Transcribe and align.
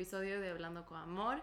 episodio 0.00 0.40
de 0.40 0.48
Hablando 0.48 0.86
con 0.86 0.96
Amor. 0.96 1.42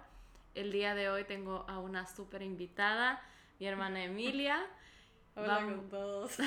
El 0.55 0.71
día 0.71 0.95
de 0.95 1.11
hoy 1.11 1.25
tengo 1.25 1.63
a 1.67 1.77
una 1.77 2.07
súper 2.07 2.41
invitada, 2.41 3.21
mi 3.59 3.67
hermana 3.67 4.03
Emilia. 4.03 4.65
Hola 5.35 5.59
Vamos- 5.59 5.75
con 5.75 5.89
todos. 5.89 6.37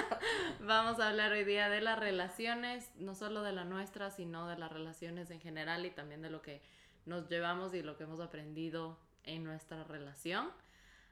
Vamos 0.60 0.98
a 0.98 1.08
hablar 1.10 1.30
hoy 1.32 1.44
día 1.44 1.68
de 1.68 1.82
las 1.82 1.98
relaciones, 1.98 2.90
no 2.96 3.14
solo 3.14 3.42
de 3.42 3.52
la 3.52 3.64
nuestra, 3.64 4.10
sino 4.10 4.48
de 4.48 4.56
las 4.56 4.72
relaciones 4.72 5.30
en 5.30 5.42
general 5.42 5.84
y 5.84 5.90
también 5.90 6.22
de 6.22 6.30
lo 6.30 6.40
que 6.40 6.62
nos 7.04 7.28
llevamos 7.28 7.74
y 7.74 7.82
lo 7.82 7.98
que 7.98 8.04
hemos 8.04 8.20
aprendido 8.20 8.98
en 9.24 9.44
nuestra 9.44 9.84
relación. 9.84 10.50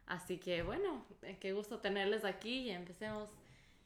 Así 0.07 0.39
que 0.39 0.63
bueno, 0.63 1.05
eh, 1.21 1.37
qué 1.39 1.53
gusto 1.53 1.81
tenerles 1.81 2.25
aquí 2.25 2.61
y 2.61 2.71
empecemos. 2.71 3.29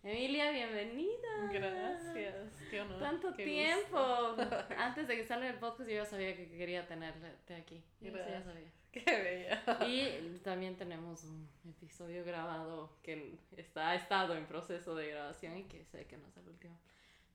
Emilia, 0.03 0.51
bienvenida. 0.51 1.51
Gracias. 1.53 2.55
Qué 2.71 2.81
honor. 2.81 2.99
Tanto 3.01 3.35
qué 3.35 3.45
tiempo. 3.45 3.99
Antes 4.79 5.07
de 5.07 5.17
que 5.17 5.27
salga 5.27 5.49
el 5.49 5.59
podcast 5.59 5.91
yo 5.91 5.97
ya 5.97 6.07
sabía 6.07 6.35
que 6.35 6.49
quería 6.49 6.87
tenerte 6.87 7.55
aquí. 7.55 7.85
Yo 8.01 8.11
Gracias. 8.13 8.45
ya 8.45 8.51
sabía. 8.51 8.73
Qué 8.93 9.05
bella. 9.05 9.87
Y 9.87 10.39
también 10.39 10.77
tenemos 10.77 11.23
un 11.25 11.49
episodio 11.69 12.25
grabado 12.25 12.97
que 13.05 13.39
está, 13.57 13.91
ha 13.91 13.95
estado 13.95 14.35
en 14.35 14.47
proceso 14.47 14.97
de 14.97 15.11
grabación 15.11 15.59
y 15.59 15.65
que 15.65 15.85
sé 15.85 16.07
que 16.07 16.17
no 16.17 16.27
es 16.27 16.37
el 16.39 16.49
último. 16.49 16.77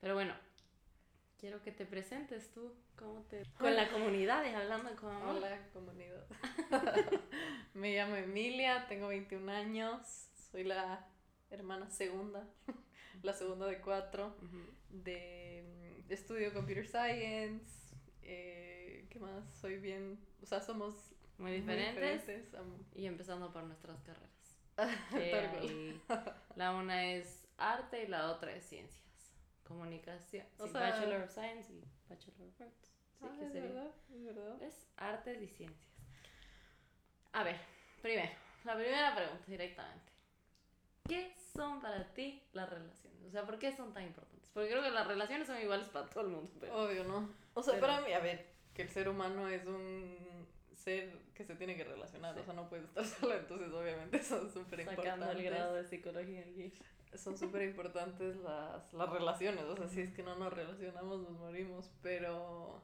Pero 0.00 0.14
bueno, 0.14 0.34
quiero 1.38 1.62
que 1.62 1.72
te 1.72 1.86
presentes 1.86 2.52
tú, 2.52 2.74
cómo 2.94 3.22
te... 3.22 3.42
Con 3.58 3.74
la 3.74 3.88
comunidad 3.88 4.44
y 4.44 4.54
hablando 4.54 4.94
con 4.96 5.14
amor. 5.14 5.36
Hola, 5.36 5.58
comunidad. 5.72 6.26
Me 7.74 7.96
llamo 7.96 8.16
Emilia, 8.16 8.86
tengo 8.86 9.08
21 9.08 9.50
años. 9.50 10.28
Soy 10.50 10.64
la 10.64 11.06
hermana 11.50 11.88
segunda, 11.90 12.48
la 13.22 13.32
segunda 13.32 13.66
de 13.66 13.80
cuatro. 13.80 14.36
De 14.90 15.64
mm, 16.08 16.12
estudio 16.12 16.52
computer 16.52 16.86
science. 16.86 17.94
Eh, 18.22 19.06
¿Qué 19.10 19.18
más? 19.18 19.44
Soy 19.60 19.78
bien. 19.78 20.18
O 20.42 20.46
sea, 20.46 20.60
somos 20.60 21.12
Muy 21.38 21.52
diferentes. 21.52 21.94
diferentes, 21.94 22.54
am- 22.54 22.84
Y 22.94 23.06
empezando 23.06 23.52
por 23.52 23.62
nuestras 23.64 24.00
carreras. 24.02 24.32
La 26.56 26.74
una 26.74 27.06
es 27.12 27.46
arte 27.58 28.04
y 28.04 28.06
la 28.08 28.30
otra 28.30 28.52
es 28.54 28.64
ciencias. 28.64 29.02
Comunicación. 29.64 30.46
O 30.58 30.66
sí, 30.66 30.72
sea- 30.72 30.80
Bachelor 30.80 31.22
of 31.22 31.30
Science 31.32 31.72
y 31.72 31.82
Bachelor 32.08 32.48
of 32.48 32.60
Arts. 32.60 32.92
Sí, 33.18 33.24
Ah, 33.24 33.34
que 33.38 33.46
es 33.46 33.52
sería. 33.52 33.68
verdad, 33.70 33.90
es 34.14 34.24
verdad. 34.24 34.62
Es 34.62 34.86
artes 34.96 35.42
y 35.42 35.48
ciencias. 35.48 35.90
A 37.32 37.42
ver, 37.44 37.56
primero, 38.02 38.30
la 38.64 38.74
primera 38.76 39.14
pregunta 39.14 39.44
directamente. 39.46 40.12
¿Qué 41.08 41.32
son 41.56 41.80
para 41.80 42.12
ti 42.14 42.42
las 42.52 42.68
relaciones? 42.70 43.22
O 43.26 43.30
sea, 43.30 43.44
¿por 43.44 43.58
qué 43.58 43.74
son 43.74 43.92
tan 43.92 44.04
importantes? 44.04 44.50
Porque 44.52 44.70
creo 44.70 44.82
que 44.82 44.90
las 44.90 45.06
relaciones 45.06 45.46
son 45.46 45.60
iguales 45.60 45.88
para 45.88 46.06
todo 46.08 46.22
el 46.24 46.30
mundo. 46.30 46.50
Pero... 46.60 46.84
Obvio, 46.84 47.04
¿no? 47.04 47.28
O 47.54 47.62
sea, 47.62 47.74
Pero- 47.74 47.86
para 47.86 48.00
mí, 48.02 48.12
a 48.12 48.20
ver, 48.20 48.46
que 48.74 48.82
el 48.82 48.88
ser 48.90 49.08
humano 49.08 49.48
es 49.48 49.64
un 49.66 50.16
ser 50.74 51.18
que 51.34 51.44
se 51.44 51.54
tiene 51.56 51.76
que 51.76 51.84
relacionar, 51.84 52.34
Sí. 52.34 52.40
o 52.40 52.44
sea, 52.44 52.54
no 52.54 52.68
puede 52.68 52.84
estar 52.84 53.04
solo, 53.30 53.34
entonces 53.34 53.72
obviamente 53.72 54.22
son 54.22 54.50
súper 54.50 54.84
Sacando 54.84 55.30
el 55.30 55.42
grado 55.42 55.76
importantes. 55.78 55.90
de 55.90 55.96
psicología 55.96 56.40
aquí. 56.42 56.72
Son 57.16 57.36
súper 57.38 57.62
importantes 57.62 58.36
las, 58.36 58.92
las 58.92 59.08
relaciones, 59.10 59.64
o 59.64 59.76
sea, 59.76 59.88
si 59.88 60.00
es 60.02 60.12
que 60.12 60.22
no 60.22 60.36
nos 60.36 60.52
relacionamos 60.52 61.20
nos 61.20 61.30
morimos, 61.32 61.90
pero 62.02 62.82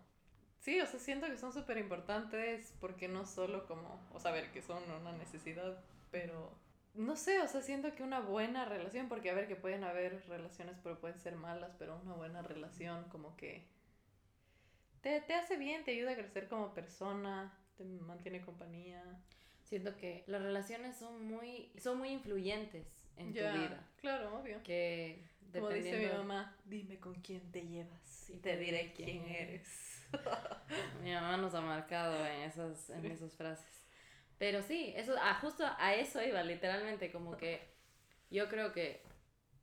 sí, 0.59 0.81
o 0.81 0.87
sea, 0.87 0.98
siento 0.98 1.27
que 1.27 1.37
son 1.37 1.53
súper 1.53 1.77
importantes 1.78 2.75
porque 2.81 3.09
no 3.09 3.27
solo 3.27 3.67
como, 3.67 4.00
o 4.12 4.19
sea, 4.19 4.31
a 4.31 4.34
ver, 4.34 4.50
que 4.53 4.62
son 4.62 4.83
una 5.00 5.12
necesidad, 5.12 5.78
pero 6.11 6.50
no 6.95 7.17
sé, 7.17 7.41
o 7.41 7.48
sea, 7.48 7.62
siento 7.62 7.95
que 7.95 8.03
una 8.03 8.21
buena 8.21 8.65
relación, 8.65 9.09
porque 9.09 9.31
a 9.31 9.35
ver, 9.35 9.48
que 9.48 9.57
pueden 9.57 9.85
haber 9.85 10.23
relaciones, 10.29 10.77
pero 10.83 11.01
pueden 11.01 11.19
ser 11.19 11.37
malas, 11.37 11.75
pero 11.79 11.99
una 12.03 12.15
buena 12.15 12.43
relación 12.43 13.05
como 13.09 13.37
que 13.37 13.66
te, 15.00 15.21
te 15.21 15.34
hace 15.34 15.56
bien, 15.56 15.84
te 15.84 15.93
ayuda 15.93 16.12
a 16.12 16.16
crecer 16.16 16.49
como 16.49 16.75
persona, 16.75 17.53
te 17.77 17.84
mantiene 17.84 18.41
compañía. 18.41 19.03
Siento 19.65 19.97
que 19.97 20.22
las 20.27 20.43
relaciones 20.43 20.97
son 20.97 21.25
muy, 21.27 21.72
son 21.78 21.99
muy 21.99 22.11
influyentes 22.11 22.87
en 23.16 23.33
tu 23.33 23.41
vida. 23.41 23.87
Claro, 23.97 24.39
obvio. 24.39 24.62
Que 24.62 25.25
Como 25.53 25.71
dice 25.71 25.99
mi 25.99 26.06
mamá, 26.06 26.56
dime 26.65 26.99
con 26.99 27.15
quién 27.16 27.50
te 27.50 27.66
llevas 27.66 28.31
y 28.31 28.37
te 28.37 28.56
diré 28.56 28.93
quién 28.95 29.25
eres. 29.28 30.03
Mi 31.03 31.12
mamá 31.12 31.39
nos 31.39 31.55
ha 31.55 31.62
marcado 31.62 32.27
en 32.27 32.43
esas, 32.43 32.91
en 32.91 33.06
esas 33.06 33.34
frases. 33.34 33.81
Pero 34.42 34.60
sí, 34.60 34.92
eso, 34.97 35.14
ah, 35.20 35.38
justo 35.41 35.62
a 35.78 35.94
eso 35.94 36.20
iba, 36.20 36.42
literalmente, 36.42 37.12
como 37.12 37.36
que 37.36 37.60
yo 38.28 38.48
creo 38.48 38.72
que 38.72 39.00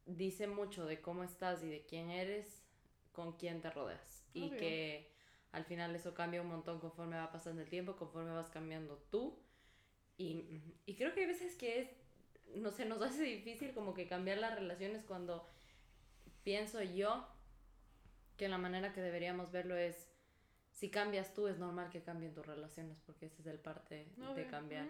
dice 0.06 0.48
mucho 0.48 0.86
de 0.86 1.02
cómo 1.02 1.26
estás 1.26 1.62
y 1.64 1.68
de 1.68 1.86
quién 1.86 2.10
eres, 2.10 2.64
con 3.12 3.34
quién 3.34 3.60
te 3.60 3.70
rodeas. 3.72 4.24
Y 4.34 4.52
que 4.52 5.12
al 5.52 5.66
final 5.66 5.94
eso 5.98 6.14
cambia 6.14 6.42
un 6.42 6.48
montón 6.48 6.80
conforme 6.80 7.18
va 7.18 7.30
pasando 7.30 7.62
el 7.62 7.68
tiempo, 7.68 7.98
conforme 7.98 8.32
vas 8.32 8.50
cambiando 8.52 8.96
tú. 9.12 9.38
Y, 10.18 10.46
y 10.86 10.96
creo 10.96 11.14
que 11.14 11.20
hay 11.20 11.28
veces 11.28 11.58
que 11.58 11.82
es, 11.82 11.90
no 12.56 12.72
sé, 12.72 12.86
nos 12.86 13.02
hace 13.02 13.24
difícil 13.24 13.74
como 13.74 13.94
que 13.94 14.08
cambiar 14.08 14.38
las 14.38 14.56
relaciones 14.56 15.04
cuando 15.04 15.46
pienso 16.46 16.82
yo 16.84 17.28
que 18.38 18.48
la 18.48 18.58
manera 18.58 18.94
que 18.94 19.02
deberíamos 19.02 19.52
verlo 19.52 19.76
es 19.76 20.09
si 20.80 20.90
cambias 20.90 21.34
tú 21.34 21.50
es 21.50 21.58
normal 21.60 21.90
que 21.90 22.02
cambien 22.02 22.34
tus 22.34 22.46
relaciones 22.46 23.02
porque 23.06 23.26
ese 23.26 23.42
es 23.42 23.48
el 23.48 23.60
parte 23.60 24.08
de 24.34 24.48
cambiar. 24.48 24.88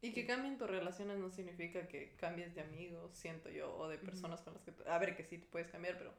Y 0.00 0.12
que 0.12 0.24
cambien 0.24 0.56
tus 0.58 0.70
relaciones 0.70 1.18
no 1.18 1.28
significa 1.28 1.88
que 1.88 2.14
cambies 2.14 2.54
de 2.54 2.60
amigos, 2.60 3.10
siento 3.14 3.50
yo, 3.50 3.76
o 3.76 3.88
de 3.88 3.98
personas 3.98 4.42
con 4.42 4.54
las 4.54 4.62
que... 4.62 4.72
A 4.88 4.98
ver, 4.98 5.16
que 5.16 5.24
sí 5.24 5.38
te 5.38 5.48
puedes 5.48 5.68
cambiar, 5.72 5.98
pero 5.98 6.12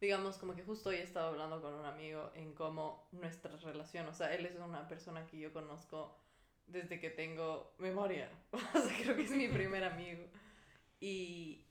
digamos 0.00 0.38
como 0.38 0.56
que 0.56 0.64
justo 0.64 0.88
hoy 0.88 0.96
estaba 0.96 1.28
hablando 1.28 1.62
con 1.62 1.72
un 1.72 1.84
amigo 1.84 2.32
en 2.34 2.52
cómo 2.52 3.06
nuestra 3.12 3.56
relación, 3.58 4.08
o 4.08 4.12
sea, 4.12 4.34
él 4.34 4.44
es 4.46 4.56
una 4.56 4.88
persona 4.88 5.24
que 5.28 5.38
yo 5.38 5.52
conozco 5.52 6.18
desde 6.66 6.98
que 6.98 7.10
tengo 7.10 7.74
memoria, 7.78 8.28
o 8.50 8.58
sea, 8.58 8.96
creo 9.00 9.14
que 9.14 9.22
es 9.22 9.30
mi 9.30 9.46
primer 9.46 9.84
amigo. 9.84 10.24
Y, 10.98 11.64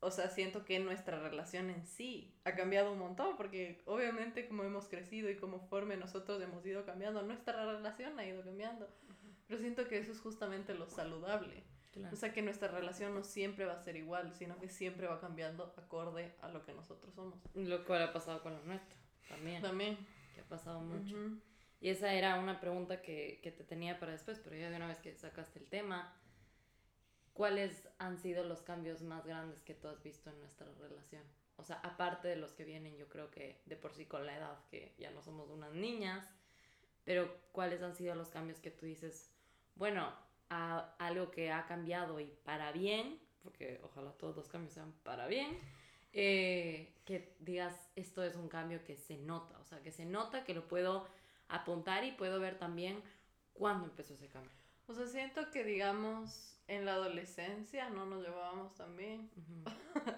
o 0.00 0.10
sea, 0.10 0.30
siento 0.30 0.64
que 0.64 0.78
nuestra 0.78 1.18
relación 1.20 1.70
en 1.70 1.86
sí 1.86 2.34
ha 2.44 2.54
cambiado 2.54 2.92
un 2.92 2.98
montón, 2.98 3.36
porque 3.36 3.82
obviamente 3.84 4.48
como 4.48 4.64
hemos 4.64 4.88
crecido 4.88 5.30
y 5.30 5.36
como 5.36 5.60
forme 5.60 5.96
nosotros 5.96 6.42
hemos 6.42 6.64
ido 6.64 6.84
cambiando, 6.86 7.22
nuestra 7.22 7.66
relación 7.66 8.18
ha 8.18 8.26
ido 8.26 8.42
cambiando. 8.42 8.88
Pero 9.46 9.60
siento 9.60 9.88
que 9.88 9.98
eso 9.98 10.12
es 10.12 10.20
justamente 10.20 10.74
lo 10.74 10.88
saludable. 10.88 11.64
Claro. 11.92 12.14
O 12.14 12.16
sea, 12.16 12.32
que 12.32 12.40
nuestra 12.40 12.68
relación 12.68 13.14
no 13.14 13.24
siempre 13.24 13.64
va 13.66 13.74
a 13.74 13.82
ser 13.82 13.96
igual, 13.96 14.32
sino 14.32 14.58
que 14.58 14.68
siempre 14.68 15.08
va 15.08 15.20
cambiando 15.20 15.74
acorde 15.76 16.32
a 16.40 16.48
lo 16.48 16.64
que 16.64 16.72
nosotros 16.72 17.12
somos. 17.14 17.40
Lo 17.54 17.84
cual 17.84 18.02
ha 18.02 18.12
pasado 18.12 18.42
con 18.42 18.54
lo 18.54 18.62
nuestro 18.62 18.96
también, 19.28 19.60
También. 19.62 19.98
que 20.34 20.40
ha 20.40 20.44
pasado 20.44 20.80
mucho. 20.80 21.16
Ujú. 21.16 21.40
Y 21.80 21.88
esa 21.88 22.12
era 22.12 22.38
una 22.38 22.60
pregunta 22.60 23.00
que, 23.00 23.40
que 23.42 23.50
te 23.50 23.64
tenía 23.64 23.98
para 23.98 24.12
después, 24.12 24.38
pero 24.38 24.54
ya 24.54 24.70
de 24.70 24.76
una 24.76 24.86
vez 24.86 24.98
que 24.98 25.14
sacaste 25.14 25.58
el 25.58 25.66
tema, 25.66 26.14
¿cuáles 27.40 27.88
han 27.98 28.18
sido 28.18 28.44
los 28.44 28.60
cambios 28.60 29.00
más 29.00 29.24
grandes 29.24 29.62
que 29.62 29.72
tú 29.72 29.88
has 29.88 30.02
visto 30.02 30.28
en 30.28 30.38
nuestra 30.40 30.66
relación? 30.78 31.22
O 31.56 31.64
sea, 31.64 31.76
aparte 31.82 32.28
de 32.28 32.36
los 32.36 32.52
que 32.52 32.64
vienen, 32.66 32.98
yo 32.98 33.08
creo 33.08 33.30
que 33.30 33.62
de 33.64 33.76
por 33.76 33.94
sí 33.94 34.04
con 34.04 34.26
la 34.26 34.36
edad, 34.36 34.58
que 34.70 34.94
ya 34.98 35.10
no 35.10 35.22
somos 35.22 35.48
unas 35.48 35.72
niñas, 35.72 36.22
pero 37.06 37.34
¿cuáles 37.52 37.80
han 37.82 37.94
sido 37.94 38.14
los 38.14 38.28
cambios 38.28 38.60
que 38.60 38.70
tú 38.70 38.84
dices, 38.84 39.30
bueno, 39.74 40.12
a- 40.50 40.94
algo 40.98 41.30
que 41.30 41.50
ha 41.50 41.64
cambiado 41.64 42.20
y 42.20 42.26
para 42.44 42.72
bien, 42.72 43.18
porque 43.42 43.80
ojalá 43.84 44.12
todos 44.18 44.36
los 44.36 44.48
cambios 44.50 44.74
sean 44.74 44.92
para 45.02 45.26
bien, 45.26 45.58
eh, 46.12 46.92
que 47.06 47.36
digas, 47.40 47.90
esto 47.96 48.22
es 48.22 48.36
un 48.36 48.50
cambio 48.50 48.84
que 48.84 48.96
se 48.96 49.16
nota, 49.16 49.58
o 49.60 49.64
sea, 49.64 49.82
que 49.82 49.92
se 49.92 50.04
nota, 50.04 50.44
que 50.44 50.52
lo 50.52 50.68
puedo 50.68 51.08
apuntar 51.48 52.04
y 52.04 52.12
puedo 52.12 52.38
ver 52.38 52.58
también 52.58 53.02
cuándo 53.54 53.86
empezó 53.86 54.12
ese 54.12 54.28
cambio. 54.28 54.59
O 54.90 54.94
sea, 54.94 55.06
siento 55.06 55.52
que, 55.52 55.62
digamos, 55.62 56.58
en 56.66 56.84
la 56.84 56.94
adolescencia 56.94 57.88
no 57.90 58.06
nos 58.06 58.24
llevábamos 58.24 58.74
tan 58.74 58.96
bien. 58.96 59.30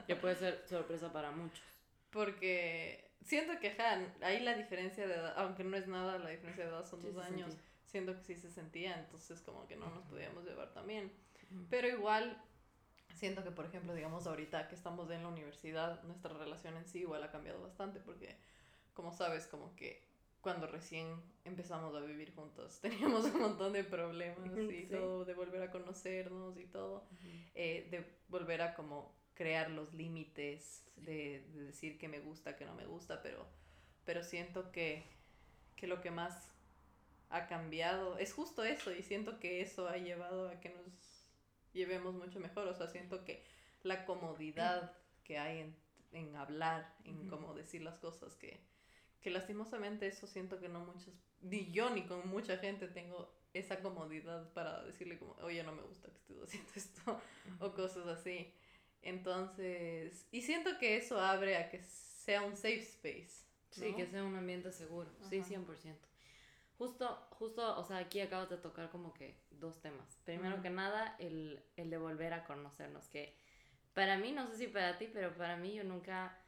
Que 0.06 0.16
puede 0.16 0.34
ser 0.34 0.64
sorpresa 0.66 1.12
para 1.12 1.30
muchos. 1.30 1.62
Porque 2.10 3.12
siento 3.20 3.58
que, 3.60 3.72
ajá, 3.72 4.00
ahí 4.22 4.40
la 4.40 4.54
diferencia 4.54 5.06
de 5.06 5.12
edad, 5.14 5.34
aunque 5.36 5.62
no 5.62 5.76
es 5.76 5.86
nada, 5.88 6.18
la 6.18 6.30
diferencia 6.30 6.64
de 6.64 6.70
edad 6.70 6.86
son 6.86 7.02
Sí 7.02 7.08
dos 7.08 7.22
años. 7.22 7.50
sentía. 7.50 7.68
Siento 7.84 8.14
que 8.14 8.22
sí 8.22 8.34
se 8.34 8.50
sentía, 8.50 8.98
entonces 8.98 9.42
como 9.42 9.66
que 9.66 9.76
no 9.76 9.90
nos 9.90 10.06
podíamos 10.06 10.46
llevar 10.46 10.72
tan 10.72 10.86
bien. 10.86 11.12
Pero 11.68 11.86
igual, 11.88 12.42
siento 13.14 13.44
que, 13.44 13.50
por 13.50 13.66
ejemplo, 13.66 13.92
digamos 13.92 14.26
ahorita 14.26 14.68
que 14.68 14.74
estamos 14.74 15.10
en 15.10 15.22
la 15.22 15.28
universidad, 15.28 16.02
nuestra 16.04 16.32
relación 16.32 16.78
en 16.78 16.86
sí 16.86 17.00
igual 17.00 17.22
ha 17.24 17.30
cambiado 17.30 17.60
bastante 17.60 18.00
porque, 18.00 18.38
como 18.94 19.12
sabes, 19.12 19.46
como 19.46 19.76
que 19.76 20.02
cuando 20.42 20.66
recién 20.66 21.22
empezamos 21.44 21.94
a 21.94 22.00
vivir 22.00 22.34
juntos. 22.34 22.78
Teníamos 22.82 23.24
un 23.26 23.40
montón 23.40 23.72
de 23.72 23.84
problemas 23.84 24.54
y 24.56 24.82
Sí. 24.82 24.88
todo, 24.90 25.24
de 25.24 25.34
volver 25.34 25.62
a 25.62 25.70
conocernos 25.70 26.58
y 26.58 26.66
todo, 26.66 27.06
eh, 27.54 27.88
de 27.90 28.04
volver 28.28 28.60
a 28.62 28.74
como 28.74 29.16
crear 29.34 29.70
los 29.70 29.94
límites, 29.94 30.84
de, 30.96 31.46
de 31.54 31.62
decir 31.64 31.98
que 31.98 32.08
me 32.08 32.20
gusta, 32.20 32.56
que 32.56 32.66
no 32.66 32.74
me 32.74 32.86
gusta, 32.86 33.22
pero, 33.22 33.46
pero 34.04 34.22
siento 34.22 34.70
que, 34.72 35.04
que 35.76 35.86
lo 35.86 36.00
que 36.00 36.10
más 36.10 36.50
ha 37.30 37.46
cambiado 37.46 38.18
es 38.18 38.34
justo 38.34 38.62
eso 38.62 38.92
y 38.92 39.02
siento 39.02 39.40
que 39.40 39.62
eso 39.62 39.88
ha 39.88 39.96
llevado 39.96 40.50
a 40.50 40.60
que 40.60 40.68
nos 40.68 41.30
llevemos 41.72 42.14
mucho 42.14 42.40
mejor, 42.40 42.68
o 42.68 42.74
sea, 42.74 42.88
siento 42.88 43.24
que 43.24 43.42
la 43.82 44.04
comodidad 44.04 44.92
que 45.24 45.38
hay 45.38 45.60
en, 45.60 45.76
en 46.12 46.36
hablar, 46.36 46.94
en 47.04 47.20
Ujú. 47.20 47.28
cómo 47.28 47.54
decir 47.54 47.80
las 47.82 47.98
cosas 47.98 48.34
que, 48.36 48.60
que 49.22 49.30
lastimosamente 49.30 50.06
eso 50.06 50.26
siento 50.26 50.58
que 50.58 50.68
no 50.68 50.80
muchas, 50.80 51.14
ni 51.40 51.70
yo 51.70 51.90
ni 51.90 52.02
con 52.06 52.28
mucha 52.28 52.58
gente 52.58 52.88
tengo 52.88 53.34
esa 53.54 53.80
comodidad 53.80 54.52
para 54.52 54.82
decirle 54.84 55.18
como, 55.18 55.32
oye, 55.42 55.62
no 55.62 55.72
me 55.72 55.82
gusta 55.82 56.08
que 56.08 56.18
estés 56.18 56.42
haciendo 56.42 56.70
esto 56.76 57.20
o 57.60 57.72
cosas 57.74 58.06
así. 58.06 58.52
Entonces, 59.02 60.26
y 60.30 60.42
siento 60.42 60.78
que 60.78 60.96
eso 60.96 61.20
abre 61.20 61.56
a 61.56 61.68
que 61.68 61.82
sea 61.82 62.42
un 62.42 62.56
safe 62.56 62.80
space. 62.80 63.42
Sí, 63.70 63.94
que 63.94 64.06
sea 64.06 64.22
un 64.22 64.36
ambiente 64.36 64.70
seguro, 64.70 65.10
sí, 65.30 65.40
100%. 65.40 65.96
Justo, 66.76 67.26
justo, 67.30 67.78
o 67.78 67.84
sea, 67.84 67.98
aquí 67.98 68.20
acabas 68.20 68.50
de 68.50 68.58
tocar 68.58 68.90
como 68.90 69.14
que 69.14 69.40
dos 69.50 69.80
temas. 69.80 70.18
Primero 70.24 70.60
que 70.60 70.68
nada, 70.68 71.16
el, 71.18 71.64
el 71.76 71.88
de 71.88 71.96
volver 71.96 72.34
a 72.34 72.44
conocernos, 72.44 73.08
que 73.08 73.34
para 73.94 74.18
mí, 74.18 74.32
no 74.32 74.46
sé 74.46 74.56
si 74.56 74.66
para 74.66 74.98
ti, 74.98 75.08
pero 75.12 75.34
para 75.34 75.56
mí 75.56 75.74
yo 75.74 75.84
nunca, 75.84 76.38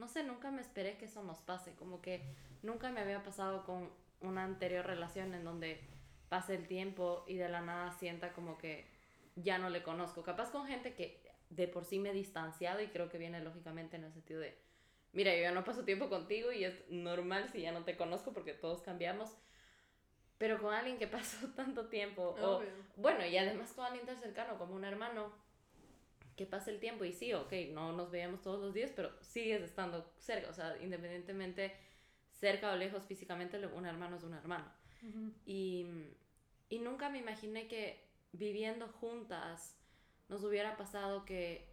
no 0.00 0.08
sé, 0.08 0.24
nunca 0.24 0.50
me 0.50 0.62
esperé 0.62 0.96
que 0.96 1.04
eso 1.04 1.22
nos 1.22 1.42
pase, 1.42 1.74
como 1.74 2.00
que 2.00 2.22
nunca 2.62 2.90
me 2.90 3.00
había 3.00 3.22
pasado 3.22 3.64
con 3.64 3.90
una 4.22 4.44
anterior 4.44 4.84
relación 4.86 5.34
en 5.34 5.44
donde 5.44 5.78
pase 6.30 6.54
el 6.54 6.66
tiempo 6.66 7.24
y 7.28 7.36
de 7.36 7.50
la 7.50 7.60
nada 7.60 7.92
sienta 7.92 8.32
como 8.32 8.56
que 8.56 8.86
ya 9.36 9.58
no 9.58 9.68
le 9.68 9.82
conozco. 9.82 10.22
Capaz 10.22 10.50
con 10.50 10.66
gente 10.66 10.94
que 10.94 11.22
de 11.50 11.68
por 11.68 11.84
sí 11.84 11.98
me 11.98 12.10
he 12.10 12.12
distanciado 12.14 12.80
y 12.80 12.88
creo 12.88 13.10
que 13.10 13.18
viene 13.18 13.40
lógicamente 13.40 13.96
en 13.96 14.04
el 14.04 14.12
sentido 14.12 14.40
de, 14.40 14.56
mira, 15.12 15.34
yo 15.34 15.42
ya 15.42 15.52
no 15.52 15.64
paso 15.64 15.84
tiempo 15.84 16.08
contigo 16.08 16.50
y 16.50 16.64
es 16.64 16.88
normal 16.88 17.50
si 17.52 17.60
ya 17.60 17.72
no 17.72 17.84
te 17.84 17.96
conozco 17.96 18.32
porque 18.32 18.54
todos 18.54 18.80
cambiamos. 18.80 19.36
Pero 20.38 20.58
con 20.58 20.72
alguien 20.72 20.98
que 20.98 21.06
pasó 21.18 21.46
tanto 21.48 21.88
tiempo, 21.88 22.34
o, 22.40 22.62
bueno, 22.96 23.26
y 23.26 23.36
además 23.36 23.74
con 23.74 23.84
alguien 23.84 24.06
tan 24.06 24.18
cercano 24.18 24.56
como 24.56 24.74
un 24.74 24.84
hermano, 24.84 25.30
que 26.40 26.46
pase 26.46 26.70
el 26.70 26.80
tiempo 26.80 27.04
y 27.04 27.12
sí, 27.12 27.34
ok, 27.34 27.52
no 27.70 27.92
nos 27.92 28.10
veíamos 28.10 28.40
todos 28.40 28.58
los 28.58 28.72
días, 28.72 28.90
pero 28.96 29.12
sigues 29.20 29.60
estando 29.60 30.10
cerca, 30.16 30.48
o 30.48 30.54
sea, 30.54 30.74
independientemente 30.80 31.76
cerca 32.32 32.72
o 32.72 32.76
lejos 32.76 33.04
físicamente, 33.04 33.58
un 33.66 33.84
hermano 33.84 34.16
es 34.16 34.22
un 34.22 34.32
hermano. 34.32 34.64
y, 35.44 35.84
y 36.70 36.78
nunca 36.78 37.10
me 37.10 37.18
imaginé 37.18 37.68
que 37.68 38.02
viviendo 38.32 38.88
juntas 38.88 39.76
nos 40.30 40.42
hubiera 40.42 40.78
pasado 40.78 41.26
que 41.26 41.68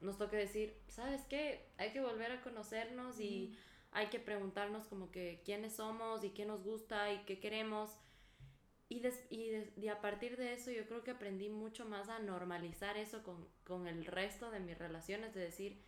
nos 0.00 0.16
toque 0.16 0.36
decir, 0.36 0.74
¿sabes 0.88 1.20
qué? 1.28 1.68
Hay 1.76 1.92
que 1.92 2.00
volver 2.00 2.32
a 2.32 2.40
conocernos 2.40 3.20
y 3.20 3.54
hay 3.90 4.06
que 4.06 4.20
preguntarnos 4.20 4.86
como 4.86 5.10
que 5.10 5.42
quiénes 5.44 5.76
somos 5.76 6.24
y 6.24 6.30
qué 6.30 6.46
nos 6.46 6.62
gusta 6.64 7.12
y 7.12 7.18
qué 7.26 7.40
queremos. 7.40 7.90
Y, 8.92 9.74
y, 9.76 9.88
a 9.88 10.00
partir 10.02 10.36
de 10.36 10.52
eso 10.52 10.70
yo 10.70 10.86
creo 10.86 11.02
que 11.02 11.12
aprendí 11.12 11.48
mucho 11.48 11.86
más 11.86 12.10
a 12.10 12.18
normalizar 12.18 12.98
eso 12.98 13.22
con, 13.22 13.48
con 13.64 13.86
el 13.86 14.04
resto 14.04 14.50
de 14.50 14.60
mis 14.60 14.76
relaciones, 14.76 15.34
de 15.34 15.40
decir, 15.40 15.82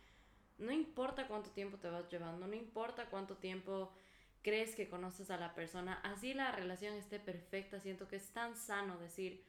no 0.57 0.71
importa 0.71 1.27
cuánto 1.27 1.51
tiempo 1.51 1.77
te 1.77 1.89
vas 1.89 2.09
llevando, 2.09 2.47
no 2.47 2.55
importa 2.55 3.09
cuánto 3.09 3.37
tiempo 3.37 3.93
crees 4.41 4.75
que 4.75 4.89
conoces 4.89 5.29
a 5.29 5.37
la 5.37 5.53
persona, 5.53 5.99
así 6.03 6.33
la 6.33 6.51
relación 6.51 6.95
esté 6.95 7.19
perfecta, 7.19 7.79
siento 7.79 8.07
que 8.07 8.15
es 8.15 8.31
tan 8.31 8.55
sano 8.55 8.97
decir, 8.97 9.45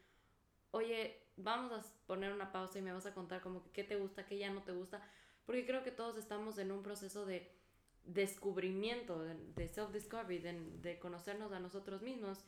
oye, 0.70 1.22
vamos 1.36 1.72
a 1.72 2.06
poner 2.06 2.32
una 2.32 2.52
pausa 2.52 2.78
y 2.78 2.82
me 2.82 2.92
vas 2.92 3.06
a 3.06 3.14
contar 3.14 3.40
como 3.40 3.62
que 3.62 3.70
qué 3.70 3.84
te 3.84 3.96
gusta, 3.96 4.26
qué 4.26 4.36
ya 4.36 4.50
no 4.50 4.62
te 4.64 4.72
gusta, 4.72 5.00
porque 5.46 5.64
creo 5.64 5.82
que 5.82 5.92
todos 5.92 6.18
estamos 6.18 6.58
en 6.58 6.72
un 6.72 6.82
proceso 6.82 7.24
de 7.24 7.50
descubrimiento, 8.04 9.22
de, 9.22 9.68
self-discovery, 9.68 10.40
de, 10.40 10.60
de, 10.82 10.98
conocernos 10.98 11.52
a 11.52 11.60
nosotros 11.60 12.02
mismos. 12.02 12.44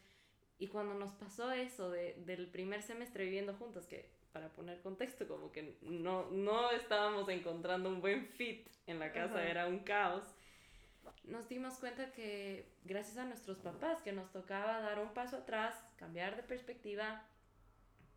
Y 0.58 0.68
cuando 0.68 0.94
nos 0.94 1.12
pasó 1.12 1.52
eso 1.52 1.90
de, 1.90 2.14
del 2.26 2.48
primer 2.48 2.82
semestre 2.82 3.24
viviendo 3.24 3.54
juntos, 3.54 3.86
que 3.86 4.10
para 4.32 4.50
poner 4.50 4.80
contexto, 4.80 5.26
como 5.26 5.52
que 5.52 5.76
no, 5.82 6.30
no 6.30 6.70
estábamos 6.72 7.28
encontrando 7.28 7.88
un 7.88 8.00
buen 8.00 8.26
fit 8.26 8.68
en 8.86 8.98
la 8.98 9.12
casa, 9.12 9.48
era 9.48 9.66
un 9.66 9.80
caos, 9.80 10.24
nos 11.24 11.48
dimos 11.48 11.78
cuenta 11.78 12.12
que 12.12 12.66
gracias 12.84 13.18
a 13.18 13.24
nuestros 13.24 13.58
papás, 13.58 14.02
que 14.02 14.12
nos 14.12 14.30
tocaba 14.32 14.80
dar 14.80 14.98
un 14.98 15.14
paso 15.14 15.38
atrás, 15.38 15.74
cambiar 15.96 16.36
de 16.36 16.42
perspectiva, 16.42 17.24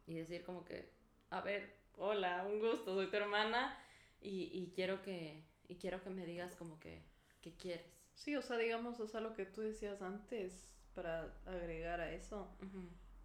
y 0.07 0.15
decir 0.15 0.43
como 0.43 0.65
que, 0.65 0.89
a 1.29 1.41
ver, 1.41 1.73
hola, 1.97 2.45
un 2.45 2.59
gusto, 2.59 2.95
soy 2.95 3.07
tu 3.07 3.17
hermana 3.17 3.77
y, 4.19 4.49
y 4.53 4.71
quiero 4.75 5.01
que 5.01 5.43
y 5.67 5.75
quiero 5.75 6.03
que 6.03 6.09
me 6.09 6.25
digas 6.25 6.55
como 6.55 6.79
que 6.79 7.01
qué 7.41 7.55
quieres. 7.55 7.85
Sí, 8.13 8.35
o 8.35 8.41
sea, 8.41 8.57
digamos, 8.57 8.99
o 8.99 9.07
sea, 9.07 9.21
lo 9.21 9.33
que 9.33 9.45
tú 9.45 9.61
decías 9.61 10.01
antes 10.01 10.69
para 10.93 11.33
agregar 11.45 11.99
a 11.99 12.11
eso. 12.11 12.47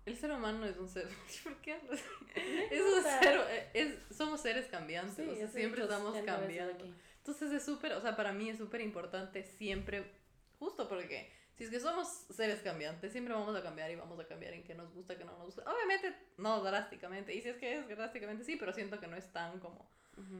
El 0.04 0.16
ser 0.16 0.30
humano 0.30 0.64
es 0.66 0.76
un 0.76 0.88
ser. 0.88 1.08
¿Por 1.44 1.56
qué 1.56 1.72
Es 2.70 2.80
un 2.80 3.02
ser. 3.02 3.40
Eh, 3.50 3.70
es, 3.74 4.16
somos 4.16 4.40
seres 4.40 4.66
cambiantes. 4.68 5.28
o 5.28 5.34
sea, 5.34 5.48
siempre 5.48 5.82
estamos 5.82 6.16
cambiando. 6.24 6.84
Entonces 7.18 7.52
es 7.52 7.64
súper. 7.64 7.92
O 7.94 8.00
sea, 8.00 8.16
para 8.16 8.32
mí 8.32 8.48
es 8.48 8.58
súper 8.58 8.80
importante 8.80 9.42
siempre. 9.42 10.12
Justo 10.58 10.88
porque 10.88 11.30
si 11.56 11.64
es 11.64 11.70
que 11.70 11.80
somos 11.80 12.06
seres 12.30 12.60
cambiantes, 12.60 13.12
siempre 13.12 13.34
vamos 13.34 13.56
a 13.56 13.62
cambiar 13.62 13.90
y 13.90 13.96
vamos 13.96 14.20
a 14.20 14.26
cambiar 14.26 14.52
en 14.52 14.62
qué 14.62 14.74
nos 14.74 14.92
gusta, 14.92 15.16
qué 15.16 15.24
no 15.24 15.32
nos 15.32 15.46
gusta. 15.46 15.62
Obviamente, 15.70 16.14
no 16.36 16.62
drásticamente. 16.62 17.34
Y 17.34 17.40
si 17.40 17.48
es 17.48 17.56
que 17.56 17.78
es 17.78 17.88
drásticamente, 17.88 18.44
sí, 18.44 18.56
pero 18.56 18.72
siento 18.72 19.00
que 19.00 19.06
no 19.06 19.16
es 19.16 19.32
tan 19.32 19.58
como 19.58 19.90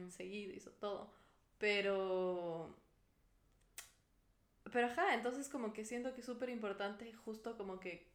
seguido 0.09 0.53
y 0.53 0.59
todo. 0.79 1.11
Pero. 1.57 2.73
Pero 4.77 4.89
ajá, 4.89 5.15
entonces 5.15 5.49
como 5.49 5.73
que 5.73 5.83
siento 5.83 6.13
que 6.13 6.21
es 6.21 6.27
súper 6.27 6.49
importante 6.49 7.11
justo 7.11 7.57
como 7.57 7.79
que 7.79 8.11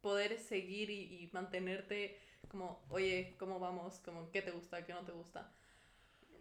poder 0.00 0.38
seguir 0.38 0.88
y, 0.88 1.02
y 1.02 1.30
mantenerte 1.34 2.18
como, 2.48 2.82
oye, 2.88 3.36
¿cómo 3.38 3.58
vamos? 3.58 3.98
Como, 3.98 4.30
¿qué 4.30 4.40
te 4.40 4.52
gusta? 4.52 4.86
¿Qué 4.86 4.94
no 4.94 5.04
te 5.04 5.12
gusta? 5.12 5.52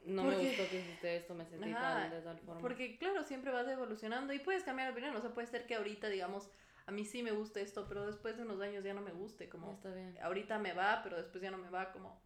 no 0.06 0.24
me 0.24 0.38
gustó 0.38 0.70
que 0.70 0.80
hiciste 0.80 1.18
esto, 1.18 1.36
me 1.36 1.46
sentí 1.46 1.70
tal, 1.74 2.12
de 2.12 2.22
tal 2.22 2.40
forma. 2.40 2.62
Porque, 2.62 2.98
claro, 2.98 3.26
siempre 3.26 3.52
vas 3.52 3.68
evolucionando 3.68 4.32
y 4.32 4.40
puedes 4.40 4.64
cambiar 4.64 4.88
de 4.88 4.94
opinión. 4.94 5.14
O 5.18 5.20
sea, 5.20 5.34
puede 5.34 5.48
ser 5.48 5.68
que 5.68 5.76
ahorita, 5.76 6.08
digamos, 6.08 6.50
a 6.86 6.92
mí 6.94 7.04
sí 7.04 7.22
me 7.22 7.32
gusta 7.32 7.60
esto, 7.60 7.90
pero 7.90 8.06
después 8.08 8.38
de 8.38 8.44
unos 8.44 8.62
años 8.62 8.86
ya 8.86 8.94
no 8.94 9.02
me 9.02 9.12
guste. 9.12 9.50
Como, 9.50 9.70
Está 9.74 9.94
bien. 9.94 10.18
ahorita 10.22 10.60
me 10.60 10.72
va, 10.72 11.02
pero 11.04 11.18
después 11.18 11.44
ya 11.44 11.52
no 11.52 11.58
me 11.58 11.70
va, 11.70 11.92
como 11.92 12.24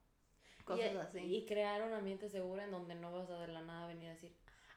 cosas 0.63 0.93
y, 0.93 0.97
así. 0.97 1.19
Y 1.21 1.45
crear 1.47 1.81
un 1.81 1.93
ambiente 1.93 2.29
seguro 2.29 2.61
en 2.61 2.69
donde 2.69 2.93
no 2.93 3.11
vas 3.11 3.31
a 3.31 3.39
de 3.39 3.47
la 3.47 3.63
nada 3.63 3.87
venir 3.87 4.09
a 4.09 4.11
decir, 4.11 4.31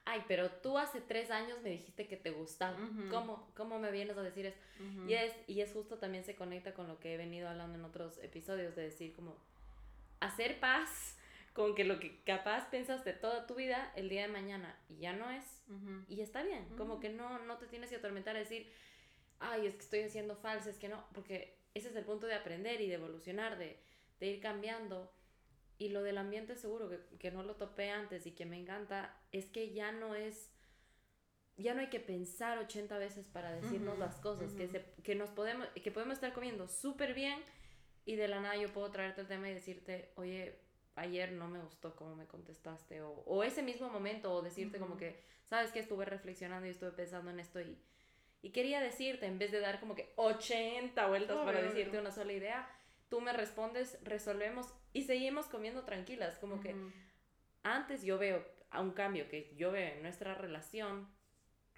ay, 0.08 0.24
pero 0.26 0.50
tú 0.50 0.78
hace 0.78 1.00
tres 1.02 1.30
años 1.30 1.60
me 1.62 1.68
dijiste 1.70 2.06
que 2.06 2.16
te 2.16 2.30
gustaba. 2.30 2.78
¿Cómo, 3.10 3.46
¿Cómo 3.54 3.78
me 3.78 3.90
vienes 3.90 4.16
a 4.16 4.22
decir 4.22 4.46
eso? 4.46 4.58
y, 5.06 5.12
es, 5.12 5.34
y 5.46 5.60
es 5.60 5.72
justo 5.72 5.98
también 5.98 6.24
se 6.24 6.34
conecta 6.34 6.72
con 6.72 6.88
lo 6.88 6.98
que 6.98 7.14
he 7.14 7.16
venido 7.16 7.48
hablando 7.48 7.78
en 7.78 7.84
otros 7.84 8.18
episodios, 8.22 8.74
de 8.74 8.82
decir 8.82 9.14
como 9.14 9.36
hacer 10.20 10.60
paz 10.60 11.16
con 11.52 11.74
que 11.74 11.84
lo 11.84 11.98
que 11.98 12.20
capaz 12.24 12.70
pensaste 12.70 13.12
toda 13.12 13.46
tu 13.46 13.54
vida 13.56 13.92
el 13.96 14.08
día 14.08 14.22
de 14.22 14.28
mañana 14.28 14.78
ya 14.98 15.12
no 15.12 15.30
es. 15.30 15.44
Y 16.08 16.22
está 16.22 16.42
bien, 16.42 16.64
como 16.78 17.00
que 17.00 17.10
no, 17.10 17.40
no 17.40 17.58
te 17.58 17.66
tienes 17.66 17.90
que 17.90 17.96
atormentar 17.96 18.34
a 18.34 18.38
decir, 18.38 18.72
ay, 19.40 19.66
es 19.66 19.74
que 19.74 19.80
estoy 19.80 20.00
haciendo 20.00 20.36
falso, 20.36 20.70
es 20.70 20.78
que 20.78 20.88
no, 20.88 21.04
porque 21.12 21.58
ese 21.74 21.88
es 21.88 21.96
el 21.96 22.04
punto 22.04 22.26
de 22.26 22.34
aprender 22.34 22.80
y 22.80 22.88
de 22.88 22.94
evolucionar, 22.94 23.58
de, 23.58 23.76
de 24.20 24.26
ir 24.26 24.40
cambiando. 24.40 25.12
Y 25.78 25.90
lo 25.90 26.02
del 26.02 26.18
ambiente 26.18 26.56
seguro, 26.56 26.88
que, 26.88 26.98
que, 27.18 27.30
no 27.30 27.42
lo 27.42 27.54
topé 27.54 27.90
antes 27.90 28.26
y 28.26 28.32
que 28.32 28.46
me 28.46 28.58
encanta, 28.58 29.16
es 29.30 29.46
que 29.46 29.72
ya 29.72 29.92
no 29.92 30.16
es, 30.16 30.52
ya 31.56 31.72
no 31.72 31.80
hay 31.80 31.88
que 31.88 32.00
pensar 32.00 32.58
80 32.58 32.98
veces 32.98 33.26
para 33.26 33.52
decirnos 33.52 33.98
las 33.98 34.16
cosas, 34.16 34.52
que, 34.54 34.66
se, 34.66 34.84
que, 35.04 35.14
nos 35.14 35.30
podemos, 35.30 35.68
que 35.68 35.92
podemos 35.92 36.14
estar 36.14 36.32
comiendo 36.32 36.66
súper 36.66 37.14
bien 37.14 37.40
y 38.04 38.16
de 38.16 38.26
la 38.26 38.40
nada 38.40 38.56
yo 38.56 38.72
puedo 38.72 38.90
traerte 38.90 39.20
el 39.20 39.28
tema 39.28 39.48
y 39.48 39.54
decirte, 39.54 40.12
oye, 40.16 40.58
ayer 40.96 41.30
no 41.32 41.46
me 41.48 41.60
gustó 41.60 41.94
cómo 41.94 42.16
me 42.16 42.26
contestaste 42.26 43.02
o, 43.02 43.10
o 43.10 43.44
ese 43.44 43.62
mismo 43.62 43.88
momento 43.88 44.34
o 44.34 44.42
decirte 44.42 44.78
como 44.78 44.96
que, 44.96 45.22
sabes 45.48 45.70
que 45.70 45.78
estuve 45.78 46.04
reflexionando 46.04 46.66
y 46.66 46.70
estuve 46.70 46.90
pensando 46.90 47.30
en 47.30 47.38
esto 47.38 47.60
y, 47.60 47.78
y 48.42 48.50
quería 48.50 48.80
decirte, 48.80 49.26
en 49.26 49.38
vez 49.38 49.50
de 49.52 49.60
dar 49.60 49.80
como 49.80 49.94
que 49.94 50.12
80 50.16 51.06
vueltas 51.06 51.36
para 51.44 51.60
decirte 51.62 51.98
una 51.98 52.10
sola 52.10 52.32
idea, 52.32 52.68
tú 53.08 53.20
me 53.20 53.32
respondes, 53.32 53.98
resolvemos 54.02 54.72
y 54.92 55.02
seguimos 55.02 55.46
comiendo 55.46 55.84
tranquilas, 55.84 56.38
como 56.38 56.60
que 56.60 56.74
antes 57.62 58.02
yo 58.02 58.18
veo 58.18 58.44
a 58.70 58.80
un 58.80 58.92
cambio 58.92 59.28
que 59.28 59.54
yo 59.56 59.72
veo 59.72 59.94
en 59.94 60.02
nuestra 60.02 60.34
relación 60.34 61.08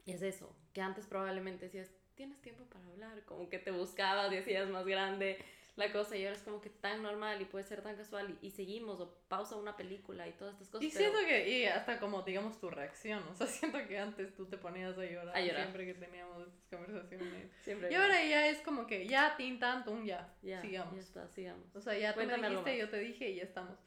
y 0.04 0.12
es 0.12 0.22
eso, 0.22 0.56
que 0.72 0.80
antes 0.80 1.06
probablemente 1.06 1.66
decías, 1.66 1.92
tienes 2.14 2.40
tiempo 2.40 2.64
para 2.64 2.86
hablar, 2.86 3.24
como 3.24 3.48
que 3.48 3.58
te 3.58 3.70
buscabas, 3.70 4.30
decías 4.30 4.68
más 4.68 4.84
grande, 4.86 5.38
la 5.76 5.92
cosa 5.92 6.16
y 6.16 6.24
ahora 6.24 6.36
es 6.36 6.42
como 6.42 6.60
que 6.60 6.70
tan 6.70 7.02
normal 7.02 7.40
y 7.40 7.44
puede 7.44 7.64
ser 7.64 7.82
tan 7.82 7.96
casual 7.96 8.38
y, 8.42 8.50
seguimos 8.50 9.00
o 9.00 9.14
pausa 9.28 9.56
una 9.56 9.76
película 9.76 10.28
y 10.28 10.32
todas 10.32 10.54
estas 10.54 10.68
cosas. 10.68 10.84
Y 10.84 10.90
siento 10.90 11.18
que, 11.26 11.48
y 11.48 11.64
hasta 11.64 11.98
como 11.98 12.22
digamos 12.22 12.58
tu 12.60 12.70
reacción, 12.70 13.22
o 13.30 13.34
sea, 13.34 13.46
siento 13.46 13.78
que 13.86 13.98
antes 13.98 14.34
tú 14.34 14.46
te 14.46 14.58
ponías 14.58 14.96
a 14.98 15.04
llorar, 15.04 15.36
siempre 15.36 15.86
que 15.86 15.94
teníamos 15.94 16.46
estas 16.46 16.66
conversaciones. 16.68 17.50
Siempre. 17.62 17.90
Y 17.90 17.94
ahora 17.94 18.24
ya 18.24 18.48
es 18.48 18.58
como 18.58 18.86
que 18.86 19.06
ya, 19.06 19.36
tin, 19.36 19.58
tan, 19.58 19.84
tum, 19.84 20.04
ya, 20.04 20.34
ya 20.42 20.60
sigamos. 20.60 20.94
Ya 20.94 21.00
está, 21.00 21.28
sigamos. 21.28 21.74
O 21.74 21.80
sea, 21.80 21.96
ya 21.96 22.14
tú 22.14 22.20
me 22.20 22.36
dijiste, 22.36 22.78
yo 22.78 22.88
te 22.88 22.98
dije 22.98 23.30
y 23.30 23.36
ya 23.36 23.44
estamos. 23.44 23.78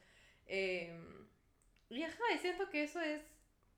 Eh, 0.46 0.98
y 1.90 2.02
ajá, 2.02 2.22
y 2.34 2.38
siento 2.38 2.68
que 2.70 2.82
eso 2.82 3.00
es 3.00 3.22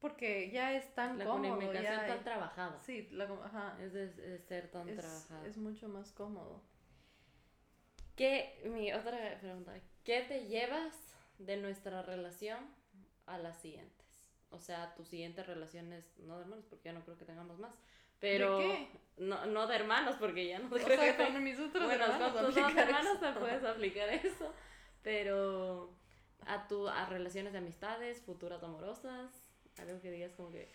porque 0.00 0.50
ya 0.50 0.75
es 0.75 0.94
tan 0.94 1.18
la 1.18 1.25
cómodo. 1.25 1.56
Comunicación 1.56 2.06
tan 2.06 2.25
trabajada. 2.25 2.80
Sí, 2.82 3.08
la, 3.10 3.25
ajá. 3.25 3.76
Es 3.80 3.92
de, 3.92 4.38
ser 4.38 4.70
tan 4.70 4.88
es, 4.88 4.98
trabajada. 4.98 5.46
Es 5.46 5.56
mucho 5.56 5.88
más 5.88 6.12
cómodo. 6.12 6.62
¿Qué, 8.16 8.58
mi 8.64 8.92
otra 8.92 9.38
pregunta, 9.40 9.75
¿qué 10.02 10.23
te 10.23 10.46
llevas 10.46 10.94
de 11.38 11.58
nuestra 11.58 12.00
relación 12.02 12.58
a 13.26 13.37
las 13.37 13.61
siguientes? 13.61 14.06
O 14.50 14.58
sea, 14.58 14.94
tus 14.94 15.08
siguientes 15.08 15.46
relaciones, 15.46 16.04
no 16.20 16.37
de 16.37 16.42
hermanos, 16.44 16.64
porque 16.70 16.87
ya 16.87 16.92
no 16.94 17.04
creo 17.04 17.18
que 17.18 17.26
tengamos 17.26 17.58
más, 17.58 17.75
Pero 18.18 18.58
No, 19.18 19.44
no 19.46 19.66
de 19.66 19.76
hermanos, 19.76 20.16
porque 20.18 20.46
ya 20.46 20.58
no 20.58 20.75
o 20.75 20.78
sea, 20.78 21.16
con 21.16 21.44
mis 21.44 21.58
otros 21.58 21.85
bueno, 21.85 22.04
hermanos 22.04 22.32
con 22.32 22.46
tus 22.46 22.54
dos 22.54 22.76
hermanos 22.76 23.20
te 23.20 23.32
puedes 23.32 23.64
aplicar 23.64 24.08
eso. 24.08 24.54
Pero 25.02 25.94
a 26.46 26.66
tu 26.66 26.88
a 26.88 27.06
relaciones 27.06 27.52
de 27.52 27.58
amistades, 27.58 28.23
futuras 28.23 28.62
amorosas, 28.62 29.30
algo 29.78 30.00
que 30.00 30.11
digas 30.11 30.32
como 30.32 30.50
que 30.50 30.70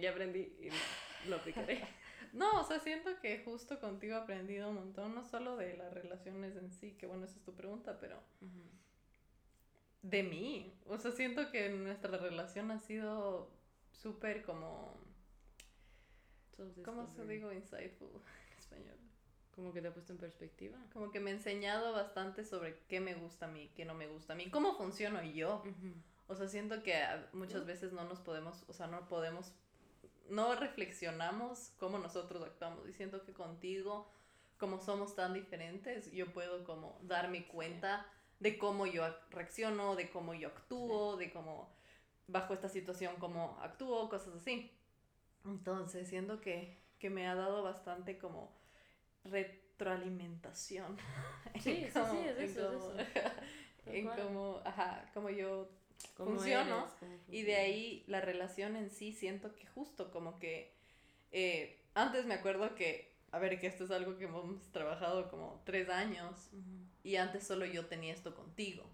ya 0.00 0.10
aprendí 0.10 0.56
y 0.60 1.28
lo 1.28 1.36
aplicaré. 1.36 1.82
No, 2.34 2.60
o 2.60 2.64
sea, 2.64 2.80
siento 2.80 3.20
que 3.20 3.44
justo 3.44 3.78
contigo 3.78 4.16
he 4.16 4.18
aprendido 4.18 4.68
un 4.68 4.74
montón, 4.74 5.14
no 5.14 5.24
solo 5.24 5.56
de 5.56 5.76
las 5.76 5.94
relaciones 5.94 6.56
en 6.56 6.72
sí, 6.72 6.90
que 6.98 7.06
bueno, 7.06 7.24
esa 7.26 7.36
es 7.36 7.44
tu 7.44 7.54
pregunta, 7.54 7.98
pero 8.00 8.20
de 10.02 10.22
mí. 10.24 10.74
O 10.86 10.98
sea, 10.98 11.12
siento 11.12 11.52
que 11.52 11.70
nuestra 11.70 12.18
relación 12.18 12.72
ha 12.72 12.80
sido 12.80 13.50
súper 13.92 14.42
como... 14.42 14.98
¿Cómo 16.84 17.06
se 17.06 17.24
digo 17.26 17.52
insightful 17.52 18.08
en 18.52 18.58
español? 18.58 18.98
Como 19.54 19.72
que 19.72 19.80
te 19.80 19.88
ha 19.88 19.94
puesto 19.94 20.12
en 20.12 20.18
perspectiva. 20.18 20.76
Como 20.92 21.12
que 21.12 21.20
me 21.20 21.30
ha 21.30 21.34
enseñado 21.34 21.92
bastante 21.92 22.44
sobre 22.44 22.80
qué 22.88 22.98
me 22.98 23.14
gusta 23.14 23.46
a 23.46 23.48
mí, 23.48 23.70
qué 23.76 23.84
no 23.84 23.94
me 23.94 24.08
gusta 24.08 24.32
a 24.32 24.36
mí, 24.36 24.50
cómo 24.50 24.76
funciono 24.76 25.22
yo. 25.22 25.62
O 26.26 26.34
sea, 26.34 26.48
siento 26.48 26.82
que 26.82 27.00
muchas 27.32 27.64
veces 27.64 27.92
no 27.92 28.04
nos 28.04 28.18
podemos, 28.20 28.64
o 28.66 28.72
sea, 28.72 28.88
no 28.88 29.06
podemos 29.08 29.52
no 30.28 30.54
reflexionamos 30.54 31.72
cómo 31.78 31.98
nosotros 31.98 32.42
actuamos. 32.42 32.88
Y 32.88 32.92
siento 32.92 33.24
que 33.24 33.32
contigo, 33.32 34.10
como 34.58 34.80
somos 34.80 35.14
tan 35.14 35.34
diferentes, 35.34 36.10
yo 36.12 36.32
puedo 36.32 36.64
como 36.64 36.98
darme 37.02 37.46
cuenta 37.46 38.06
de 38.40 38.58
cómo 38.58 38.86
yo 38.86 39.04
reacciono, 39.30 39.96
de 39.96 40.10
cómo 40.10 40.34
yo 40.34 40.48
actúo, 40.48 41.16
de 41.16 41.32
cómo 41.32 41.74
bajo 42.26 42.54
esta 42.54 42.68
situación 42.68 43.16
cómo 43.18 43.58
actúo, 43.62 44.08
cosas 44.08 44.34
así. 44.34 44.70
Entonces, 45.44 46.08
siento 46.08 46.40
que, 46.40 46.78
que 46.98 47.10
me 47.10 47.28
ha 47.28 47.34
dado 47.34 47.62
bastante 47.62 48.18
como 48.18 48.52
retroalimentación. 49.24 50.96
Sí, 51.60 51.86
sí, 51.86 52.00
sí, 52.10 52.18
es 52.26 52.56
eso. 52.56 52.92
En 53.86 54.08
cómo, 54.08 54.60
ajá, 54.64 55.08
como 55.14 55.30
yo 55.30 55.68
funciono. 56.08 56.86
y 57.28 57.42
de 57.42 57.56
ahí 57.56 58.04
la 58.06 58.20
relación 58.20 58.76
en 58.76 58.90
sí 58.90 59.12
siento 59.12 59.54
que 59.54 59.66
justo 59.66 60.10
como 60.10 60.38
que 60.38 60.74
eh, 61.36 61.80
antes 61.94 62.26
me 62.26 62.34
acuerdo 62.34 62.74
que, 62.76 63.12
a 63.32 63.40
ver, 63.40 63.58
que 63.58 63.66
esto 63.66 63.84
es 63.84 63.90
algo 63.90 64.16
que 64.16 64.24
hemos 64.24 64.70
trabajado 64.70 65.28
como 65.30 65.62
tres 65.64 65.88
años 65.88 66.50
y 67.02 67.16
antes 67.16 67.44
solo 67.44 67.66
yo 67.66 67.86
tenía 67.86 68.12
esto 68.12 68.34
contigo. 68.34 68.84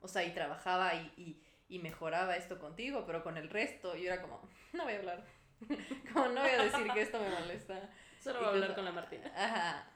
O 0.00 0.08
sea, 0.08 0.22
y 0.24 0.34
trabajaba 0.34 0.94
y, 0.94 1.42
y, 1.68 1.78
mejoraba 1.78 2.36
esto 2.36 2.58
contigo, 2.58 3.04
pero 3.06 3.22
con 3.22 3.38
el 3.38 3.48
resto 3.48 3.96
yo 3.96 4.04
era 4.12 4.20
como, 4.20 4.46
no 4.74 4.84
voy 4.84 4.92
a 4.92 4.98
hablar. 4.98 5.26
como 6.12 6.28
no 6.28 6.42
voy 6.42 6.50
a 6.50 6.64
decir 6.64 6.86
que 6.92 7.00
esto 7.00 7.18
me 7.18 7.30
molesta. 7.30 7.90
Solo 8.22 8.40
voy 8.40 8.48
a 8.48 8.50
hablar 8.50 8.74
con 8.74 8.84
la 8.84 8.92
Martina. 8.92 9.32
Ajá. 9.34 9.90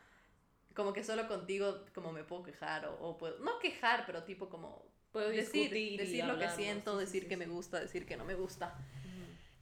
Como 0.74 0.94
que 0.94 1.04
solo 1.04 1.28
contigo 1.28 1.84
como 1.94 2.12
me 2.12 2.24
puedo 2.24 2.44
quejar 2.44 2.86
o, 2.86 2.94
o 2.94 3.18
puedo, 3.18 3.38
no 3.40 3.58
quejar, 3.58 4.04
pero 4.06 4.24
tipo 4.24 4.48
como 4.48 4.89
Puedo 5.12 5.30
decir, 5.30 5.70
decir 5.70 6.24
lo 6.24 6.38
que 6.38 6.48
siento, 6.50 6.96
decir 6.96 7.28
que 7.28 7.36
me 7.36 7.46
gusta, 7.46 7.80
decir 7.80 8.06
que 8.06 8.16
no 8.16 8.24
me 8.24 8.34
gusta. 8.34 8.76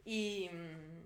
Y... 0.04 0.48
Mm, 0.52 0.98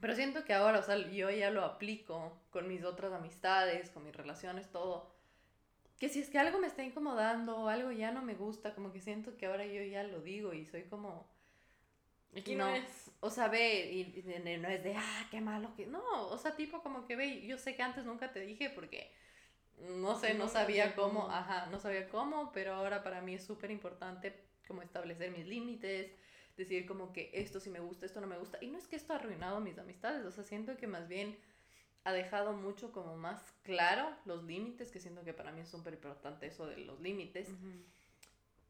pero 0.00 0.14
siento 0.14 0.44
que 0.44 0.54
ahora, 0.54 0.78
o 0.78 0.82
sea, 0.82 0.96
yo 0.96 1.30
ya 1.30 1.50
lo 1.50 1.64
aplico 1.64 2.38
con 2.50 2.68
mis 2.68 2.84
otras 2.84 3.12
amistades, 3.12 3.90
con 3.90 4.04
mis 4.04 4.14
relaciones, 4.14 4.70
todo. 4.70 5.12
Que 5.98 6.08
si 6.08 6.20
es 6.20 6.30
que 6.30 6.38
algo 6.38 6.60
me 6.60 6.68
está 6.68 6.84
incomodando 6.84 7.56
o 7.58 7.68
algo 7.68 7.90
ya 7.90 8.12
no 8.12 8.22
me 8.22 8.34
gusta, 8.34 8.74
como 8.74 8.92
que 8.92 9.00
siento 9.00 9.36
que 9.36 9.46
ahora 9.46 9.66
yo 9.66 9.82
ya 9.82 10.04
lo 10.04 10.20
digo 10.20 10.54
y 10.54 10.64
soy 10.66 10.84
como... 10.84 11.28
Aquí 12.36 12.54
no, 12.54 12.68
es. 12.68 13.10
O 13.20 13.30
sea, 13.30 13.48
ve, 13.48 13.90
y, 13.90 14.22
no 14.60 14.68
es 14.68 14.84
de, 14.84 14.94
ah, 14.94 15.26
qué 15.30 15.40
malo 15.40 15.74
que... 15.74 15.86
No, 15.86 16.28
o 16.28 16.38
sea, 16.38 16.54
tipo 16.54 16.82
como 16.82 17.04
que 17.06 17.16
ve, 17.16 17.44
yo 17.46 17.58
sé 17.58 17.74
que 17.74 17.82
antes 17.82 18.04
nunca 18.04 18.32
te 18.32 18.40
dije 18.40 18.70
porque 18.70 19.10
no 19.80 20.18
sé, 20.18 20.34
no 20.34 20.48
sabía 20.48 20.94
cómo, 20.94 21.30
ajá, 21.30 21.66
no 21.66 21.78
sabía 21.78 22.08
cómo, 22.08 22.52
pero 22.52 22.74
ahora 22.74 23.02
para 23.02 23.20
mí 23.20 23.34
es 23.34 23.44
súper 23.44 23.70
importante 23.70 24.34
como 24.66 24.82
establecer 24.82 25.30
mis 25.30 25.46
límites, 25.46 26.12
decir 26.56 26.86
como 26.86 27.12
que 27.12 27.30
esto 27.32 27.60
sí 27.60 27.70
me 27.70 27.80
gusta, 27.80 28.06
esto 28.06 28.20
no 28.20 28.26
me 28.26 28.38
gusta. 28.38 28.58
Y 28.60 28.68
no 28.68 28.78
es 28.78 28.86
que 28.88 28.96
esto 28.96 29.12
ha 29.12 29.16
arruinado 29.16 29.60
mis 29.60 29.78
amistades, 29.78 30.24
o 30.24 30.30
sea, 30.30 30.44
siento 30.44 30.76
que 30.76 30.86
más 30.86 31.08
bien 31.08 31.38
ha 32.04 32.12
dejado 32.12 32.52
mucho 32.52 32.92
como 32.92 33.16
más 33.16 33.40
claro 33.62 34.08
los 34.24 34.44
límites, 34.44 34.90
que 34.90 35.00
siento 35.00 35.24
que 35.24 35.34
para 35.34 35.52
mí 35.52 35.60
es 35.60 35.68
súper 35.68 35.94
importante 35.94 36.46
eso 36.46 36.66
de 36.66 36.78
los 36.78 37.00
límites. 37.00 37.48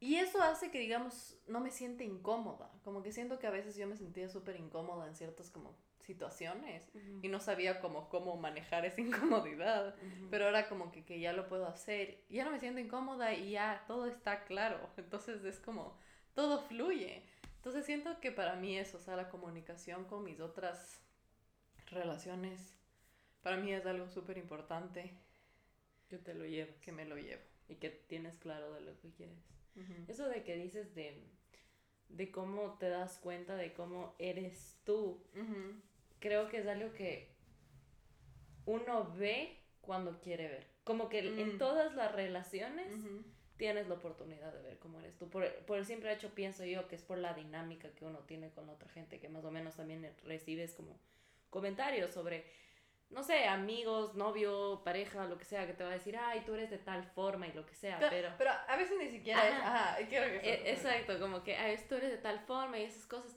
Y 0.00 0.16
eso 0.16 0.40
hace 0.42 0.70
que, 0.70 0.78
digamos, 0.78 1.36
no 1.48 1.60
me 1.60 1.70
siente 1.70 2.04
incómoda, 2.04 2.70
como 2.84 3.02
que 3.02 3.12
siento 3.12 3.38
que 3.38 3.46
a 3.46 3.50
veces 3.50 3.76
yo 3.76 3.86
me 3.86 3.96
sentía 3.96 4.28
súper 4.28 4.56
incómoda 4.56 5.06
en 5.08 5.16
ciertos 5.16 5.50
como 5.50 5.74
situaciones 6.00 6.82
y 7.20 7.28
no 7.28 7.40
sabía 7.40 7.80
cómo, 7.80 8.08
cómo 8.08 8.36
manejar 8.36 8.86
esa 8.86 9.00
incomodidad, 9.02 9.94
pero 10.30 10.46
ahora 10.46 10.68
como 10.68 10.92
que, 10.92 11.04
que, 11.04 11.20
ya 11.20 11.32
lo 11.32 11.48
puedo 11.48 11.66
hacer, 11.66 12.22
ya 12.30 12.44
no 12.44 12.50
me 12.52 12.60
siento 12.60 12.80
incómoda 12.80 13.34
y 13.34 13.50
ya 13.50 13.84
todo 13.86 14.06
está 14.06 14.44
claro, 14.44 14.88
entonces 14.96 15.44
es 15.44 15.58
como 15.58 15.98
todo 16.34 16.62
fluye. 16.62 17.24
Entonces 17.56 17.84
siento 17.84 18.20
que 18.20 18.30
para 18.30 18.54
mí 18.54 18.78
eso, 18.78 18.98
o 18.98 19.00
sea, 19.00 19.16
la 19.16 19.28
comunicación 19.28 20.04
con 20.04 20.22
mis 20.22 20.38
otras 20.38 21.02
relaciones, 21.90 22.78
para 23.42 23.56
mí 23.56 23.72
es 23.72 23.86
algo 23.86 24.08
súper 24.08 24.38
importante. 24.38 25.12
Que 26.08 26.18
te 26.18 26.34
lo 26.34 26.44
llevo. 26.44 26.72
Que 26.80 26.92
me 26.92 27.04
lo 27.04 27.16
llevo. 27.16 27.42
Y 27.68 27.76
que 27.76 27.90
tienes 27.90 28.36
claro 28.36 28.72
de 28.74 28.80
lo 28.80 28.98
que 29.00 29.10
quieres. 29.10 29.38
Eso 30.08 30.28
de 30.28 30.42
que 30.42 30.56
dices 30.56 30.94
de, 30.94 31.22
de 32.08 32.30
cómo 32.30 32.78
te 32.78 32.88
das 32.88 33.18
cuenta 33.18 33.54
de 33.56 33.72
cómo 33.72 34.14
eres 34.18 34.80
tú 34.84 35.22
creo 36.20 36.48
que 36.48 36.58
es 36.58 36.66
algo 36.66 36.92
que 36.94 37.28
uno 38.66 39.12
ve 39.16 39.56
cuando 39.80 40.20
quiere 40.20 40.48
ver. 40.48 40.66
Como 40.84 41.08
que 41.08 41.20
en 41.20 41.54
mm. 41.54 41.58
todas 41.58 41.94
las 41.94 42.12
relaciones 42.12 42.92
tienes 43.56 43.88
la 43.88 43.94
oportunidad 43.94 44.52
de 44.52 44.62
ver 44.62 44.78
cómo 44.78 45.00
eres 45.00 45.16
tú. 45.16 45.28
Por, 45.28 45.48
por 45.64 45.78
el 45.78 45.84
simple 45.84 46.12
hecho 46.12 46.30
pienso 46.34 46.64
yo 46.64 46.88
que 46.88 46.96
es 46.96 47.02
por 47.02 47.18
la 47.18 47.34
dinámica 47.34 47.90
que 47.90 48.04
uno 48.04 48.20
tiene 48.20 48.50
con 48.50 48.68
otra 48.68 48.88
gente, 48.90 49.18
que 49.18 49.28
más 49.28 49.44
o 49.44 49.50
menos 49.50 49.76
también 49.76 50.10
recibes 50.24 50.74
como 50.74 50.98
comentarios 51.50 52.12
sobre, 52.12 52.44
no 53.10 53.22
sé, 53.22 53.46
amigos, 53.46 54.14
novio, 54.14 54.82
pareja, 54.84 55.26
lo 55.26 55.38
que 55.38 55.44
sea, 55.44 55.66
que 55.66 55.72
te 55.72 55.82
va 55.82 55.90
a 55.90 55.94
decir, 55.94 56.16
ay, 56.16 56.42
tú 56.44 56.54
eres 56.54 56.70
de 56.70 56.78
tal 56.78 57.04
forma 57.04 57.46
y 57.46 57.52
lo 57.52 57.64
que 57.64 57.74
sea, 57.74 57.98
pero... 57.98 58.30
Pero, 58.36 58.50
a 58.50 58.76
veces 58.76 58.98
ni 58.98 59.08
siquiera 59.08 59.48
es, 59.48 59.54
ajá, 59.54 59.96
quiero 60.08 60.26
que... 60.26 60.48
E, 60.48 60.72
exacto, 60.72 61.18
como 61.18 61.42
que, 61.42 61.56
ay, 61.56 61.78
tú 61.88 61.94
eres 61.94 62.10
de 62.10 62.18
tal 62.18 62.38
forma 62.40 62.78
y 62.78 62.84
esas 62.84 63.06
cosas. 63.06 63.34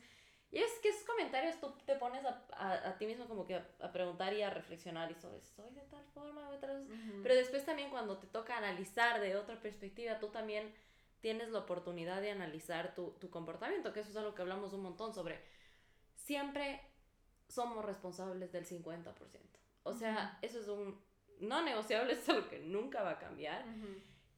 Y 0.52 0.58
es 0.58 0.72
que 0.82 0.90
esos 0.90 1.06
comentarios 1.06 1.58
tú 1.62 1.74
te 1.86 1.96
pones 1.96 2.26
a, 2.26 2.46
a, 2.52 2.90
a 2.90 2.98
ti 2.98 3.06
mismo 3.06 3.26
como 3.30 3.46
que 3.46 3.56
a, 3.56 3.92
preguntar 3.94 4.34
y 4.34 4.42
a 4.42 4.50
reflexionar 4.50 5.10
y 5.10 5.16
sobre, 5.16 5.42
soy 5.42 5.72
de 5.74 5.82
tal 5.84 6.06
forma, 6.14 6.52
de 6.52 6.58
tal... 6.58 6.86
Pero 7.24 7.36
después 7.36 7.66
también 7.66 7.90
cuando 7.90 8.18
te 8.18 8.28
toca 8.28 8.58
analizar 8.58 9.22
de 9.22 9.38
otra 9.38 9.62
perspectiva, 9.62 10.20
tú 10.20 10.28
también 10.28 10.74
tienes 11.22 11.50
la 11.50 11.60
oportunidad 11.60 12.20
de 12.20 12.32
analizar 12.32 12.94
tu, 12.94 13.12
tu 13.12 13.30
comportamiento, 13.30 13.94
que 13.94 14.02
eso 14.02 14.10
es 14.10 14.18
algo 14.18 14.36
que 14.36 14.42
hablamos 14.42 14.74
un 14.74 14.82
montón 14.82 15.14
sobre. 15.14 15.40
Siempre 16.16 16.82
somos 17.48 17.86
responsables 17.86 18.52
del 18.52 18.66
50%. 18.66 19.51
O 19.84 19.94
sea, 19.94 20.38
eso 20.42 20.60
es 20.60 20.68
un 20.68 21.02
no 21.40 21.62
negociable, 21.64 22.14
es 22.14 22.30
algo 22.30 22.48
que 22.48 22.60
nunca 22.60 23.02
va 23.04 23.12
a 23.12 23.20
cambiar. 23.20 23.66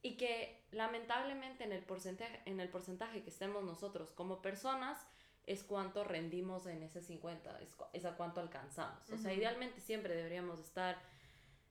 Y 0.02 0.16
que 0.16 0.66
lamentablemente 0.70 1.64
en 1.64 1.72
el, 1.72 1.82
porcentaje, 1.82 2.42
en 2.44 2.60
el 2.60 2.68
porcentaje 2.68 3.22
que 3.22 3.30
estemos 3.30 3.64
nosotros 3.64 4.10
como 4.10 4.42
personas, 4.42 5.06
es 5.46 5.62
cuánto 5.62 6.04
rendimos 6.04 6.66
en 6.66 6.82
ese 6.82 7.02
50, 7.02 7.60
es, 7.92 8.04
a 8.04 8.16
cuánto 8.16 8.40
alcanzamos. 8.40 9.10
O 9.10 9.18
sea, 9.18 9.32
idealmente 9.32 9.80
siempre 9.80 10.14
deberíamos 10.14 10.58
estar 10.58 10.98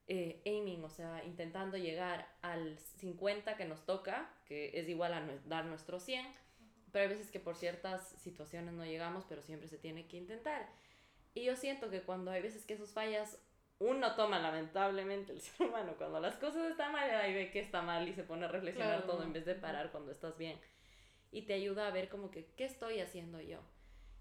eh, 0.08 0.42
aiming, 0.46 0.84
o 0.84 0.90
sea, 0.90 1.24
intentando 1.26 1.78
llegar 1.78 2.28
al 2.42 2.78
50 2.78 3.56
que 3.56 3.66
nos 3.66 3.86
toca, 3.86 4.32
que 4.46 4.72
es 4.80 4.88
igual 4.90 5.14
a 5.14 5.28
dar 5.46 5.66
nuestro 5.66 6.00
100, 6.00 6.26
pero 6.92 7.04
hay 7.04 7.16
veces 7.16 7.32
que 7.32 7.40
por 7.40 7.56
ciertas 7.56 8.10
situaciones 8.20 8.74
no 8.74 8.86
llegamos, 8.86 9.26
pero 9.28 9.42
siempre 9.42 9.68
se 9.68 9.80
tiene 9.80 10.08
que 10.08 10.18
intentar. 10.18 10.70
Y 11.34 11.46
yo 11.46 11.56
siento 11.56 11.90
que 11.90 12.02
cuando 12.02 12.30
hay 12.30 12.44
veces 12.44 12.66
que 12.66 12.76
esos 12.76 12.94
fallas, 12.94 13.40
uno 13.80 14.16
toma 14.16 14.40
lamentablemente 14.40 15.34
el 15.34 15.42
ser 15.42 15.68
humano, 15.68 15.96
cuando 15.98 16.20
las 16.20 16.36
cosas 16.36 16.72
están 16.72 16.92
mal, 16.92 17.10
ahí 17.10 17.34
ve 17.34 17.52
que 17.52 17.60
está 17.60 17.82
mal 17.82 18.08
y 18.08 18.14
se 18.14 18.24
pone 18.24 18.46
a 18.46 18.50
reflexionar 18.50 19.06
todo 19.06 19.24
en 19.24 19.34
vez 19.34 19.46
de 19.46 19.56
parar 19.56 19.92
cuando 19.92 20.12
estás 20.12 20.38
bien 20.38 20.60
y 21.34 21.42
te 21.42 21.54
ayuda 21.56 21.88
a 21.88 21.92
ver 21.92 22.10
como 22.10 22.30
que, 22.30 22.46
¿qué 22.56 22.64
estoy 22.64 23.00
haciendo 23.00 23.42
yo? 23.42 23.60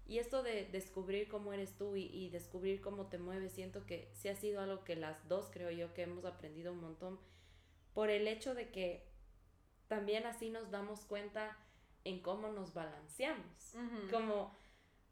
Y 0.05 0.17
esto 0.17 0.43
de 0.43 0.65
descubrir 0.65 1.29
cómo 1.29 1.53
eres 1.53 1.77
tú 1.77 1.95
y, 1.95 2.29
descubrir 2.29 2.81
cómo 2.81 3.05
te 3.05 3.19
mueves, 3.19 3.53
siento 3.53 3.85
que 3.85 4.09
sí 4.13 4.27
ha 4.27 4.35
sido 4.35 4.61
algo 4.61 4.83
que 4.83 4.95
las 4.95 5.27
dos 5.29 5.49
creo 5.53 5.71
yo 5.71 5.93
que 5.93 6.01
hemos 6.01 6.25
aprendido 6.25 6.73
un 6.73 6.81
montón 6.81 7.19
por 7.93 8.09
el 8.09 8.27
hecho 8.27 8.55
de 8.55 8.69
que 8.69 9.07
también 9.87 10.25
así 10.25 10.49
nos 10.49 10.71
damos 10.71 11.05
cuenta 11.05 11.55
en 12.03 12.19
cómo 12.21 12.49
nos 12.49 12.73
balanceamos. 12.73 13.75
Como 14.11 14.53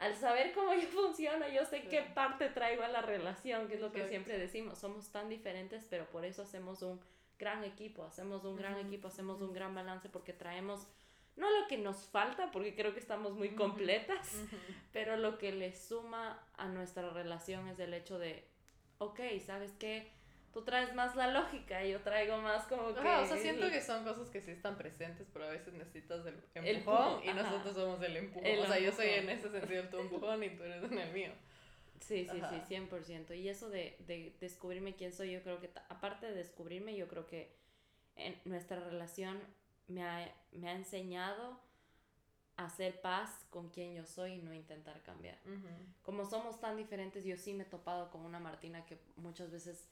al 0.02 0.16
saber 0.16 0.52
cómo 0.52 0.74
yo 0.74 0.88
funciono, 0.90 1.48
yo 1.48 1.64
sé 1.64 1.84
qué 1.84 2.02
parte 2.02 2.50
traigo 2.50 2.84
a 2.84 2.88
la 2.88 3.02
relación, 3.02 3.68
que 3.68 3.76
es 3.76 3.82
lo 3.82 3.92
que 3.92 4.08
siempre 4.08 4.38
decimos, 4.38 4.80
somos 4.80 5.12
tan 5.12 5.30
diferentes, 5.30 5.86
pero 5.90 6.06
por 6.08 6.26
eso 6.26 6.42
hacemos 6.42 6.82
un 6.82 7.00
gran 7.38 7.64
equipo, 7.64 8.04
hacemos 8.04 8.44
un 8.44 8.56
gran 8.56 8.78
equipo, 8.80 9.08
hacemos 9.08 9.42
un 9.42 9.54
gran 9.54 9.74
balance 9.76 10.10
porque 10.10 10.34
traemos 10.34 10.88
no 11.36 11.48
lo 11.50 11.68
que 11.68 11.78
nos 11.78 12.08
falta, 12.08 12.52
porque 12.52 12.76
creo 12.76 12.94
que 12.94 13.00
estamos 13.00 13.34
muy 13.34 13.50
completas, 13.50 14.34
pero 14.92 15.18
lo 15.18 15.38
que 15.38 15.52
le 15.52 15.74
suma 15.76 16.44
a 16.58 16.68
nuestra 16.68 17.10
relación 17.12 17.68
es 17.68 17.80
el 17.80 17.94
hecho 17.94 18.18
de, 18.18 18.44
ok, 18.98 19.20
¿sabes 19.46 19.72
qué? 19.74 20.12
Tú 20.54 20.64
traes 20.64 20.94
más 20.94 21.16
la 21.16 21.28
lógica 21.28 21.84
y 21.86 21.92
yo 21.92 22.02
traigo 22.02 22.38
más 22.38 22.66
como 22.66 22.94
que... 22.94 23.00
o 23.00 23.26
sea, 23.26 23.38
siento 23.38 23.70
que 23.70 23.82
son 23.82 24.04
cosas 24.04 24.30
que 24.30 24.42
sí 24.42 24.52
están 24.52 24.78
presentes, 24.78 25.28
pero 25.32 25.46
a 25.46 25.50
veces 25.50 25.74
necesitas 25.74 26.26
el 26.26 26.44
empujón, 26.56 27.24
y 27.24 27.34
nosotros 27.34 27.74
somos 27.74 28.02
el 28.02 28.18
empujón. 28.18 28.60
o 28.60 28.66
sea, 28.66 28.80
yo 28.80 28.92
soy 28.92 29.08
en 29.10 29.30
ese 29.30 29.50
sentido 29.50 29.84
tu 29.86 30.00
empujón 30.00 30.44
y 30.44 30.50
tú 30.50 30.64
eres 30.64 30.84
en 30.84 30.98
el 30.98 31.14
mío. 31.14 31.32
Sí, 32.02 32.28
sí, 32.30 32.42
sí, 32.50 32.76
100%. 32.76 33.38
Y 33.38 33.48
eso 33.48 33.70
de, 33.70 33.96
de 34.08 34.36
descubrirme 34.42 34.96
quién 34.96 35.14
soy, 35.14 35.32
yo 35.32 35.42
creo 35.44 35.60
que, 35.60 35.70
aparte 35.88 36.26
de 36.26 36.34
descubrirme, 36.34 36.96
yo 36.96 37.08
creo 37.08 37.28
que 37.28 37.56
en 38.16 38.36
nuestra 38.46 38.80
relación 38.80 39.40
me 39.88 40.04
ha, 40.04 40.34
me 40.52 40.70
ha 40.70 40.74
enseñado 40.74 41.60
a 42.58 42.66
hacer 42.66 43.02
paz 43.02 43.46
con 43.50 43.70
quien 43.70 43.94
yo 43.94 44.06
soy 44.06 44.34
y 44.34 44.42
no 44.42 44.54
intentar 44.54 45.02
cambiar. 45.04 45.38
Como 46.02 46.26
somos 46.26 46.60
tan 46.60 46.78
diferentes, 46.78 47.24
yo 47.24 47.38
sí 47.38 47.54
me 47.54 47.64
he 47.64 47.68
topado 47.68 48.12
con 48.12 48.26
una 48.26 48.40
Martina 48.40 48.86
que 48.86 49.00
muchas 49.16 49.52
veces 49.52 49.88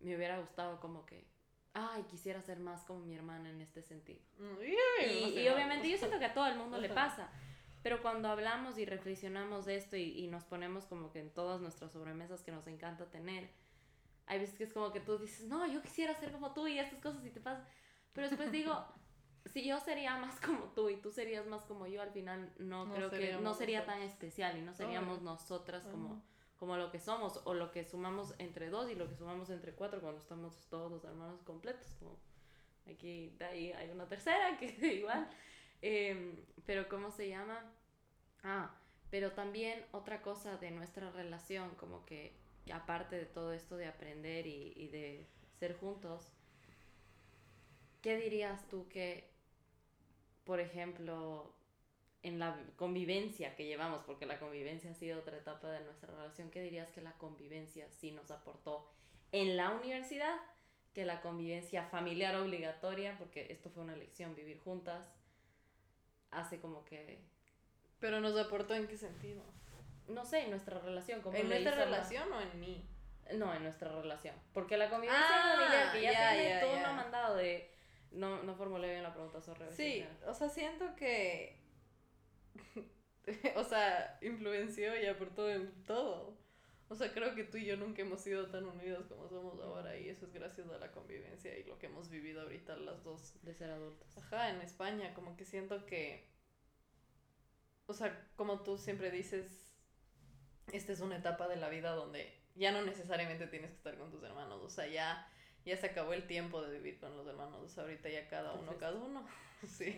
me 0.00 0.16
hubiera 0.16 0.38
gustado 0.38 0.80
como 0.80 1.04
que, 1.06 1.26
ay, 1.72 2.02
quisiera 2.04 2.42
ser 2.42 2.60
más 2.60 2.84
como 2.84 3.00
mi 3.00 3.14
hermana 3.14 3.50
en 3.50 3.60
este 3.60 3.82
sentido. 3.82 4.20
Mm, 4.38 4.62
y, 5.04 5.40
y, 5.40 5.48
obviamente 5.48 5.90
yo 5.90 5.96
siento 5.96 6.18
que 6.18 6.26
a 6.26 6.34
todo 6.34 6.46
el 6.46 6.56
mundo 6.56 6.78
le 6.78 6.88
pasa. 6.88 7.30
Pero 7.82 8.02
cuando 8.02 8.28
hablamos 8.28 8.76
y 8.76 8.84
reflexionamos 8.84 9.64
de 9.64 9.76
esto 9.76 9.96
y, 9.96 10.10
y, 10.18 10.26
nos 10.26 10.44
ponemos 10.44 10.84
como 10.86 11.12
que 11.12 11.20
en 11.20 11.30
todas 11.30 11.60
nuestras 11.60 11.92
sobremesas 11.92 12.42
que 12.42 12.50
nos 12.50 12.66
encanta 12.66 13.08
tener, 13.10 13.50
hay 14.26 14.40
veces 14.40 14.58
que 14.58 14.64
es 14.64 14.72
como 14.72 14.92
que 14.92 15.00
tú 15.00 15.18
dices, 15.18 15.46
no, 15.48 15.66
yo 15.66 15.80
quisiera 15.80 16.14
ser 16.14 16.32
como 16.32 16.52
tú 16.52 16.66
y 16.66 16.78
estas 16.78 17.00
cosas 17.00 17.24
y 17.24 17.30
te 17.30 17.40
pasa. 17.40 17.66
Pero 18.12 18.28
después 18.28 18.50
digo, 18.50 18.84
si 19.46 19.64
yo 19.64 19.80
sería 19.80 20.16
más 20.16 20.40
como 20.40 20.64
tú 20.74 20.88
y 20.90 20.96
tú 20.96 21.10
serías 21.10 21.46
más 21.46 21.62
como 21.64 21.86
yo, 21.86 22.02
al 22.02 22.10
final 22.10 22.52
no, 22.58 22.92
creo 22.92 23.10
que 23.10 23.38
no 23.40 23.54
sería 23.54 23.86
tan 23.86 24.02
especial 24.02 24.58
y 24.58 24.62
no 24.62 24.74
seríamos 24.74 25.22
nosotras 25.22 25.86
como, 25.86 26.22
como 26.58 26.76
lo 26.76 26.90
que 26.90 26.98
somos 26.98 27.40
o 27.44 27.54
lo 27.54 27.70
que 27.70 27.84
sumamos 27.84 28.34
entre 28.38 28.70
dos 28.70 28.90
y 28.90 28.94
lo 28.94 29.08
que 29.08 29.14
sumamos 29.14 29.50
entre 29.50 29.72
cuatro 29.72 30.00
cuando 30.00 30.20
estamos 30.20 30.66
todos 30.68 30.90
los 30.90 31.04
hermanos 31.04 31.40
completos. 31.42 31.86
Como 31.98 32.16
aquí, 32.90 33.34
de 33.38 33.44
ahí 33.44 33.72
hay 33.72 33.90
una 33.90 34.08
tercera 34.08 34.58
que 34.58 34.66
igual. 34.96 35.28
Em, 35.82 36.36
pero 36.66 36.88
¿cómo 36.88 37.10
se 37.10 37.28
llama? 37.28 37.72
Ah, 38.42 38.74
pero 39.10 39.32
también 39.32 39.84
otra 39.92 40.22
cosa 40.22 40.56
de 40.56 40.70
nuestra 40.70 41.10
relación, 41.10 41.70
como 41.76 42.04
que 42.04 42.32
aparte 42.72 43.16
de 43.16 43.26
todo 43.26 43.52
esto 43.52 43.76
de 43.76 43.86
aprender 43.86 44.46
y, 44.46 44.72
y 44.76 44.88
de 44.88 45.26
ser 45.58 45.76
juntos, 45.76 46.28
¿qué 48.02 48.16
dirías 48.16 48.68
tú 48.68 48.88
que 48.88 49.28
por 50.48 50.60
ejemplo, 50.60 51.52
en 52.22 52.38
la 52.38 52.58
convivencia 52.76 53.54
que 53.54 53.66
llevamos, 53.66 54.02
porque 54.04 54.26
la 54.26 54.38
convivencia 54.38 54.90
ha 54.90 54.94
sido 54.94 55.20
otra 55.20 55.36
etapa 55.36 55.70
de 55.70 55.80
nuestra 55.84 56.12
relación, 56.12 56.50
¿qué 56.50 56.60
dirías 56.62 56.90
que 56.90 57.00
la 57.00 57.12
convivencia 57.12 57.88
sí 57.90 58.10
nos 58.10 58.30
aportó 58.30 58.90
en 59.32 59.56
la 59.56 59.70
universidad? 59.70 60.36
Que 60.92 61.04
la 61.04 61.20
convivencia 61.20 61.84
familiar 61.84 62.34
obligatoria, 62.36 63.16
porque 63.18 63.46
esto 63.50 63.70
fue 63.70 63.84
una 63.84 63.94
elección, 63.94 64.34
vivir 64.34 64.58
juntas, 64.58 65.08
hace 66.30 66.60
como 66.60 66.84
que... 66.84 67.20
Pero 68.00 68.20
nos 68.20 68.36
aportó 68.36 68.74
en 68.74 68.88
qué 68.88 68.96
sentido? 68.96 69.42
No 70.08 70.24
sé, 70.24 70.44
en 70.44 70.50
nuestra 70.50 70.78
relación. 70.80 71.20
Como 71.20 71.36
¿En 71.36 71.48
nuestra 71.48 71.74
relación 71.74 72.32
o 72.32 72.40
en 72.40 72.60
mí? 72.60 72.88
No, 73.34 73.54
en 73.54 73.62
nuestra 73.62 73.92
relación. 73.92 74.34
Porque 74.52 74.76
la 74.76 74.88
convivencia 74.88 75.26
ah, 75.28 75.56
familiar, 75.56 75.92
que 75.92 76.02
ya, 76.02 76.34
tiene 76.34 76.60
todo 76.60 76.76
un 76.76 76.96
mandado 76.96 77.36
de 77.36 77.70
no, 78.12 78.42
no 78.42 78.54
formulé 78.54 78.90
bien 78.90 79.02
la 79.02 79.12
pregunta, 79.12 79.40
sorry. 79.40 79.66
Sí, 79.70 80.04
o 80.26 80.34
sea, 80.34 80.48
siento 80.48 80.94
que. 80.96 81.56
o 83.56 83.64
sea, 83.64 84.18
influenció 84.22 85.00
y 85.00 85.06
aportó 85.06 85.50
en 85.50 85.70
todo. 85.84 86.36
O 86.88 86.94
sea, 86.94 87.12
creo 87.12 87.34
que 87.34 87.44
tú 87.44 87.58
y 87.58 87.66
yo 87.66 87.76
nunca 87.76 88.02
hemos 88.02 88.20
sido 88.22 88.48
tan 88.48 88.64
unidos 88.64 89.06
como 89.06 89.28
somos 89.28 89.60
ahora 89.60 89.98
y 89.98 90.08
eso 90.08 90.24
es 90.24 90.32
gracias 90.32 90.70
a 90.70 90.78
la 90.78 90.90
convivencia 90.90 91.56
y 91.58 91.64
lo 91.64 91.78
que 91.78 91.86
hemos 91.86 92.08
vivido 92.08 92.42
ahorita 92.42 92.76
las 92.76 93.04
dos. 93.04 93.34
De 93.42 93.54
ser 93.54 93.70
adultos. 93.70 94.16
Ajá, 94.16 94.50
en 94.50 94.62
España, 94.62 95.12
como 95.14 95.36
que 95.36 95.44
siento 95.44 95.84
que. 95.84 96.28
O 97.86 97.92
sea, 97.92 98.26
como 98.36 98.62
tú 98.62 98.78
siempre 98.78 99.10
dices, 99.10 99.76
esta 100.72 100.92
es 100.92 101.00
una 101.00 101.16
etapa 101.16 101.48
de 101.48 101.56
la 101.56 101.68
vida 101.68 101.92
donde 101.92 102.34
ya 102.54 102.72
no 102.72 102.82
necesariamente 102.82 103.46
tienes 103.46 103.70
que 103.70 103.76
estar 103.76 103.96
con 103.96 104.10
tus 104.10 104.22
hermanos, 104.22 104.62
o 104.62 104.70
sea, 104.70 104.86
ya 104.86 105.30
ya 105.68 105.76
se 105.76 105.86
acabó 105.86 106.14
el 106.14 106.26
tiempo 106.26 106.62
de 106.62 106.72
vivir 106.78 106.98
con 106.98 107.16
los 107.16 107.26
hermanos, 107.26 107.76
ahorita 107.76 108.08
ya 108.08 108.26
cada 108.28 108.54
uno, 108.54 108.76
cada 108.78 108.98
uno, 108.98 109.26
sí. 109.66 109.94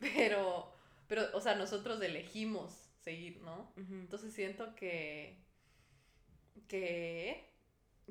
Pero, 0.00 0.72
pero, 1.08 1.22
o 1.34 1.40
sea, 1.40 1.54
nosotros 1.54 2.00
elegimos 2.02 2.72
seguir, 3.00 3.40
¿no? 3.42 3.72
Entonces 3.76 4.32
siento 4.32 4.74
que, 4.74 5.44
que, 6.68 7.44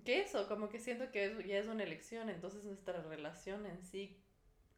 que 0.03 0.21
eso, 0.21 0.47
como 0.47 0.69
que 0.69 0.79
siento 0.79 1.11
que 1.11 1.43
ya 1.47 1.57
es 1.57 1.67
una 1.67 1.83
elección, 1.83 2.29
entonces 2.29 2.63
nuestra 2.63 3.01
relación 3.01 3.65
en 3.65 3.83
sí 3.83 4.21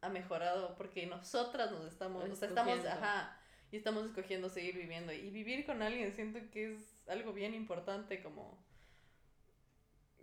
ha 0.00 0.08
mejorado 0.08 0.76
porque 0.76 1.06
nosotras 1.06 1.70
nos 1.70 1.84
estamos, 1.86 2.28
o 2.28 2.36
sea, 2.36 2.48
estamos, 2.48 2.84
ajá, 2.84 3.40
y 3.70 3.76
estamos 3.76 4.06
escogiendo 4.06 4.48
seguir 4.48 4.76
viviendo. 4.76 5.12
Y 5.12 5.30
vivir 5.30 5.66
con 5.66 5.82
alguien 5.82 6.12
siento 6.12 6.38
que 6.50 6.74
es 6.74 6.96
algo 7.06 7.32
bien 7.32 7.54
importante 7.54 8.22
como 8.22 8.64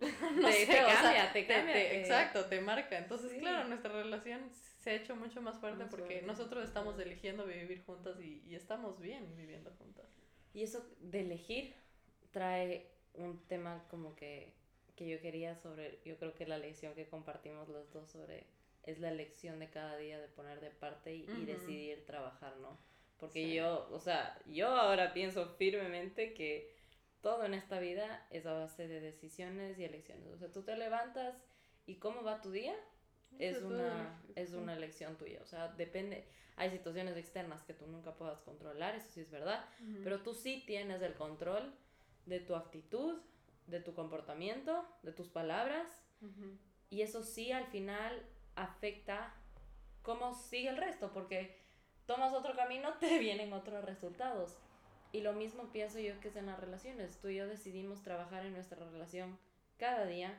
no 0.00 0.48
te, 0.48 0.66
cambia, 0.66 1.32
te 1.32 1.46
cambia. 1.46 1.92
exacto, 1.94 2.44
te 2.46 2.60
marca. 2.60 2.98
Entonces, 2.98 3.32
claro, 3.38 3.66
nuestra 3.68 3.92
relación 3.92 4.50
se 4.52 4.90
ha 4.90 4.94
hecho 4.94 5.16
mucho 5.16 5.40
más 5.40 5.58
fuerte 5.58 5.86
porque 5.86 6.22
nosotros 6.22 6.64
estamos 6.64 6.98
eligiendo 6.98 7.46
vivir 7.46 7.82
juntas 7.84 8.20
y, 8.20 8.42
y, 8.46 8.54
estamos 8.54 9.00
bien 9.00 9.34
viviendo 9.36 9.70
juntas. 9.78 10.06
Y 10.52 10.62
eso 10.62 10.86
de 11.00 11.20
elegir 11.20 11.74
trae 12.30 12.90
un 13.14 13.42
tema 13.46 13.84
como 13.88 14.14
que, 14.14 14.54
que 14.94 15.08
yo 15.08 15.20
quería 15.20 15.56
sobre, 15.56 16.00
yo 16.04 16.16
creo 16.18 16.34
que 16.34 16.46
la 16.46 16.58
lección 16.58 16.94
que 16.94 17.08
compartimos 17.08 17.68
los 17.68 17.90
dos 17.92 18.10
sobre, 18.10 18.44
es 18.82 19.00
la 19.00 19.08
elección 19.08 19.58
de 19.58 19.70
cada 19.70 19.96
día 19.96 20.20
de 20.20 20.28
poner 20.28 20.60
de 20.60 20.70
parte 20.70 21.14
y, 21.14 21.22
y 21.22 21.44
decidir 21.46 22.04
trabajar, 22.04 22.56
¿no? 22.58 22.78
Porque 23.18 23.52
yo, 23.54 23.88
o 23.90 23.98
sea, 23.98 24.38
yo 24.46 24.68
ahora 24.68 25.12
pienso 25.14 25.48
firmemente 25.56 26.34
que 26.34 26.75
todo 27.26 27.44
en 27.44 27.54
esta 27.54 27.80
vida 27.80 28.24
es 28.30 28.46
a 28.46 28.52
base 28.52 28.86
de 28.86 29.00
decisiones 29.00 29.80
y 29.80 29.84
elecciones. 29.84 30.28
O 30.32 30.38
sea, 30.38 30.52
tú 30.52 30.62
te 30.62 30.76
levantas 30.76 31.34
y 31.84 31.96
cómo 31.96 32.22
va 32.22 32.40
tu 32.40 32.52
día 32.52 32.76
es 33.40 33.62
una, 33.62 34.22
es 34.36 34.52
una 34.52 34.76
elección 34.76 35.16
tuya. 35.16 35.40
O 35.42 35.44
sea, 35.44 35.66
depende. 35.66 36.28
Hay 36.54 36.70
situaciones 36.70 37.16
externas 37.16 37.64
que 37.64 37.74
tú 37.74 37.88
nunca 37.88 38.14
puedas 38.14 38.40
controlar, 38.42 38.94
eso 38.94 39.08
sí 39.12 39.22
es 39.22 39.30
verdad. 39.32 39.64
Pero 40.04 40.20
tú 40.20 40.34
sí 40.34 40.62
tienes 40.68 41.02
el 41.02 41.14
control 41.14 41.74
de 42.26 42.38
tu 42.38 42.54
actitud, 42.54 43.20
de 43.66 43.80
tu 43.80 43.92
comportamiento, 43.92 44.86
de 45.02 45.10
tus 45.10 45.28
palabras. 45.28 45.88
Y 46.90 47.02
eso 47.02 47.24
sí 47.24 47.50
al 47.50 47.66
final 47.66 48.24
afecta 48.54 49.34
cómo 50.02 50.32
sigue 50.32 50.68
el 50.68 50.76
resto, 50.76 51.12
porque 51.12 51.58
tomas 52.06 52.32
otro 52.32 52.54
camino, 52.54 52.94
te 53.00 53.18
vienen 53.18 53.52
otros 53.52 53.84
resultados. 53.84 54.56
Y 55.16 55.22
lo 55.22 55.32
mismo 55.32 55.72
pienso 55.72 55.98
yo 55.98 56.20
que 56.20 56.28
es 56.28 56.36
en 56.36 56.44
las 56.44 56.60
relaciones. 56.60 57.16
Tú 57.16 57.28
y 57.28 57.36
yo 57.36 57.46
decidimos 57.46 58.02
trabajar 58.02 58.44
en 58.44 58.52
nuestra 58.52 58.84
relación 58.84 59.38
cada 59.78 60.04
día. 60.04 60.38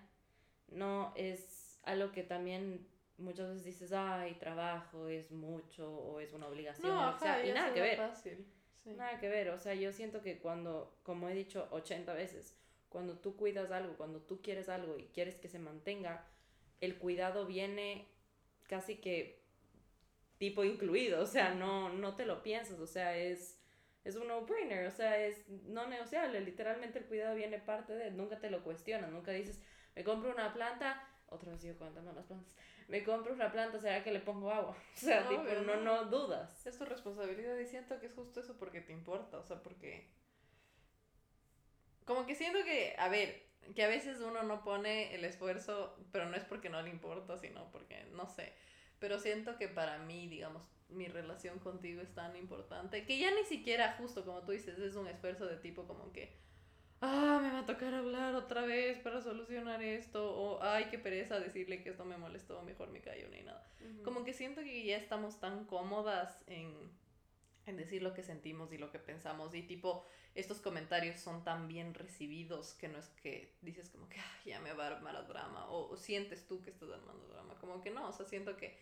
No 0.67 1.13
es 1.15 1.79
algo 1.81 2.11
que 2.11 2.21
también 2.21 2.85
muchas 3.17 3.47
veces 3.47 3.65
dices, 3.65 3.91
ay, 3.91 4.35
trabajo 4.35 5.07
es 5.07 5.31
mucho 5.31 5.91
o 5.91 6.19
es 6.19 6.31
una 6.31 6.47
obligación. 6.47 6.91
o 6.91 7.17
sea, 7.17 7.43
y 7.43 7.51
nada 7.53 7.73
que 7.73 7.81
ver. 7.81 7.99
Nada 8.85 9.19
que 9.19 9.27
ver. 9.29 9.49
O 9.49 9.57
sea, 9.57 9.73
yo 9.73 9.91
siento 9.91 10.21
que 10.21 10.37
cuando, 10.37 10.95
como 11.01 11.27
he 11.27 11.33
dicho 11.33 11.67
80 11.71 12.13
veces, 12.13 12.55
cuando 12.89 13.17
tú 13.17 13.35
cuidas 13.35 13.71
algo, 13.71 13.97
cuando 13.97 14.21
tú 14.21 14.43
quieres 14.43 14.69
algo 14.69 14.95
y 14.99 15.05
quieres 15.05 15.39
que 15.39 15.47
se 15.47 15.57
mantenga, 15.57 16.23
el 16.81 16.99
cuidado 16.99 17.47
viene 17.47 18.07
casi 18.67 18.97
que 18.97 19.41
tipo 20.37 20.63
incluido. 20.63 21.19
O 21.19 21.25
sea, 21.25 21.55
no, 21.55 21.89
no 21.89 22.15
te 22.15 22.27
lo 22.27 22.43
piensas. 22.43 22.79
O 22.79 22.85
sea, 22.85 23.17
es 23.17 23.57
es 24.08 24.15
un 24.15 24.28
no-brainer, 24.28 24.88
o 24.88 24.91
sea, 24.91 25.17
es 25.20 25.48
no 25.50 25.86
negociable, 25.88 26.39
literalmente 26.39 27.00
el 27.00 27.06
cuidado 27.06 27.36
viene 27.36 27.60
parte 27.60 27.93
de, 27.93 28.10
nunca 28.12 28.39
te 28.39 28.50
lo 28.50 28.63
cuestionas, 28.63 29.12
nunca 29.12 29.32
dices, 29.32 29.62
me 29.96 30.04
compro 30.06 30.32
una 30.32 30.54
planta, 30.54 31.06
otra 31.28 31.52
vez 31.52 31.62
yo 31.62 31.78
contando 31.78 32.13
las 32.13 32.26
plantas, 32.26 32.56
me 32.88 33.04
compro 33.04 33.34
una 33.34 33.52
planta, 33.52 33.80
¿será 33.80 34.06
que 34.06 34.13
le 34.13 34.22
pongo 34.22 34.50
agua? 34.50 34.78
O 34.96 34.98
sea, 34.98 35.24
no, 35.24 35.30
tipo, 35.30 35.43
no, 35.65 35.82
no 35.82 36.06
dudas. 36.06 36.65
Es 36.65 36.78
tu 36.78 36.86
responsabilidad 36.86 37.58
y 37.58 37.65
siento 37.65 38.00
que 38.00 38.06
es 38.06 38.13
justo 38.13 38.39
eso 38.39 38.58
porque 38.58 38.80
te 38.80 38.93
importa, 38.93 39.39
o 39.39 39.43
sea, 39.43 39.62
porque... 39.62 40.10
Como 42.06 42.26
que 42.26 42.36
siento 42.36 42.63
que, 42.63 42.96
a 42.98 43.10
ver, 43.10 43.43
que 43.76 43.84
a 43.84 43.89
veces 43.89 44.22
uno 44.22 44.43
no 44.43 44.63
pone 44.63 45.13
el 45.15 45.26
esfuerzo, 45.26 45.98
pero 46.13 46.30
no 46.30 46.38
es 46.38 46.46
porque 46.46 46.70
no 46.70 46.82
le 46.82 46.89
importa, 46.89 47.38
sino 47.38 47.70
porque, 47.72 48.06
no 48.13 48.30
sé, 48.30 48.54
pero 48.99 49.19
siento 49.19 49.57
que 49.57 49.67
para 49.67 49.97
mí, 49.99 50.27
digamos, 50.27 50.63
mi 50.89 51.07
relación 51.07 51.60
contigo 51.60 52.01
es 52.01 52.13
tan 52.13 52.36
importante 52.36 53.05
que 53.05 53.19
ya 53.19 53.29
ni 53.31 53.43
siquiera 53.43 53.95
justo 53.97 54.23
como 54.23 54.43
tú 54.43 54.53
dices 54.53 54.79
es 54.79 54.95
un 54.95 55.07
esfuerzo 55.07 55.45
de 55.45 55.57
tipo 55.57 55.86
como 55.86 56.13
que 56.13 56.38
ah, 57.01 57.39
me 57.41 57.51
va 57.51 57.60
a 57.60 57.65
tocar 57.65 57.93
hablar 57.93 58.36
otra 58.36 58.65
vez 58.65 58.97
para 58.99 59.21
solucionar 59.21 59.81
esto, 59.83 60.33
o 60.36 60.63
ay, 60.63 60.86
qué 60.89 60.97
pereza 60.97 61.39
decirle 61.39 61.83
que 61.83 61.89
esto 61.89 62.05
me 62.05 62.17
molestó, 62.17 62.62
mejor 62.63 62.89
me 62.89 63.01
callo 63.01 63.27
ni 63.29 63.41
nada. 63.41 63.65
Como 64.03 64.23
que 64.23 64.33
siento 64.33 64.62
que 64.62 64.86
ya 64.86 64.97
estamos 64.97 65.39
tan 65.39 65.65
cómodas 65.65 66.41
en, 66.47 66.91
en 67.67 67.77
decir 67.77 68.01
lo 68.01 68.13
que 68.13 68.23
sentimos 68.23 68.71
y 68.71 68.77
lo 68.77 68.91
que 68.91 68.99
pensamos, 68.99 69.53
y 69.53 69.63
tipo, 69.63 70.06
estos 70.36 70.60
comentarios 70.60 71.19
son 71.19 71.43
tan 71.43 71.67
bien 71.67 71.93
recibidos 71.93 72.73
que 72.73 72.88
no 72.88 72.97
es 72.99 73.08
que 73.21 73.56
dices 73.62 73.89
como 73.89 74.08
que 74.10 74.19
ay, 74.19 74.51
ya 74.51 74.60
me 74.60 74.73
va 74.73 74.86
a 74.86 74.95
armar 74.95 75.27
drama, 75.27 75.69
o, 75.69 75.89
o 75.89 75.97
sientes 75.97 76.47
tú 76.47 76.62
que 76.62 76.69
estás 76.69 76.89
armando 76.89 77.27
drama, 77.27 77.56
como 77.60 77.82
que 77.82 77.91
no, 77.91 78.10
o 78.10 78.12
sea, 78.13 78.25
siento 78.25 78.58
que 78.58 78.77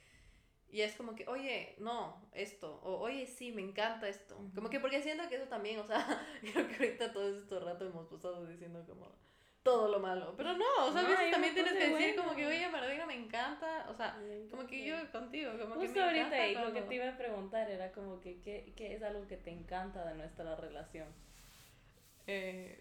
y 0.76 0.82
es 0.82 0.96
como 0.96 1.16
que, 1.16 1.26
oye, 1.28 1.76
no, 1.80 2.22
esto, 2.34 2.82
o 2.84 3.00
oye, 3.00 3.28
sí, 3.28 3.52
me 3.52 3.62
encanta 3.62 4.10
esto. 4.10 4.36
Como 4.54 4.70
que 4.70 4.80
porque 4.80 5.02
siento 5.02 5.28
que 5.30 5.36
eso 5.36 5.48
también, 5.48 5.80
o 5.80 5.88
sea, 5.88 6.06
creo 6.42 6.68
que 6.68 6.74
ahorita 6.74 7.14
todo 7.14 7.30
este 7.30 7.60
rato 7.60 7.86
hemos 7.86 8.08
pasado 8.08 8.46
diciendo 8.46 8.84
como 8.86 9.16
todo 9.66 9.88
lo 9.88 10.00
malo. 10.00 10.36
Pero 10.38 10.56
no, 10.56 10.86
o 10.86 10.94
sea, 10.94 11.02
a 11.02 11.08
veces 11.10 11.32
también 11.32 11.56
tienes 11.56 11.74
que 11.74 11.90
decir 11.90 12.16
como 12.16 12.36
que, 12.36 12.46
oye, 12.46 12.70
Maradona 12.70 13.08
me 13.08 13.16
encanta, 13.16 13.88
o 13.90 13.96
sea, 13.96 14.16
como 14.52 14.68
que 14.68 14.86
yo 14.86 14.96
contigo, 15.12 15.52
como 15.60 15.80
que 15.80 15.90
me 15.90 16.02
ahorita 16.04 16.62
lo 16.62 16.72
que 16.72 16.84
te 16.84 16.96
iba 16.96 17.10
a 17.10 17.18
preguntar 17.18 17.70
era 17.72 17.92
como 17.92 18.22
que, 18.22 18.40
¿qué, 18.42 18.74
¿qué, 18.78 18.94
es 18.94 19.02
algo 19.02 19.28
que 19.28 19.38
te 19.38 19.50
encanta 19.50 20.06
de 20.06 20.14
nuestra 20.14 20.56
relación? 20.56 21.08
Eh, 22.28 22.80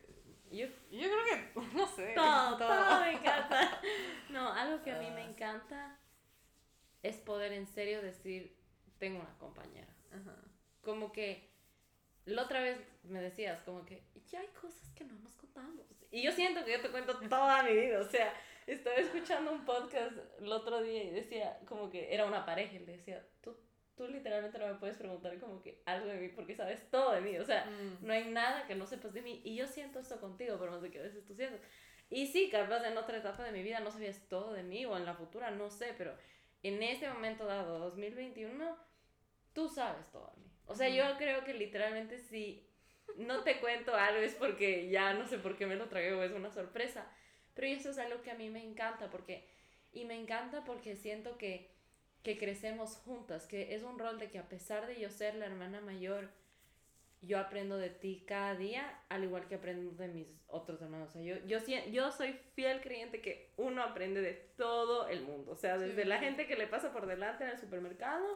yo, 0.53 0.67
yo 0.91 1.09
creo 1.09 1.25
que, 1.25 1.61
no 1.75 1.87
sé. 1.87 2.13
Todo, 2.15 2.59
todo, 2.59 2.69
todo 2.69 3.01
me 3.01 3.13
encanta. 3.13 3.81
No, 4.29 4.53
algo 4.53 4.83
que 4.83 4.93
a 4.93 4.99
mí 4.99 5.11
me 5.11 5.23
ah. 5.23 5.31
encanta 5.31 5.99
es 7.03 7.17
poder 7.17 7.53
en 7.53 7.67
serio 7.67 8.03
decir, 8.03 8.55
tengo 8.99 9.21
una 9.21 9.39
compañera. 9.39 9.89
Como 10.83 11.13
que 11.13 11.49
la 12.27 12.43
otra 12.43 12.61
vez 12.61 12.79
me 13.05 13.23
decías, 13.23 13.63
como 13.63 13.87
que 13.87 14.03
ya 14.31 14.41
hay 14.41 14.49
cosas 14.49 14.91
que 14.95 15.05
no 15.05 15.15
nos 15.15 15.33
contamos. 15.33 15.87
Y 16.15 16.23
yo 16.23 16.31
siento 16.31 16.65
que 16.65 16.71
yo 16.71 16.81
te 16.81 16.91
cuento 16.91 17.19
toda 17.29 17.65
mi 17.65 17.73
vida. 17.73 17.99
O 17.99 18.05
sea, 18.05 18.33
estaba 18.69 18.95
escuchando 18.95 19.51
un 19.51 19.65
podcast 19.65 20.13
el 20.39 20.53
otro 20.53 20.81
día 20.81 21.03
y 21.03 21.11
decía, 21.11 21.59
como 21.67 21.91
que 21.91 22.15
era 22.15 22.25
una 22.25 22.47
pareja 22.47 22.77
y 22.77 22.87
le 22.87 22.93
decía, 22.93 23.27
tú, 23.41 23.57
tú 23.97 24.07
literalmente 24.07 24.57
no 24.61 24.69
me 24.69 24.75
puedes 24.77 24.97
preguntar 24.97 25.37
como 25.41 25.61
que 25.61 25.83
algo 25.87 26.07
de 26.07 26.19
mí 26.19 26.29
porque 26.29 26.55
sabes 26.55 26.89
todo 26.89 27.11
de 27.11 27.21
mí. 27.21 27.37
O 27.39 27.45
sea, 27.45 27.65
mm. 27.65 28.07
no 28.07 28.13
hay 28.13 28.27
nada 28.27 28.65
que 28.69 28.77
no 28.77 28.87
sepas 28.87 29.13
de 29.13 29.23
mí. 29.23 29.43
Y 29.45 29.57
yo 29.57 29.67
siento 29.67 29.99
esto 29.99 30.21
contigo, 30.21 30.57
pero 30.57 30.71
no 30.71 30.81
sé 30.81 30.93
qué 30.93 31.01
veces 31.01 31.25
tú 31.25 31.35
sientes. 31.35 31.61
Y 32.11 32.29
sí, 32.29 32.49
capaz 32.49 32.87
en 32.87 32.97
otra 32.97 33.17
etapa 33.17 33.43
de 33.43 33.51
mi 33.51 33.65
vida 33.65 33.81
no 33.81 33.91
sabías 33.91 34.29
todo 34.29 34.53
de 34.53 34.63
mí 34.63 34.87
o 34.87 34.97
en 34.97 35.07
la 35.07 35.15
futura, 35.15 35.51
no 35.51 35.69
sé, 35.69 35.97
pero 35.99 36.17
en 36.63 36.81
este 36.81 37.09
momento 37.09 37.45
dado, 37.45 37.81
2021, 37.81 38.79
tú 39.53 39.69
sabes 39.69 40.09
todo 40.13 40.31
de 40.37 40.43
mí. 40.43 40.53
O 40.67 40.77
sea, 40.77 40.89
yo 40.89 41.19
creo 41.19 41.43
que 41.43 41.55
literalmente 41.55 42.19
si 42.21 42.71
no 43.17 43.43
te 43.43 43.61
cuento 43.61 43.95
algo 43.95 44.21
es 44.21 44.35
porque 44.35 44.89
ya 44.89 45.15
no 45.15 45.27
sé 45.27 45.39
por 45.39 45.57
qué 45.57 45.67
me 45.67 45.77
lo 45.77 45.89
traigo, 45.89 46.23
es 46.23 46.33
una 46.33 46.51
sorpresa. 46.51 47.07
Pero 47.55 47.69
eso 47.69 47.91
es 47.91 47.99
algo 47.99 48.23
que 48.23 48.31
a 48.31 48.35
mí 48.35 48.51
me 48.51 48.63
encanta 48.63 49.11
porque, 49.11 49.47
y 49.93 50.05
me 50.05 50.19
encanta 50.19 50.65
porque 50.65 50.97
siento 50.97 51.39
que, 51.39 51.71
que 52.23 52.39
crecemos 52.39 52.97
juntas, 52.97 53.47
que 53.47 53.75
es 53.75 53.83
un 53.83 53.99
rol 53.99 54.19
de 54.19 54.31
que 54.31 54.39
a 54.39 54.49
pesar 54.49 54.87
de 54.87 55.01
yo 55.01 55.11
ser 55.11 55.37
la 55.37 55.47
hermana 55.47 55.81
mayor, 55.81 56.31
yo 57.23 57.39
aprendo 57.39 57.79
de 57.79 57.91
ti 57.91 58.25
cada 58.27 58.55
día, 58.55 58.99
al 59.09 59.25
igual 59.25 59.47
que 59.47 59.55
aprendo 59.55 59.91
de 59.93 60.09
mis 60.09 60.29
otros 60.47 60.81
hermanos. 60.83 61.11
O 61.11 61.13
sea, 61.13 61.23
yo, 61.23 61.37
yo, 61.47 61.59
yo 61.91 62.13
soy 62.13 62.33
fiel 62.55 62.81
creyente 62.81 63.21
que 63.21 63.53
uno 63.57 63.83
aprende 63.83 64.21
de 64.21 64.35
todo 64.57 65.09
el 65.09 65.23
mundo. 65.23 65.53
O 65.53 65.57
sea, 65.57 65.79
desde 65.79 66.05
la 66.05 66.19
gente 66.19 66.47
que 66.47 66.57
le 66.57 66.67
pasa 66.67 66.93
por 66.93 67.07
delante 67.07 67.45
en 67.45 67.51
el 67.51 67.59
supermercado 67.59 68.27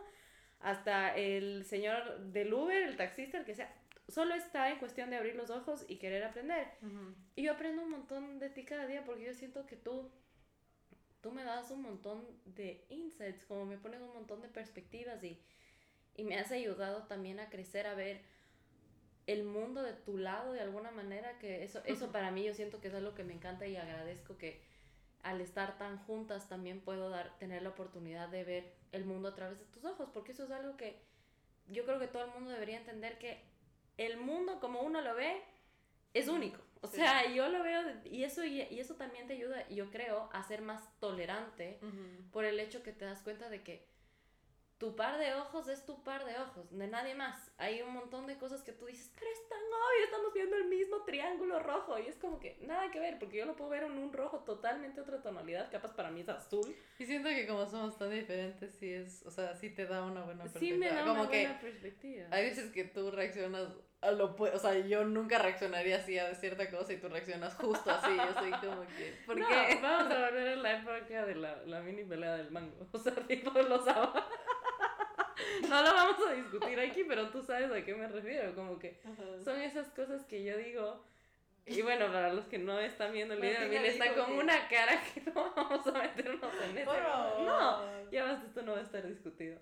hasta 0.61 1.15
el 1.17 1.65
señor 1.65 2.19
del 2.19 2.53
Uber, 2.53 2.83
el 2.83 2.97
taxista, 2.97 3.39
el 3.39 3.45
que 3.45 3.55
sea. 3.55 3.73
Solo 4.09 4.35
está 4.35 4.71
en 4.71 4.79
cuestión 4.79 5.11
de 5.11 5.17
abrir 5.17 5.35
los 5.37 5.51
ojos 5.51 5.85
y 5.87 5.97
querer 5.97 6.25
aprender. 6.25 6.69
Y 7.37 7.43
yo 7.43 7.53
aprendo 7.53 7.83
un 7.83 7.91
montón 7.91 8.39
de 8.39 8.49
ti 8.49 8.65
cada 8.65 8.87
día 8.87 9.05
porque 9.05 9.25
yo 9.25 9.35
siento 9.35 9.67
que 9.67 9.77
tú, 9.77 10.11
tú 11.21 11.31
me 11.31 11.45
das 11.45 11.71
un 11.71 11.83
montón 11.83 12.27
de 12.47 12.87
insights, 12.89 13.45
como 13.45 13.67
me 13.67 13.77
pones 13.77 14.01
un 14.01 14.15
montón 14.15 14.41
de 14.41 14.49
perspectivas 14.49 15.23
y, 15.23 15.39
y 16.17 16.25
me 16.25 16.39
has 16.39 16.51
ayudado 16.53 17.05
también 17.05 17.39
a 17.39 17.51
crecer, 17.51 17.87
a 17.87 17.95
ver 17.95 18.23
el 19.27 19.45
mundo 19.45 19.83
de 19.83 19.93
tu 19.93 20.17
lado 20.17 20.55
de 20.55 20.61
alguna 20.61 20.91
manera, 20.91 21.39
que 21.39 21.63
eso, 21.63 21.83
eso 21.85 22.11
para 22.11 22.31
mí 22.31 22.45
yo 22.45 22.55
siento 22.55 22.81
que 22.81 22.89
es 22.89 22.95
algo 22.95 23.15
que 23.15 23.25
me 23.25 23.35
encanta 23.35 23.67
y 23.67 23.77
agradezco 23.77 24.39
que 24.39 24.63
al 25.23 25.43
estar 25.43 25.77
tan 25.77 25.99
juntas 25.99 26.49
también 26.49 26.81
puedo 26.81 27.11
dar, 27.11 27.39
tener 27.39 27.63
la 27.63 27.69
oportunidad 27.69 28.31
de 28.31 28.45
ver 28.45 28.73
el 28.93 29.05
mundo 29.05 29.29
a 29.29 29.35
través 29.35 29.59
de 29.59 29.67
tus 29.67 29.85
ojos, 29.85 30.09
porque 30.15 30.33
eso 30.33 30.45
es 30.45 30.51
algo 30.51 30.79
que 30.79 30.97
yo 31.67 31.85
creo 31.85 31.99
que 31.99 32.07
todo 32.07 32.25
el 32.25 32.31
mundo 32.31 32.49
debería 32.49 32.79
entender 32.79 33.19
que 33.19 33.43
el 33.99 34.17
mundo 34.17 34.59
como 34.61 34.81
uno 34.81 35.03
lo 35.03 35.15
ve 35.15 35.43
es 36.15 36.29
único. 36.29 36.61
O 36.81 36.87
sea, 36.87 37.31
yo 37.33 37.49
lo 37.49 37.63
veo 37.63 37.83
y 38.05 38.25
eso, 38.25 38.45
y, 38.45 38.61
eso 38.61 38.95
también 38.95 39.27
te 39.27 39.35
ayuda, 39.35 39.69
yo 39.69 39.91
creo, 39.91 40.31
a 40.33 40.43
ser 40.45 40.63
más 40.63 40.99
tolerante 41.01 41.81
por 42.33 42.45
el 42.45 42.61
hecho 42.61 42.83
que 42.83 42.93
te 42.93 43.05
das 43.05 43.21
cuenta 43.23 43.49
de 43.51 43.63
que 43.63 43.87
tu 44.79 44.95
par 44.95 45.19
de 45.19 45.35
ojos 45.35 45.69
es 45.69 45.85
tu 45.85 46.05
par 46.05 46.25
de 46.25 46.39
ojos, 46.39 46.71
de 46.71 46.87
nadie 46.87 47.17
más. 47.17 47.51
Hay 47.59 47.83
un 47.83 47.93
montón 47.93 48.29
de 48.29 48.39
cosas 48.39 48.63
que 48.63 48.71
tú 48.71 48.87
dices, 48.87 49.11
pero 49.19 49.29
es 49.29 49.49
tan 49.49 49.59
obvio, 49.59 50.05
estamos 50.05 50.33
viendo 50.33 50.57
el 50.57 50.67
mismo 50.67 51.03
triángulo 51.03 51.59
rojo. 51.59 51.99
Y 51.99 52.07
es 52.07 52.15
como 52.15 52.39
que 52.39 52.59
nada 52.61 52.89
que 52.93 53.01
ver, 53.01 53.19
porque 53.19 53.39
yo 53.39 53.45
lo 53.45 53.57
puedo 53.57 53.71
ver 53.71 53.83
en 53.83 53.99
un 53.99 54.13
rojo 54.13 54.39
totalmente 54.45 55.01
otra 55.01 55.21
tonalidad, 55.21 55.69
capaz 55.73 55.97
para 55.97 56.13
mí 56.13 56.21
es 56.21 56.29
azul. 56.29 56.77
Y 57.01 57.07
siento 57.07 57.29
que 57.29 57.49
como 57.49 57.67
somos 57.67 57.99
tan 57.99 58.11
diferentes, 58.11 58.73
sí 58.79 58.93
es, 58.93 59.27
o 59.27 59.33
sea, 59.33 59.57
sí 59.57 59.71
te 59.71 59.87
da 59.87 60.05
una 60.05 60.23
buena 60.23 60.45
perspectiva. 60.45 60.75
Sí 60.75 60.79
me 60.79 60.89
da 60.89 61.03
una 61.11 61.25
buena 61.25 61.61
perspectiva. 61.61 62.29
Hay 62.31 62.45
veces 62.45 62.71
que 62.71 62.85
tú 62.85 63.11
reaccionas 63.11 63.69
lo 64.03 64.37
o 64.37 64.59
sea, 64.59 64.79
yo 64.79 65.05
nunca 65.05 65.39
reaccionaría 65.39 65.97
así 65.97 66.19
a 66.19 66.35
cierta 66.35 66.71
cosa 66.71 66.93
y 66.93 66.99
tú 66.99 67.09
reaccionas 67.09 67.55
justo 67.57 67.91
así, 67.91 68.17
yo 68.17 68.33
soy 68.35 68.51
como 68.53 68.87
que, 68.97 69.19
¿por 69.27 69.37
qué? 69.37 69.79
Vamos 69.83 70.13
a 70.13 70.27
volver 70.27 70.49
a 70.49 70.57
la 70.57 70.73
época 70.79 71.27
de 71.27 71.35
la, 71.35 71.57
la 71.67 71.81
mini 71.81 72.05
pelea 72.05 72.37
del 72.37 72.51
mango, 72.51 72.87
o 72.93 72.99
sea, 72.99 73.15
tipo 73.15 73.51
los 73.51 73.85
no 75.69 75.83
lo 75.83 75.95
vamos 75.95 76.17
a 76.29 76.33
discutir 76.33 76.79
aquí, 76.79 77.05
pero 77.05 77.31
tú 77.31 77.43
sabes 77.43 77.71
a 77.73 77.85
qué 77.85 77.95
me 77.95 78.07
refiero, 78.07 78.55
como 78.55 78.79
que 78.79 79.01
son 79.45 79.61
esas 79.61 79.89
cosas 79.89 80.25
que 80.27 80.45
yo 80.45 80.57
digo, 80.57 81.05
y 81.69 81.83
bueno, 81.83 82.07
para 82.07 82.33
los 82.33 82.47
que 82.47 82.59
no 82.59 82.81
están 82.81 83.13
viendo 83.13 83.35
el 83.35 83.41
video, 83.41 83.69
Mil 83.69 83.85
está 83.85 84.15
con 84.15 84.33
una 84.33 84.69
cara 84.69 85.03
que 85.15 85.21
no 85.21 85.53
vamos 85.55 85.87
a 85.87 85.93
meternos 85.93 86.51
en 86.65 86.79
eso. 86.79 86.93
No, 87.45 88.11
ya 88.11 88.25
basta, 88.25 88.47
esto 88.47 88.63
no 88.63 88.73
va 88.73 88.79
a 88.79 88.83
estar 88.83 89.07
discutido. 89.07 89.59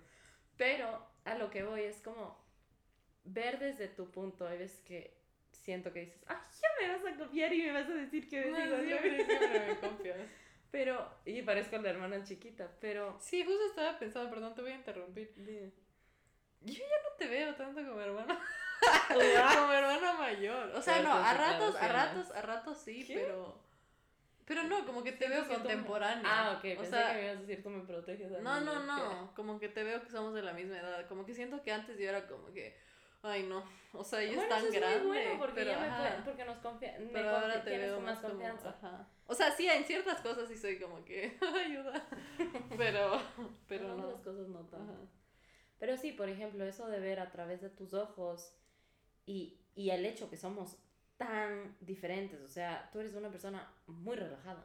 Pero 0.55 1.05
a 1.25 1.35
lo 1.35 1.49
que 1.49 1.63
voy 1.63 1.81
es 1.81 2.01
como 2.01 2.46
ver 3.27 3.59
desde 3.59 3.87
tu 3.87 4.09
punto, 4.09 4.47
hay 4.47 4.57
veces 4.57 4.81
que 4.81 5.17
siento 5.51 5.91
que 5.91 6.01
dices, 6.01 6.23
ay, 6.27 6.37
ya 6.61 6.69
me 6.79 6.93
vas 6.93 7.13
a 7.13 7.17
copiar 7.17 7.53
y 7.53 7.61
me 7.63 7.71
vas 7.73 7.89
a 7.89 7.93
decir 7.93 8.29
que 8.29 8.45
no, 8.45 8.57
digo, 8.57 8.77
siempre, 8.77 9.25
siempre 9.25 9.67
me 9.67 9.79
confías. 9.79 10.17
Pero, 10.71 11.09
y 11.25 11.41
parezco 11.41 11.77
la 11.77 11.89
hermana 11.89 12.23
chiquita, 12.23 12.69
pero... 12.79 13.17
Sí, 13.19 13.43
justo 13.43 13.65
estaba 13.67 13.97
pensando, 13.97 14.29
perdón, 14.29 14.53
te 14.53 14.61
voy 14.61 14.71
a 14.71 14.75
interrumpir. 14.75 15.33
Yo 15.35 16.73
ya 16.73 17.03
no 17.03 17.15
te 17.17 17.27
veo 17.27 17.55
tanto 17.55 17.85
como 17.85 18.01
hermana. 18.01 18.39
como 19.09 19.73
hermana 19.73 20.13
mayor. 20.13 20.71
O 20.75 20.81
sea, 20.81 21.01
no, 21.01 21.13
a 21.13 21.33
ratos, 21.33 21.75
a 21.75 21.87
ratos, 21.87 22.31
a 22.31 22.41
ratos 22.41 22.77
sí, 22.77 23.05
pero... 23.07 23.65
Pero 24.45 24.63
no, 24.63 24.85
como 24.85 25.03
que 25.03 25.11
te 25.11 25.27
veo 25.27 25.45
contemporánea. 25.45 26.23
Ah, 26.25 26.53
ok, 26.55 26.61
pensé 26.61 26.81
o 26.81 26.85
sea, 26.85 27.09
que 27.09 27.15
me 27.15 27.23
ibas 27.25 27.37
a 27.37 27.41
decir 27.41 27.63
tú 27.63 27.69
me 27.69 27.83
proteges 27.83 28.31
a 28.31 28.39
No, 28.39 28.61
no, 28.61 28.85
no, 28.85 29.33
como 29.35 29.59
que 29.59 29.67
te 29.67 29.83
veo 29.83 30.01
que 30.01 30.09
somos 30.09 30.33
de 30.33 30.41
la 30.41 30.53
misma 30.53 30.77
edad. 30.77 31.05
Como 31.07 31.25
que 31.25 31.33
siento 31.33 31.61
que 31.63 31.73
antes 31.73 31.97
yo 31.99 32.07
era 32.07 32.27
como 32.27 32.53
que 32.53 32.77
Ay, 33.23 33.43
no. 33.43 33.63
O 33.93 34.03
sea, 34.03 34.21
ella 34.21 34.43
es 34.43 34.49
tan 34.49 34.69
grande. 34.71 34.97
Es 34.97 35.05
bueno 35.05 35.39
porque, 35.39 35.53
pero, 35.55 35.79
me 35.79 36.21
porque 36.23 36.45
nos 36.45 36.57
confía, 36.59 36.97
pero 37.11 37.29
ahora 37.29 37.63
te 37.63 37.77
veo 37.77 37.99
más 37.99 38.19
confianza. 38.19 38.69
ajá. 38.69 39.07
O 39.25 39.33
sea, 39.33 39.51
sí, 39.51 39.67
en 39.67 39.83
ciertas 39.83 40.21
cosas 40.21 40.47
sí 40.47 40.57
soy 40.57 40.79
como 40.79 41.03
que 41.03 41.37
ayuda. 41.65 42.07
Pero, 42.77 43.21
pero 43.67 43.91
en 43.91 43.97
no. 43.97 44.07
otras 44.07 44.21
cosas 44.21 44.47
no 44.47 44.59
tanto. 44.65 45.09
Pero 45.79 45.97
sí, 45.97 46.11
por 46.11 46.29
ejemplo, 46.29 46.63
eso 46.65 46.87
de 46.87 46.99
ver 46.99 47.19
a 47.19 47.31
través 47.31 47.61
de 47.61 47.69
tus 47.69 47.93
ojos 47.93 48.55
y, 49.25 49.59
y 49.75 49.89
el 49.89 50.05
hecho 50.05 50.29
que 50.29 50.37
somos 50.37 50.77
tan 51.17 51.75
diferentes. 51.81 52.41
O 52.41 52.47
sea, 52.47 52.89
tú 52.91 52.99
eres 52.99 53.13
una 53.15 53.29
persona 53.29 53.71
muy 53.87 54.15
relajada. 54.15 54.63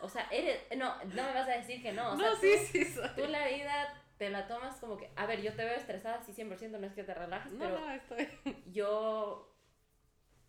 O 0.00 0.08
sea, 0.08 0.28
eres. 0.30 0.60
No, 0.76 0.96
no 1.04 1.22
me 1.24 1.34
vas 1.34 1.48
a 1.48 1.52
decir 1.56 1.82
que 1.82 1.92
no. 1.92 2.12
O 2.12 2.16
sea, 2.18 2.30
no, 2.30 2.36
sí, 2.36 2.56
sí, 2.58 2.84
soy. 2.84 3.08
Tú 3.16 3.26
la 3.26 3.46
vida 3.48 4.01
te 4.22 4.30
la 4.30 4.46
tomas 4.46 4.76
como 4.76 4.96
que, 4.96 5.10
a 5.16 5.26
ver, 5.26 5.42
yo 5.42 5.52
te 5.56 5.64
veo 5.64 5.74
estresada, 5.74 6.22
sí, 6.22 6.32
100%, 6.32 6.78
no 6.78 6.86
es 6.86 6.92
que 6.92 7.02
te 7.02 7.12
relajes, 7.12 7.52
pero 7.58 7.80
no, 7.80 7.90
estoy... 7.90 8.28
yo, 8.72 9.52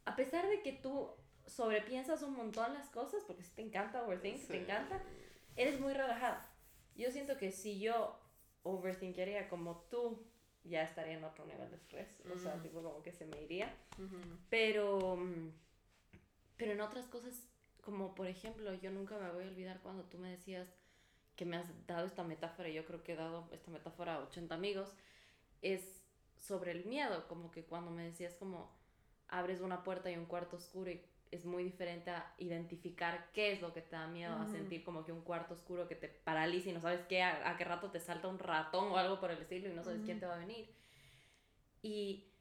a 0.05 0.15
pesar 0.15 0.47
de 0.47 0.61
que 0.61 0.73
tú 0.73 1.09
sobrepiensas 1.47 2.21
un 2.21 2.35
montón 2.35 2.75
las 2.75 2.91
cosas, 2.91 3.23
porque 3.25 3.41
si 3.41 3.49
te 3.49 3.63
encanta 3.63 4.03
overthink, 4.03 4.45
te 4.45 4.61
encanta, 4.61 5.01
eres 5.55 5.79
muy 5.79 5.91
relajada. 5.91 6.53
Yo 6.95 7.09
siento 7.09 7.35
que 7.39 7.51
si 7.51 7.79
yo 7.79 8.19
overthinkería 8.61 9.49
como 9.49 9.79
tú, 9.89 10.23
ya 10.63 10.83
estaría 10.83 11.13
en 11.13 11.23
otro 11.23 11.43
nivel 11.47 11.71
de 11.71 11.77
estrés, 11.77 12.21
o 12.31 12.37
sea, 12.37 12.61
tipo 12.61 12.83
como 12.83 13.01
que 13.01 13.11
se 13.11 13.25
me 13.25 13.41
iría, 13.41 13.75
pero, 14.51 15.17
pero 16.57 16.73
en 16.73 16.81
otras 16.81 17.07
cosas, 17.07 17.49
como 17.81 18.13
por 18.13 18.27
ejemplo, 18.27 18.71
yo 18.75 18.91
nunca 18.91 19.17
me 19.17 19.31
voy 19.31 19.45
a 19.45 19.47
olvidar 19.47 19.81
cuando 19.81 20.03
tú 20.03 20.19
me 20.19 20.29
decías, 20.29 20.71
que 21.43 21.49
me 21.49 21.57
has 21.57 21.67
dado 21.87 22.05
esta 22.05 22.23
metáfora, 22.23 22.69
y 22.69 22.73
yo 22.73 22.85
creo 22.85 23.03
que 23.03 23.13
he 23.13 23.15
dado 23.17 23.49
esta 23.51 23.69
metáfora 23.69 24.15
a 24.15 24.19
80 24.19 24.55
amigos, 24.55 24.93
es 25.61 26.01
sobre 26.37 26.71
el 26.71 26.85
miedo, 26.85 27.27
como 27.27 27.51
que 27.51 27.65
cuando 27.65 27.91
me 27.91 28.03
decías 28.03 28.33
como 28.35 28.71
abres 29.27 29.59
una 29.59 29.83
puerta 29.83 30.09
y 30.09 30.15
un 30.15 30.25
cuarto 30.25 30.55
oscuro 30.55 30.89
y 30.89 31.01
es 31.31 31.43
muy 31.43 31.65
diferente 31.65 32.11
a 32.11 32.33
identificar 32.37 33.29
qué 33.33 33.51
es 33.51 33.61
lo 33.61 33.73
que 33.73 33.81
te 33.81 33.95
da 33.95 34.07
miedo, 34.07 34.35
a 34.35 34.47
sentir 34.47 34.85
como 34.85 35.03
que 35.03 35.11
un 35.11 35.21
cuarto 35.21 35.53
oscuro 35.53 35.87
que 35.87 35.95
te 35.95 36.07
paraliza 36.07 36.69
y 36.69 36.73
no 36.73 36.79
sabes 36.79 37.01
qué, 37.09 37.23
a, 37.23 37.57
qué 37.57 37.65
rato 37.65 37.91
te 37.91 37.99
salta 37.99 38.29
un 38.29 38.39
ratón 38.39 38.91
o 38.91 38.97
algo 38.97 39.19
por 39.19 39.31
el 39.31 39.39
estilo 39.39 39.69
y 39.69 39.73
no 39.73 39.83
sabes 39.83 40.01
quién 40.05 40.19
te 40.19 40.27
va 40.27 40.35
a 40.35 40.39
venir. 40.39 40.69
Y, 41.81 42.31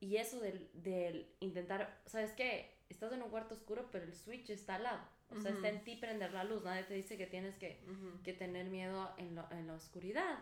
y 0.00 0.16
eso 0.16 0.40
del, 0.40 0.68
del, 0.74 1.34
intentar, 1.40 2.02
¿sabes 2.04 2.32
qué? 2.32 2.76
Estás 2.90 3.12
en 3.12 3.22
un 3.22 3.30
cuarto 3.30 3.54
oscuro, 3.54 3.88
pero 3.90 4.04
el 4.04 4.14
switch 4.14 4.50
está 4.50 4.74
al 4.74 4.82
lado. 4.82 5.00
O 5.36 5.40
sea, 5.40 5.52
está 5.52 5.68
en 5.68 5.82
ti 5.84 5.96
prender 5.96 6.32
la 6.32 6.44
luz. 6.44 6.62
Nadie 6.64 6.84
te 6.84 6.94
dice 6.94 7.16
que 7.16 7.26
tienes 7.26 7.56
que, 7.56 7.80
que 8.24 8.32
tener 8.32 8.66
miedo 8.66 9.12
en, 9.16 9.34
lo, 9.34 9.50
en 9.50 9.66
la 9.66 9.74
oscuridad. 9.74 10.38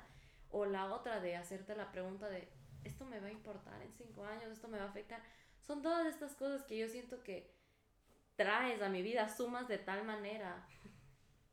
O 0.51 0.67
la 0.67 0.93
otra 0.93 1.21
de 1.21 1.37
hacerte 1.37 1.77
la 1.77 1.93
pregunta 1.93 2.29
de, 2.29 2.49
¿esto 2.85 3.05
me 3.05 3.21
va 3.21 3.29
a 3.29 3.33
importar 3.33 3.81
en 3.83 3.93
cinco 3.93 4.25
años? 4.25 4.51
¿Esto 4.51 4.69
me 4.69 4.79
va 4.79 4.85
a 4.85 4.89
afectar? 4.89 5.23
Son 5.61 5.83
todas 5.83 6.07
estas 6.07 6.35
cosas 6.35 6.65
que 6.65 6.79
yo 6.79 6.89
siento 6.89 7.23
que 7.23 7.53
traes 8.37 8.83
a 8.83 8.89
mi 8.89 9.03
vida, 9.03 9.29
sumas 9.29 9.69
de 9.69 9.79
tal 9.79 10.05
manera 10.05 10.67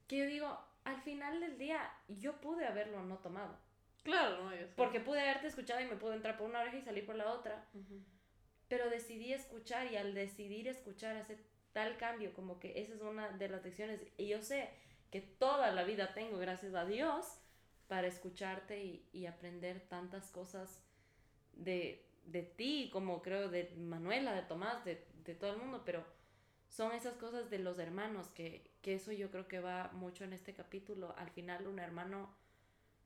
que 0.07 0.17
yo 0.17 0.25
digo, 0.25 0.57
al 0.85 1.01
final 1.01 1.39
del 1.39 1.57
día 1.57 1.91
yo 2.07 2.39
pude 2.39 2.65
haberlo 2.65 3.03
no 3.03 3.17
tomado. 3.17 3.57
Claro, 4.03 4.41
no, 4.41 4.55
Porque 4.77 5.01
pude 5.01 5.19
haberte 5.19 5.47
escuchado 5.47 5.81
y 5.81 5.85
me 5.85 5.97
pude 5.97 6.15
entrar 6.15 6.37
por 6.37 6.49
una 6.49 6.61
oreja 6.61 6.77
y 6.77 6.81
salir 6.81 7.05
por 7.05 7.15
la 7.15 7.29
otra. 7.33 7.65
Pero 8.69 8.89
decidí 8.89 9.33
escuchar 9.33 9.91
y 9.91 9.97
al 9.97 10.13
decidir 10.13 10.67
escuchar 10.67 11.17
hace 11.17 11.37
tal 11.77 11.95
cambio, 11.95 12.33
como 12.33 12.59
que 12.59 12.81
esa 12.81 12.95
es 12.95 13.01
una 13.01 13.29
de 13.29 13.49
las 13.49 13.63
lecciones. 13.63 14.01
Y 14.17 14.29
yo 14.29 14.41
sé 14.41 14.67
que 15.11 15.21
toda 15.21 15.69
la 15.69 15.83
vida 15.83 16.15
tengo, 16.15 16.39
gracias 16.39 16.73
a 16.73 16.85
Dios, 16.85 17.37
para 17.87 18.07
escucharte 18.07 18.83
y, 18.83 19.07
y 19.13 19.27
aprender 19.27 19.81
tantas 19.87 20.31
cosas 20.31 20.81
de, 21.53 22.03
de 22.25 22.41
ti, 22.41 22.89
como 22.91 23.21
creo 23.21 23.49
de 23.49 23.75
Manuela, 23.77 24.33
de 24.33 24.41
Tomás, 24.41 24.83
de, 24.85 25.05
de, 25.23 25.35
todo 25.35 25.51
el 25.53 25.59
mundo, 25.59 25.83
pero 25.85 26.03
son 26.67 26.93
esas 26.93 27.15
cosas 27.17 27.51
de 27.51 27.59
los 27.59 27.77
hermanos, 27.77 28.29
que, 28.29 28.71
que 28.81 28.95
eso 28.95 29.11
yo 29.11 29.29
creo 29.29 29.47
que 29.47 29.59
va 29.59 29.91
mucho 29.93 30.23
en 30.23 30.33
este 30.33 30.55
capítulo. 30.55 31.13
Al 31.15 31.29
final 31.29 31.67
un 31.67 31.77
hermano 31.77 32.33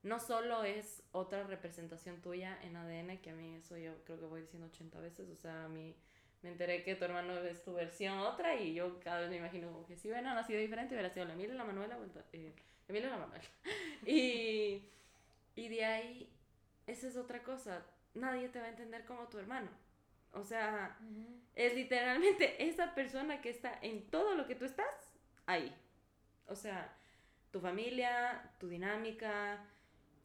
no 0.01 0.21
solo 0.21 0.63
es 0.63 1.03
otra 1.12 1.43
representación 1.43 2.21
tuya 2.21 2.57
en 2.63 2.77
ADN, 2.77 3.17
que 3.17 3.31
a 3.31 3.36
mí 3.36 3.53
eso 3.53 3.77
yo 3.77 4.01
creo 4.05 4.17
que 4.17 4.27
voy 4.27 4.43
diciendo 4.43 4.67
80 4.67 4.97
veces, 5.01 5.29
o 5.29 5.36
sea, 5.36 5.65
a 5.65 5.67
mí 5.67 5.93
me 6.41 6.49
enteré 6.49 6.84
que 6.84 6.95
tu 6.95 7.06
hermano 7.06 7.38
es 7.39 7.63
tu 7.63 7.73
versión 7.73 8.17
otra 8.19 8.56
y 8.56 8.73
yo 8.73 8.99
cada 8.99 9.21
vez 9.21 9.30
me 9.30 9.38
imagino 9.38 9.86
que 9.88 9.95
si 9.95 10.08
hubiera 10.08 10.34
nacido 10.34 10.60
diferente 10.60 10.95
hubiera 10.95 11.10
sido 11.10 11.25
la 11.25 11.34
Emilia 11.34 11.54
y 11.54 11.58
la 11.58 11.65
Manuela, 11.65 11.97
eh, 12.34 12.54
y 12.89 12.93
la 12.93 13.17
Manuela. 13.17 13.43
y, 14.06 14.84
y 15.56 15.69
de 15.69 15.86
ahí, 15.86 16.30
esa 16.88 17.08
es 17.08 17.15
otra 17.15 17.43
cosa, 17.43 17.86
nadie 18.13 18.49
te 18.49 18.60
va 18.60 18.65
a 18.65 18.69
entender 18.69 19.06
como 19.06 19.27
tu 19.27 19.38
hermano. 19.38 19.69
O 20.34 20.43
sea, 20.43 20.97
es 21.56 21.75
literalmente 21.75 22.63
esa 22.63 22.95
persona 22.95 23.41
que 23.41 23.49
está 23.49 23.77
en 23.82 24.10
todo 24.10 24.36
lo 24.36 24.47
que 24.47 24.56
tú 24.56 24.65
estás, 24.65 25.13
ahí. 25.45 25.75
O 26.47 26.56
sea, 26.56 26.95
tu 27.51 27.60
familia, 27.60 28.49
tu 28.58 28.69
dinámica, 28.69 29.60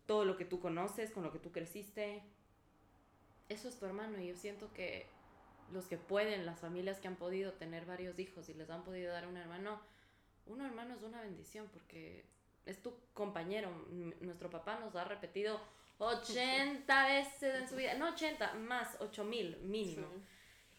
todo 0.07 0.25
lo 0.25 0.37
que 0.37 0.45
tú 0.45 0.61
conoces, 0.61 1.11
con 1.11 1.25
lo 1.25 1.33
que 1.33 1.41
tú 1.41 1.51
creciste. 1.51 2.23
Eso 3.49 3.69
es 3.69 3.79
tu 3.79 3.87
hermano 3.87 4.21
y 4.21 4.29
yo 4.29 4.37
siento 4.37 4.73
que 4.73 5.07
los 5.73 5.87
que 5.87 5.97
pueden, 5.97 6.47
las 6.47 6.61
familias 6.61 6.99
que 7.01 7.09
han 7.09 7.17
podido 7.17 7.53
tener 7.53 7.87
varios 7.87 8.19
hijos 8.19 8.49
y 8.49 8.55
les 8.55 8.71
han 8.71 8.85
podido 8.85 9.13
dar 9.13 9.27
un 9.27 9.37
hermano, 9.37 9.81
un 10.47 10.61
hermano 10.61 10.95
es 10.95 11.03
una 11.03 11.21
bendición 11.21 11.69
porque 11.73 12.25
es 12.67 12.83
tu 12.83 12.95
compañero. 13.15 13.71
Nuestro 14.21 14.51
papá 14.51 14.79
nos 14.81 14.95
ha 14.97 15.05
repetido 15.05 15.61
80 15.99 17.07
veces 17.09 17.55
en 17.55 17.69
su 17.69 17.77
vida, 17.77 17.95
no 17.95 18.09
80, 18.11 18.55
más 18.55 18.97
8000 19.01 19.59
mínimo. 19.63 20.09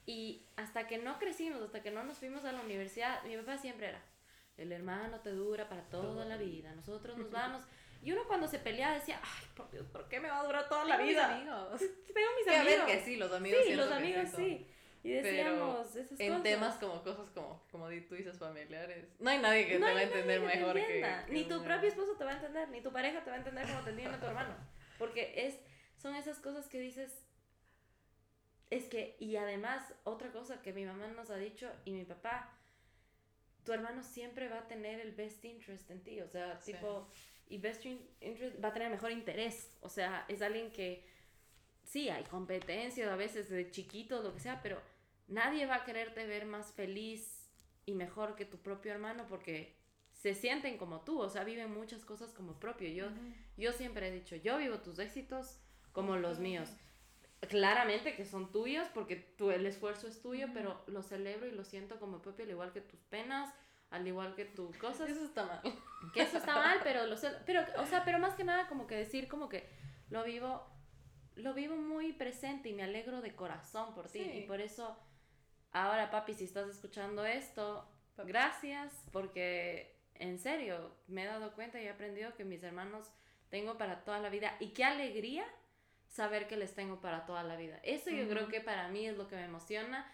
Y 0.05 0.45
hasta 0.55 0.87
que 0.87 0.97
no 0.97 1.19
crecimos, 1.19 1.61
hasta 1.61 1.81
que 1.81 1.91
no 1.91 2.03
nos 2.03 2.17
fuimos 2.17 2.45
a 2.45 2.51
la 2.51 2.61
universidad, 2.61 3.23
mi 3.23 3.35
papá 3.35 3.57
siempre 3.57 3.89
era, 3.89 4.01
el 4.57 4.71
hermano 4.71 5.19
te 5.19 5.31
dura 5.31 5.67
para 5.67 5.81
toda 5.89 6.23
la 6.23 6.37
vida, 6.37 6.73
nosotros 6.75 7.17
nos 7.17 7.29
vamos. 7.31 7.63
Y 8.03 8.11
uno 8.11 8.21
cuando 8.27 8.47
se 8.47 8.59
peleaba 8.59 8.93
decía, 8.93 9.19
ay, 9.21 9.47
por 9.55 9.69
Dios, 9.71 9.85
¿por 9.87 10.07
qué 10.07 10.19
me 10.19 10.29
va 10.29 10.39
a 10.39 10.45
durar 10.45 10.69
toda 10.69 10.85
la 10.85 10.97
vida? 10.97 11.35
amigos. 11.35 11.79
Tengo 12.13 12.29
mis 12.37 12.47
amigos. 12.47 12.59
A 12.59 12.63
ver 12.63 12.85
que 12.85 13.05
sí, 13.05 13.17
los 13.17 13.31
amigos 13.33 13.59
Sí, 13.65 13.75
los 13.75 13.91
amigos 13.91 14.29
sí. 14.35 14.67
Y 15.03 15.11
decíamos 15.11 15.87
Pero 15.93 16.05
esas 16.05 16.19
en 16.19 16.43
temas 16.43 16.75
como 16.75 17.01
cosas 17.03 17.29
como, 17.29 17.63
como 17.71 17.87
tú 18.07 18.15
dices, 18.15 18.37
familiares, 18.37 19.07
no 19.19 19.29
hay 19.29 19.39
nadie 19.39 19.67
que 19.67 19.73
te 19.73 19.79
va 19.79 19.87
a 19.87 20.03
entender 20.03 20.41
mejor 20.41 20.75
que, 20.75 21.15
Ni 21.29 21.43
tu 21.45 21.63
propio 21.63 21.89
esposo 21.89 22.15
te 22.17 22.25
va 22.25 22.31
a 22.31 22.35
entender, 22.35 22.69
ni 22.69 22.81
tu 22.81 22.91
pareja 22.91 23.23
te 23.23 23.29
va 23.29 23.35
a 23.35 23.39
entender 23.39 23.67
como 23.67 23.81
te 23.81 23.89
entiende 23.91 24.17
tu 24.17 24.25
hermano. 24.25 24.55
Porque 24.97 25.33
es, 25.35 25.59
son 25.95 26.15
esas 26.15 26.39
cosas 26.39 26.67
que 26.67 26.79
dices, 26.79 27.23
es 28.69 28.85
que, 28.85 29.15
y 29.19 29.35
además, 29.37 29.93
otra 30.03 30.31
cosa 30.31 30.61
que 30.61 30.73
mi 30.73 30.85
mamá 30.85 31.07
nos 31.07 31.29
ha 31.29 31.37
dicho 31.37 31.71
y 31.85 31.91
mi 31.93 32.03
papá, 32.03 32.57
tu 33.63 33.73
hermano 33.73 34.03
siempre 34.03 34.49
va 34.49 34.59
a 34.59 34.67
tener 34.67 34.99
el 34.99 35.13
best 35.13 35.43
interest 35.45 35.89
en 35.91 36.03
ti, 36.03 36.21
o 36.21 36.27
sea, 36.27 36.59
tipo, 36.59 37.07
y 37.47 37.57
best 37.59 37.85
interest 37.85 38.63
va 38.63 38.69
a 38.69 38.73
tener 38.73 38.89
mejor 38.89 39.11
interés, 39.11 39.77
o 39.81 39.89
sea, 39.89 40.25
es 40.27 40.41
alguien 40.41 40.71
que, 40.71 41.05
sí, 41.87 42.09
hay 42.09 42.23
competencia 42.25 43.11
a 43.11 43.15
veces 43.15 43.49
de 43.49 43.71
chiquitos, 43.71 44.23
lo 44.23 44.33
que 44.33 44.39
sea, 44.39 44.61
pero 44.61 44.79
nadie 45.27 45.65
va 45.65 45.75
a 45.75 45.85
quererte 45.85 46.25
ver 46.27 46.45
más 46.45 46.71
feliz 46.73 47.49
y 47.85 47.93
mejor 47.93 48.35
que 48.35 48.45
tu 48.45 48.57
propio 48.57 48.91
hermano 48.91 49.25
porque 49.27 49.75
se 50.11 50.33
sienten 50.33 50.77
como 50.77 51.01
tú, 51.01 51.19
o 51.21 51.29
sea, 51.29 51.43
viven 51.43 51.73
muchas 51.73 52.03
cosas 52.03 52.33
como 52.33 52.59
propio. 52.59 52.89
Yo, 52.89 53.07
yo 53.55 53.71
siempre 53.71 54.07
he 54.07 54.11
dicho, 54.11 54.35
yo 54.35 54.57
vivo 54.57 54.79
tus 54.79 54.99
éxitos 54.99 55.59
como 55.93 56.17
los 56.17 56.39
míos. 56.39 56.69
Claramente 57.49 58.15
que 58.15 58.25
son 58.25 58.51
tuyos 58.51 58.87
porque 58.93 59.15
tú, 59.15 59.51
el 59.51 59.65
esfuerzo 59.65 60.07
es 60.07 60.21
tuyo, 60.21 60.47
pero 60.53 60.83
lo 60.87 61.03
celebro 61.03 61.47
y 61.47 61.51
lo 61.51 61.63
siento 61.63 61.99
como 61.99 62.21
propio, 62.21 62.45
al 62.45 62.51
igual 62.51 62.73
que 62.73 62.81
tus 62.81 62.99
penas, 63.03 63.53
al 63.91 64.07
igual 64.07 64.35
que 64.35 64.43
tus 64.43 64.75
cosas. 64.77 65.09
Eso 65.09 65.23
está 65.23 65.45
mal. 65.45 65.61
Que 66.13 66.23
eso 66.23 66.37
está 66.37 66.55
mal, 66.55 66.79
pero 66.83 67.05
lo 67.05 67.15
pero 67.45 67.61
o 67.77 67.85
sea, 67.85 68.03
pero 68.03 68.19
más 68.19 68.33
que 68.33 68.43
nada 68.43 68.67
como 68.67 68.87
que 68.87 68.95
decir 68.95 69.27
como 69.27 69.47
que 69.47 69.69
lo 70.09 70.23
vivo 70.23 70.67
lo 71.37 71.53
vivo 71.53 71.75
muy 71.75 72.13
presente 72.13 72.69
y 72.69 72.73
me 72.73 72.83
alegro 72.83 73.21
de 73.21 73.35
corazón 73.35 73.93
por 73.93 74.09
ti 74.09 74.19
y 74.19 74.41
por 74.41 74.61
eso 74.61 74.97
ahora 75.71 76.11
papi 76.11 76.33
si 76.33 76.45
estás 76.45 76.69
escuchando 76.69 77.25
esto, 77.25 77.87
gracias 78.25 78.93
porque 79.11 79.97
en 80.19 80.39
serio, 80.39 80.95
me 81.07 81.23
he 81.23 81.25
dado 81.25 81.53
cuenta 81.53 81.81
y 81.81 81.85
he 81.85 81.89
aprendido 81.89 82.35
que 82.35 82.43
mis 82.43 82.63
hermanos 82.63 83.11
tengo 83.49 83.77
para 83.77 84.03
toda 84.03 84.19
la 84.19 84.29
vida. 84.29 84.55
Y 84.59 84.69
qué 84.69 84.83
alegría 84.83 85.45
saber 86.07 86.47
que 86.47 86.57
les 86.57 86.73
tengo 86.73 87.01
para 87.01 87.25
toda 87.25 87.43
la 87.43 87.55
vida. 87.55 87.79
Eso 87.83 88.09
yo 88.09 88.27
creo 88.27 88.47
que 88.47 88.61
para 88.61 88.87
mí 88.89 89.05
es 89.05 89.17
lo 89.17 89.27
que 89.27 89.35
me 89.35 89.45
emociona. 89.45 90.09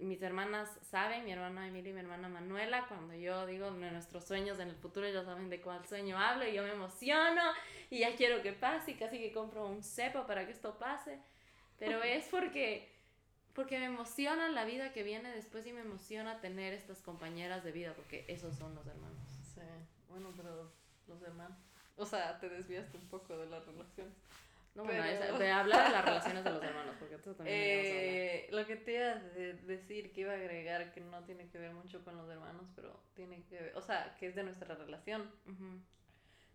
Mis 0.00 0.20
hermanas 0.22 0.68
saben, 0.82 1.24
mi 1.24 1.32
hermana 1.32 1.66
Emilia 1.66 1.90
y 1.90 1.94
mi 1.94 2.00
hermana 2.00 2.28
Manuela, 2.28 2.86
cuando 2.88 3.14
yo 3.14 3.46
digo 3.46 3.70
de 3.70 3.90
nuestros 3.90 4.24
sueños 4.24 4.58
en 4.58 4.68
el 4.68 4.76
futuro, 4.76 5.06
ellos 5.06 5.24
saben 5.24 5.48
de 5.48 5.60
cuál 5.60 5.86
sueño 5.86 6.18
hablo 6.18 6.46
y 6.46 6.54
yo 6.54 6.62
me 6.62 6.72
emociono 6.72 7.42
y 7.90 8.00
ya 8.00 8.14
quiero 8.16 8.42
que 8.42 8.52
pase 8.52 8.92
y 8.92 8.94
casi 8.94 9.18
que 9.18 9.32
compro 9.32 9.66
un 9.66 9.82
cepo 9.82 10.26
para 10.26 10.46
que 10.46 10.52
esto 10.52 10.78
pase. 10.78 11.20
Pero 11.78 12.02
es 12.02 12.26
porque, 12.26 12.88
porque 13.54 13.78
me 13.78 13.86
emociona 13.86 14.48
la 14.48 14.64
vida 14.64 14.92
que 14.92 15.02
viene 15.02 15.30
después 15.30 15.66
y 15.66 15.72
me 15.72 15.80
emociona 15.80 16.40
tener 16.40 16.72
estas 16.72 17.02
compañeras 17.02 17.64
de 17.64 17.72
vida, 17.72 17.94
porque 17.94 18.24
esos 18.28 18.56
son 18.56 18.74
los 18.74 18.86
hermanos. 18.86 19.18
Bueno, 20.08 20.32
pero 20.36 20.72
los 21.06 21.20
demás. 21.20 21.52
O 21.96 22.04
sea, 22.04 22.38
te 22.38 22.48
desviaste 22.48 22.96
un 22.96 23.08
poco 23.08 23.36
de 23.36 23.46
las 23.46 23.64
relaciones. 23.66 24.14
No, 24.76 24.84
bueno, 24.84 25.02
de 25.02 25.50
hablar 25.50 25.86
de 25.86 25.92
las 25.92 26.04
relaciones 26.04 26.44
de 26.44 26.50
los 26.50 26.62
hermanos, 26.62 26.96
porque 26.98 27.16
tú 27.16 27.32
también 27.32 27.56
eh, 27.58 28.48
Lo 28.50 28.66
que 28.66 28.76
te 28.76 28.92
iba 28.92 29.12
a 29.12 29.18
decir, 29.66 30.12
que 30.12 30.20
iba 30.20 30.32
a 30.32 30.36
agregar, 30.36 30.92
que 30.92 31.00
no 31.00 31.24
tiene 31.24 31.48
que 31.48 31.58
ver 31.58 31.72
mucho 31.72 32.04
con 32.04 32.18
los 32.18 32.28
hermanos, 32.28 32.66
pero 32.76 33.00
tiene 33.14 33.42
que 33.44 33.58
ver, 33.58 33.72
o 33.74 33.80
sea, 33.80 34.14
que 34.18 34.26
es 34.26 34.34
de 34.34 34.44
nuestra 34.44 34.74
relación. 34.74 35.30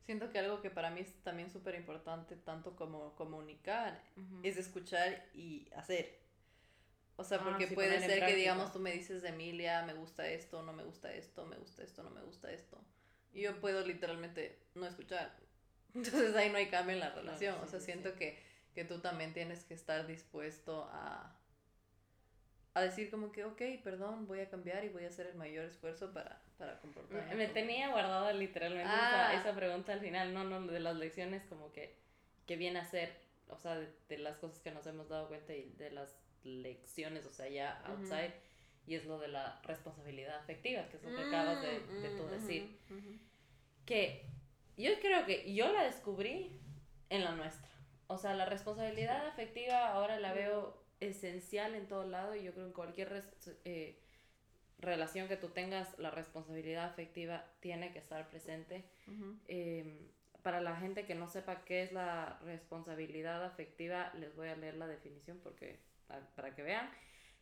Siento 0.05 0.31
que 0.31 0.37
algo 0.37 0.61
que 0.61 0.69
para 0.69 0.91
mí 0.91 1.01
es 1.01 1.13
también 1.23 1.49
súper 1.49 1.73
importante, 1.73 2.35
tanto 2.35 2.75
como 2.75 3.15
comunicar, 3.15 3.99
es 4.43 4.57
escuchar 4.57 5.25
y 5.33 5.67
hacer. 5.75 6.21
O 7.15 7.23
sea, 7.23 7.39
ah, 7.39 7.43
porque 7.43 7.67
puede 7.67 7.99
ser 7.99 8.23
que, 8.23 8.35
digamos, 8.35 8.71
tú 8.71 8.79
me 8.79 8.91
dices 8.91 9.23
de 9.23 9.29
Emilia, 9.29 9.83
me 9.83 9.93
gusta 9.93 10.27
esto, 10.27 10.61
no 10.61 10.73
me 10.73 10.83
gusta 10.83 11.11
esto, 11.11 11.45
me 11.47 11.57
gusta 11.57 11.83
esto, 11.83 12.03
no 12.03 12.11
me 12.11 12.21
gusta 12.21 12.51
esto. 12.51 12.77
Y 13.33 13.41
yo 13.41 13.59
puedo 13.59 13.85
literalmente 13.85 14.59
no 14.75 14.85
escuchar. 14.85 15.35
Entonces 15.95 16.35
ahí 16.35 16.49
no 16.49 16.57
hay 16.57 16.67
cambio 16.67 16.93
en 16.93 16.99
la 16.99 17.09
relación. 17.09 17.55
o 17.61 17.67
sea, 17.67 17.79
siento 17.79 18.15
que, 18.15 18.39
que 18.73 18.85
tú 18.85 18.99
también 18.99 19.33
tienes 19.33 19.63
que 19.63 19.73
estar 19.73 20.07
dispuesto 20.07 20.89
a, 20.91 21.35
a 22.73 22.81
decir 22.81 23.09
como 23.11 23.31
que, 23.31 23.43
ok, 23.43 23.61
perdón, 23.83 24.27
voy 24.27 24.39
a 24.39 24.49
cambiar 24.49 24.83
y 24.85 24.89
voy 24.89 25.03
a 25.03 25.09
hacer 25.09 25.27
el 25.27 25.35
mayor 25.35 25.65
esfuerzo 25.65 26.13
para, 26.13 26.41
para 26.57 26.79
comportarme. 26.79 27.35
Me, 27.35 27.47
tenía 27.47 27.89
guardada 27.89 28.31
literalmente 28.33 28.89
esa, 28.89 29.29
ah. 29.29 29.33
esa, 29.33 29.55
pregunta 29.55 29.93
al 29.93 29.99
final, 29.99 30.33
no, 30.33 30.43
no, 30.43 30.65
de 30.67 30.79
las 30.79 30.95
lecciones 30.95 31.43
como 31.45 31.71
que, 31.71 31.97
que 32.45 32.55
viene 32.55 32.79
a 32.79 32.85
ser, 32.85 33.13
o 33.49 33.57
sea, 33.57 33.77
de, 33.77 34.17
las 34.17 34.37
cosas 34.37 34.59
que 34.59 34.71
nos 34.71 34.85
hemos 34.87 35.09
dado 35.09 35.27
cuenta 35.27 35.53
y 35.53 35.69
de 35.77 35.91
las 35.91 36.15
lecciones, 36.43 37.25
o 37.25 37.33
sea, 37.33 37.49
ya 37.49 37.81
outside 37.85 38.33
y 38.87 38.95
es 38.95 39.05
lo 39.05 39.19
de 39.19 39.27
la 39.27 39.61
responsabilidad 39.63 40.37
afectiva, 40.37 40.87
que 40.89 40.97
es 40.97 41.03
lo 41.03 41.15
que 41.15 41.23
acabas 41.23 41.61
de, 41.61 41.79
de 41.79 42.09
tú 42.17 42.23
mm, 42.23 42.31
decir. 42.31 42.79
Que 43.85 44.25
yo 44.77 44.91
creo 44.99 45.25
que 45.25 45.53
yo 45.53 45.71
la 45.71 45.83
descubrí 45.83 46.59
en 47.09 47.23
la 47.23 47.31
nuestra. 47.33 47.69
O 48.07 48.17
sea, 48.17 48.33
la 48.33 48.45
responsabilidad 48.45 49.27
afectiva 49.27 49.89
ahora 49.93 50.19
la 50.19 50.33
veo 50.33 50.81
esencial 50.99 51.75
en 51.75 51.87
todo 51.87 52.05
lado 52.05 52.35
y 52.35 52.43
yo 52.43 52.53
creo 52.53 52.65
en 52.67 52.73
cualquier... 52.73 53.23
Eh, 53.65 54.01
relación 54.81 55.27
que 55.27 55.37
tú 55.37 55.49
tengas, 55.49 55.97
la 55.99 56.11
responsabilidad 56.11 56.85
afectiva 56.85 57.45
tiene 57.59 57.91
que 57.91 57.99
estar 57.99 58.29
presente. 58.29 58.83
Em, 59.47 59.99
para 60.41 60.59
la 60.59 60.75
gente 60.75 61.05
que 61.05 61.15
no 61.15 61.27
sepa 61.27 61.63
qué 61.63 61.83
es 61.83 61.91
la 61.91 62.39
responsabilidad 62.43 63.45
afectiva, 63.45 64.11
les 64.15 64.35
voy 64.35 64.49
a 64.49 64.55
leer 64.55 64.75
la 64.75 64.87
definición 64.87 65.39
porque 65.39 65.79
para 66.35 66.55
que 66.55 66.63
vean. 66.63 66.89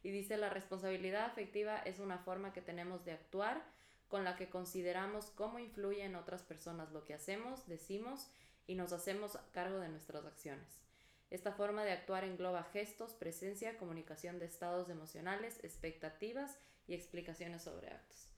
Y 0.03 0.11
dice, 0.11 0.37
la 0.37 0.49
responsabilidad 0.49 1.25
afectiva 1.25 1.77
es 1.79 1.99
una 1.99 2.19
forma 2.19 2.53
que 2.53 2.61
tenemos 2.61 3.03
de 3.05 3.13
actuar 3.13 3.63
con 4.09 4.23
la 4.23 4.35
que 4.35 4.49
consideramos 4.49 5.27
cómo 5.27 5.59
influye 5.59 6.03
en 6.03 6.15
otras 6.15 6.43
personas 6.43 6.91
lo 6.91 7.05
que 7.05 7.13
hacemos, 7.13 7.67
decimos 7.67 8.29
y 8.67 8.75
nos 8.75 8.91
hacemos 8.91 9.37
cargo 9.51 9.79
de 9.79 9.89
nuestras 9.89 10.25
acciones. 10.25 10.81
Esta 11.29 11.53
forma 11.53 11.85
de 11.85 11.91
actuar 11.91 12.23
engloba 12.23 12.63
gestos, 12.63 13.13
presencia, 13.13 13.77
comunicación 13.77 14.39
de 14.39 14.45
estados 14.45 14.89
emocionales, 14.89 15.63
expectativas 15.63 16.59
y 16.87 16.95
explicaciones 16.95 17.61
sobre 17.61 17.89
actos. 17.89 18.29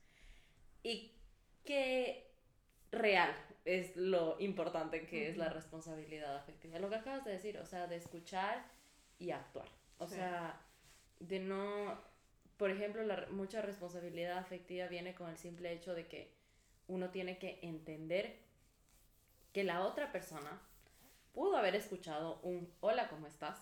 Y 0.82 1.16
qué 1.64 2.30
real 2.90 3.34
es 3.64 3.96
lo 3.96 4.38
importante 4.40 5.06
que 5.06 5.30
es 5.30 5.38
la 5.38 5.48
responsabilidad 5.48 6.36
afectiva. 6.36 6.78
Lo 6.78 6.90
que 6.90 6.96
acabas 6.96 7.24
de 7.24 7.32
decir, 7.32 7.56
o 7.58 7.66
sea, 7.66 7.86
de 7.86 7.96
escuchar 7.96 8.62
y 9.18 9.30
actuar. 9.30 9.68
O 9.98 10.06
sea, 10.06 10.60
de 11.18 11.38
no, 11.38 11.98
por 12.62 12.70
ejemplo, 12.70 13.02
la, 13.02 13.26
mucha 13.32 13.60
responsabilidad 13.60 14.38
afectiva 14.38 14.86
viene 14.86 15.16
con 15.16 15.28
el 15.28 15.36
simple 15.36 15.72
hecho 15.72 15.96
de 15.96 16.06
que 16.06 16.30
uno 16.86 17.10
tiene 17.10 17.36
que 17.36 17.58
entender 17.60 18.36
que 19.52 19.64
la 19.64 19.84
otra 19.84 20.12
persona 20.12 20.62
pudo 21.32 21.56
haber 21.56 21.74
escuchado 21.74 22.38
un 22.44 22.72
hola, 22.78 23.08
¿cómo 23.08 23.26
estás? 23.26 23.60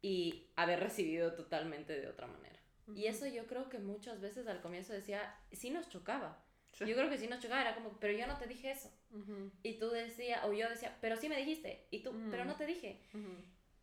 y 0.00 0.46
haber 0.56 0.80
recibido 0.80 1.34
totalmente 1.34 2.00
de 2.00 2.08
otra 2.08 2.26
manera. 2.26 2.58
Y 2.94 3.04
eso 3.04 3.26
yo 3.26 3.46
creo 3.46 3.68
que 3.68 3.80
muchas 3.80 4.22
veces 4.22 4.46
al 4.46 4.62
comienzo 4.62 4.94
decía, 4.94 5.38
sí 5.52 5.68
nos 5.68 5.90
chocaba. 5.90 6.42
Yo 6.78 6.96
creo 6.96 7.10
que 7.10 7.18
sí 7.18 7.28
nos 7.28 7.40
chocaba, 7.40 7.60
era 7.60 7.74
como, 7.74 7.98
pero 8.00 8.16
yo 8.16 8.26
no 8.26 8.38
te 8.38 8.46
dije 8.46 8.70
eso. 8.70 8.90
Y 9.62 9.74
tú 9.74 9.90
decías, 9.90 10.42
o 10.46 10.54
yo 10.54 10.70
decía, 10.70 10.96
pero 11.02 11.18
sí 11.18 11.28
me 11.28 11.36
dijiste. 11.36 11.86
Y 11.90 12.02
tú, 12.02 12.14
pero 12.30 12.46
no 12.46 12.56
te 12.56 12.64
dije. 12.64 12.98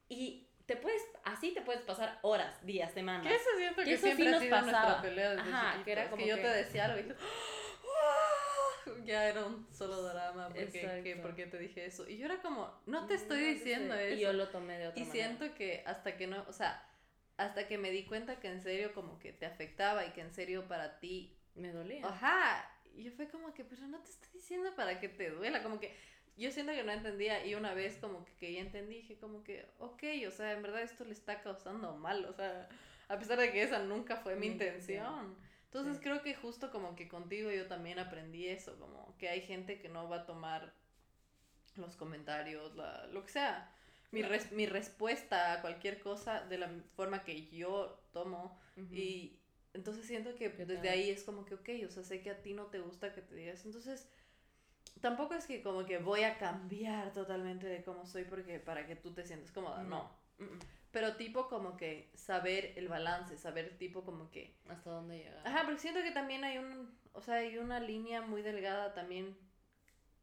Y 0.10 0.48
te 0.66 0.78
puedes, 0.78 1.02
así 1.24 1.54
te 1.54 1.62
puedes 1.62 1.82
pasar 1.82 2.20
horas, 2.22 2.66
días, 2.66 2.92
semanas. 2.94 3.28
Que 3.28 3.36
eso 3.36 3.50
siento 3.58 3.84
que, 3.84 3.98
siempre 3.98 4.16
sí 4.16 4.34
ha 4.34 4.40
sido 4.40 4.62
nuestra 4.62 5.02
pelea 5.02 5.30
desde 5.32 5.42
Ajá, 5.42 5.84
que 5.84 5.92
era 5.92 6.10
como 6.10 6.24
que, 6.24 6.30
yo 6.30 6.36
te 6.36 6.48
decía 6.48 6.86
algo 6.86 7.00
y 7.00 7.04
tú, 7.04 7.16
ya 9.06 9.28
era 9.28 9.46
un 9.46 9.68
solo 9.74 10.02
drama 10.04 10.50
porque, 10.50 11.20
porque 11.22 11.48
te 11.48 11.58
dije 11.58 11.86
eso. 11.86 12.08
Y 12.08 12.18
yo 12.18 12.26
era 12.26 12.42
como, 12.42 12.74
no 12.86 13.06
te 13.08 13.16
estoy 13.16 13.42
diciendo 13.42 13.94
eso. 13.94 14.16
Y 14.16 14.20
yo 14.22 14.34
lo 14.34 14.50
tomé 14.50 14.78
de 14.78 14.88
otra 14.88 15.02
y 15.02 15.06
manera. 15.06 15.18
Y 15.18 15.28
siento 15.28 15.56
que 15.56 15.84
hasta 15.86 16.16
que 16.16 16.28
no, 16.28 16.46
o 16.48 16.54
sea, 16.54 16.88
hasta 17.38 17.68
que 17.68 17.78
me 17.78 17.92
di 17.92 18.06
cuenta 18.06 18.40
que 18.40 18.48
en 18.48 18.62
serio 18.62 18.94
como 18.94 19.20
que 19.20 19.34
te 19.34 19.46
afectaba 19.46 20.06
y 20.06 20.12
que 20.12 20.22
en 20.22 20.34
serio 20.34 20.68
para 20.68 21.00
ti... 21.00 21.38
Me 21.56 21.72
dolía. 21.72 22.06
Ajá. 22.06 22.70
Y 22.96 23.04
yo 23.04 23.12
fue 23.12 23.28
como 23.28 23.54
que, 23.54 23.64
pero 23.64 23.88
no 23.88 24.00
te 24.02 24.10
estoy 24.10 24.30
diciendo 24.34 24.74
para 24.76 25.00
que 25.00 25.10
te 25.10 25.30
duela, 25.30 25.62
como 25.62 25.80
que 25.80 25.96
yo 26.38 26.52
siento 26.52 26.74
que 26.74 26.84
no 26.84 26.92
entendía 26.92 27.46
y 27.46 27.56
una 27.56 27.74
vez 27.74 27.98
como 27.98 28.26
que, 28.26 28.34
que 28.34 28.54
ya 28.54 28.62
entendí, 28.62 28.96
dije 28.96 29.18
como 29.18 29.44
que, 29.44 29.66
ok, 29.80 30.04
o 30.28 30.32
sea, 30.32 30.54
en 30.54 30.62
verdad 30.62 30.82
esto 30.82 31.06
le 31.06 31.14
está 31.14 31.42
causando 31.42 31.96
mal, 31.96 32.26
o 32.26 32.34
sea, 32.34 32.68
a 33.08 33.20
pesar 33.20 33.40
de 33.40 33.52
que 33.52 33.62
esa 33.62 33.80
nunca 33.80 34.18
fue 34.18 34.36
mi 34.36 34.48
intención. 34.48 35.36
Entonces 35.66 36.00
creo 36.02 36.22
que 36.22 36.36
justo 36.36 36.70
como 36.72 36.96
que 36.96 37.08
contigo 37.08 37.52
yo 37.52 37.68
también 37.68 37.98
aprendí 37.98 38.48
eso, 38.48 38.78
como 38.78 39.18
que 39.18 39.30
hay 39.30 39.42
gente 39.42 39.80
que 39.80 39.90
no 39.90 40.08
va 40.08 40.18
a 40.18 40.26
tomar 40.26 40.74
los 41.76 41.96
comentarios, 41.96 42.76
la, 42.76 43.08
lo 43.08 43.24
que 43.26 43.32
sea, 43.32 43.72
mi, 44.12 44.22
mi 44.52 44.68
respuesta 44.68 45.54
a 45.54 45.62
cualquier 45.62 46.00
cosa 46.00 46.42
de 46.42 46.60
la 46.60 46.70
forma 46.96 47.24
que 47.24 47.48
yo 47.48 48.00
tomo 48.12 48.60
y 48.92 49.40
entonces 49.74 50.06
siento 50.06 50.36
que 50.36 50.50
desde 50.50 50.90
ahí 50.90 51.10
es 51.10 51.24
como 51.24 51.46
que, 51.46 51.56
ok, 51.56 51.70
o 51.88 51.90
sea, 51.90 52.04
sé 52.04 52.22
que 52.22 52.30
a 52.30 52.42
ti 52.42 52.54
no 52.54 52.68
te 52.68 52.80
gusta 52.80 53.14
que 53.14 53.24
te 53.24 53.34
digas, 53.34 53.66
entonces 53.66 54.08
tampoco 55.02 55.34
es 55.34 55.46
que 55.46 55.62
como 55.62 55.86
que 55.86 55.98
voy 55.98 56.24
a 56.24 56.38
cambiar 56.38 57.12
totalmente 57.14 57.68
de 57.68 57.84
cómo 57.84 58.06
soy 58.06 58.24
porque 58.24 58.60
para 58.60 58.86
que 58.88 58.96
tú 58.96 59.14
te 59.14 59.26
sientas 59.26 59.52
cómoda, 59.52 59.84
no. 59.84 60.12
Pero 60.92 61.16
tipo 61.16 61.50
como 61.50 61.76
que 61.76 62.12
saber 62.14 62.74
el 62.76 62.88
balance, 62.88 63.38
saber 63.38 63.78
tipo 63.78 64.04
como 64.04 64.30
que... 64.30 64.56
Hasta 64.70 64.92
dónde 64.92 65.18
llegar. 65.18 65.48
Ajá, 65.48 65.64
porque 65.66 65.80
siento 65.80 66.04
que 66.04 66.12
también 66.12 66.44
hay 66.44 66.60
un, 66.60 66.96
o 67.14 67.22
sea, 67.22 67.36
hay 67.36 67.58
una 67.58 67.80
línea 67.80 68.22
muy 68.22 68.44
delgada 68.44 68.94
también 68.94 69.36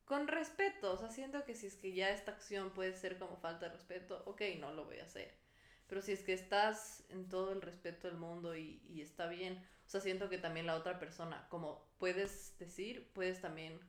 con 0.05 0.29
respeto. 0.29 0.93
O 0.93 0.97
sea, 0.97 1.11
siento 1.11 1.45
que 1.45 1.55
si 1.55 1.67
es 1.67 1.75
que 1.75 1.93
ya 1.93 2.11
esta 2.11 2.33
acción 2.33 2.71
puede 2.71 2.95
ser 2.95 3.19
como 3.19 3.37
falta 3.37 3.67
de 3.67 3.73
respeto, 3.73 4.23
ok, 4.27 4.43
no 4.61 4.73
lo 4.73 4.85
voy 4.85 5.01
a 5.01 5.05
hacer. 5.05 5.35
Pero 5.89 6.03
si 6.03 6.13
es 6.13 6.23
que 6.23 6.35
estás 6.35 7.05
en 7.09 7.29
todo 7.29 7.53
el 7.53 7.63
respeto 7.63 8.07
del 8.07 8.17
mundo 8.17 8.55
y, 8.55 8.81
y 8.89 9.03
está 9.03 9.27
bien, 9.27 9.67
o 9.87 9.89
sea, 9.91 10.01
siento 10.01 10.29
que 10.29 10.39
también 10.39 10.67
la 10.67 10.77
otra 10.77 11.01
persona, 11.01 11.49
como 11.49 11.85
puedes 11.99 12.57
decir, 12.59 13.11
puedes 13.13 13.41
también 13.41 13.81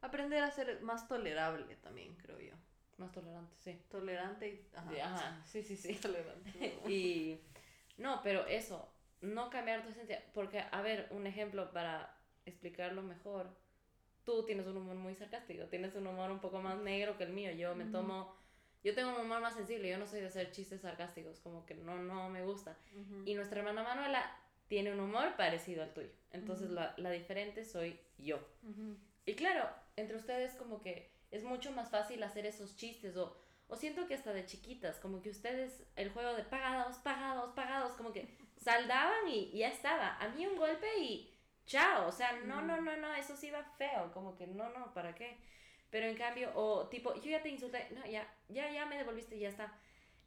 aprender 0.00 0.42
a 0.42 0.50
ser 0.50 0.80
más 0.82 1.08
tolerable 1.08 1.76
también, 1.76 2.14
creo 2.16 2.40
yo. 2.40 2.54
Más 2.98 3.12
tolerante, 3.12 3.54
sí. 3.58 3.80
Tolerante 3.88 4.48
y... 4.48 4.66
Ajá, 5.00 5.42
sí, 5.46 5.62
sí, 5.62 5.76
sí. 5.76 5.94
Tolerante. 6.02 6.78
y... 6.88 7.40
No, 7.96 8.20
pero 8.22 8.46
eso, 8.46 8.92
no 9.20 9.50
cambiar 9.50 9.82
tu 9.82 9.90
esencia. 9.90 10.22
Porque, 10.34 10.64
a 10.70 10.82
ver, 10.82 11.08
un 11.10 11.26
ejemplo 11.26 11.72
para 11.72 12.16
explicarlo 12.44 13.02
mejor. 13.02 13.48
Tú 14.24 14.44
tienes 14.44 14.66
un 14.66 14.76
humor 14.76 14.96
muy 14.96 15.14
sarcástico, 15.14 15.64
tienes 15.66 15.94
un 15.94 16.06
humor 16.06 16.30
un 16.30 16.40
poco 16.40 16.60
más 16.60 16.78
negro 16.78 17.16
que 17.16 17.24
el 17.24 17.32
mío. 17.32 17.52
Yo 17.52 17.74
me 17.74 17.86
tomo... 17.86 18.36
Yo 18.84 18.94
tengo 18.94 19.10
un 19.10 19.20
humor 19.22 19.40
más 19.40 19.54
sensible, 19.54 19.88
yo 19.88 19.98
no 19.98 20.06
soy 20.06 20.20
de 20.20 20.26
hacer 20.26 20.52
chistes 20.52 20.82
sarcásticos, 20.82 21.40
como 21.40 21.66
que 21.66 21.74
no, 21.74 21.96
no 21.96 22.28
me 22.30 22.44
gusta. 22.44 22.76
Y 23.24 23.34
nuestra 23.34 23.58
hermana 23.58 23.82
Manuela 23.82 24.36
tiene 24.68 24.92
un 24.92 25.00
humor 25.00 25.34
parecido 25.36 25.82
al 25.82 25.92
tuyo. 25.92 26.10
Entonces 26.30 26.70
la, 26.70 26.94
la, 26.96 27.10
diferente 27.10 27.64
soy 27.64 27.98
yo. 28.18 28.38
Y 29.28 29.34
claro, 29.34 29.68
entre 29.96 30.16
ustedes 30.16 30.54
como 30.54 30.80
que 30.80 31.12
es 31.30 31.44
mucho 31.44 31.70
más 31.72 31.90
fácil 31.90 32.22
hacer 32.22 32.46
esos 32.46 32.76
chistes 32.76 33.14
o, 33.18 33.36
o 33.66 33.76
siento 33.76 34.08
que 34.08 34.14
hasta 34.14 34.32
de 34.32 34.46
chiquitas, 34.46 34.98
como 35.00 35.20
que 35.20 35.28
ustedes 35.28 35.86
el 35.96 36.10
juego 36.10 36.32
de 36.32 36.44
pagados, 36.44 36.96
pagados, 36.96 37.52
pagados, 37.52 37.92
como 37.92 38.10
que 38.10 38.26
saldaban 38.56 39.28
y, 39.28 39.50
ya 39.50 39.68
estaba. 39.68 40.16
A 40.16 40.28
mí 40.28 40.46
un 40.46 40.56
golpe 40.56 40.86
y 40.98 41.38
chao, 41.66 42.08
o 42.08 42.12
sea, 42.12 42.32
no, 42.46 42.62
no, 42.62 42.80
no, 42.80 42.96
no, 42.96 43.12
eso 43.14 43.36
sí 43.36 43.50
va 43.50 43.62
feo, 43.76 44.10
como 44.14 44.34
que 44.34 44.46
no, 44.46 44.70
no, 44.70 44.94
¿para 44.94 45.14
qué? 45.14 45.36
Pero 45.90 46.06
en 46.06 46.16
cambio, 46.16 46.50
o 46.54 46.88
tipo, 46.88 47.14
yo 47.16 47.30
ya 47.30 47.42
te 47.42 47.50
insulté, 47.50 47.86
no, 47.90 48.06
ya, 48.06 48.26
ya, 48.48 48.70
ya 48.72 48.86
me 48.86 48.96
devolviste 48.96 49.36
y 49.36 49.40
ya 49.40 49.50
está. 49.50 49.78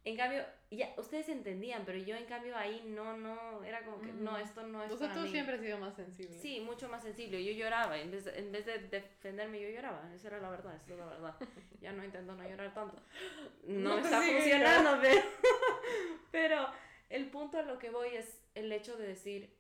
En 0.04 0.18
cambio, 0.18 0.44
ya, 0.72 0.94
ustedes 0.98 1.30
entendían, 1.30 1.84
pero 1.86 2.00
yo 2.00 2.16
en 2.16 2.26
cambio 2.26 2.58
ahí 2.58 2.82
no, 2.88 3.16
no, 3.18 3.64
era 3.64 3.84
como 3.84 4.02
que, 4.02 4.12
no, 4.12 4.36
esto 4.38 4.64
no 4.64 4.84
es 4.84 4.94
para 4.94 5.16
mí. 5.16 5.30
siempre 5.30 5.56
has 5.56 5.62
sido 5.62 5.78
más 5.78 5.96
sensible. 5.96 6.36
Sí, 6.40 6.60
mucho 6.62 6.90
más 6.90 7.04
sensible. 7.04 7.44
Yo 7.44 7.52
lloraba, 7.52 8.00
en 8.00 8.10
vez, 8.10 8.26
de, 8.26 8.40
en 8.40 8.52
vez 8.52 8.66
de 8.66 8.80
defenderme, 8.80 9.62
yo 9.62 9.70
lloraba. 9.70 10.12
Esa 10.16 10.30
era 10.30 10.40
la 10.40 10.50
verdad, 10.50 10.76
esa 10.76 10.94
era 10.94 11.06
la 11.06 11.12
verdad. 11.12 11.36
Ya 11.82 11.92
no 11.94 12.04
intento 12.04 12.36
no 12.36 12.48
llorar 12.48 12.74
tanto. 12.74 13.02
No, 13.68 13.98
está 14.00 14.22
funcionando, 14.22 15.00
pero, 15.02 15.22
pero 16.32 16.68
el 17.10 17.30
punto 17.30 17.60
a 17.60 17.64
lo 17.64 17.78
que 17.78 17.92
voy 17.92 18.10
es 18.16 18.40
el 18.56 18.72
hecho 18.72 18.98
de 18.98 19.08
decir, 19.08 19.56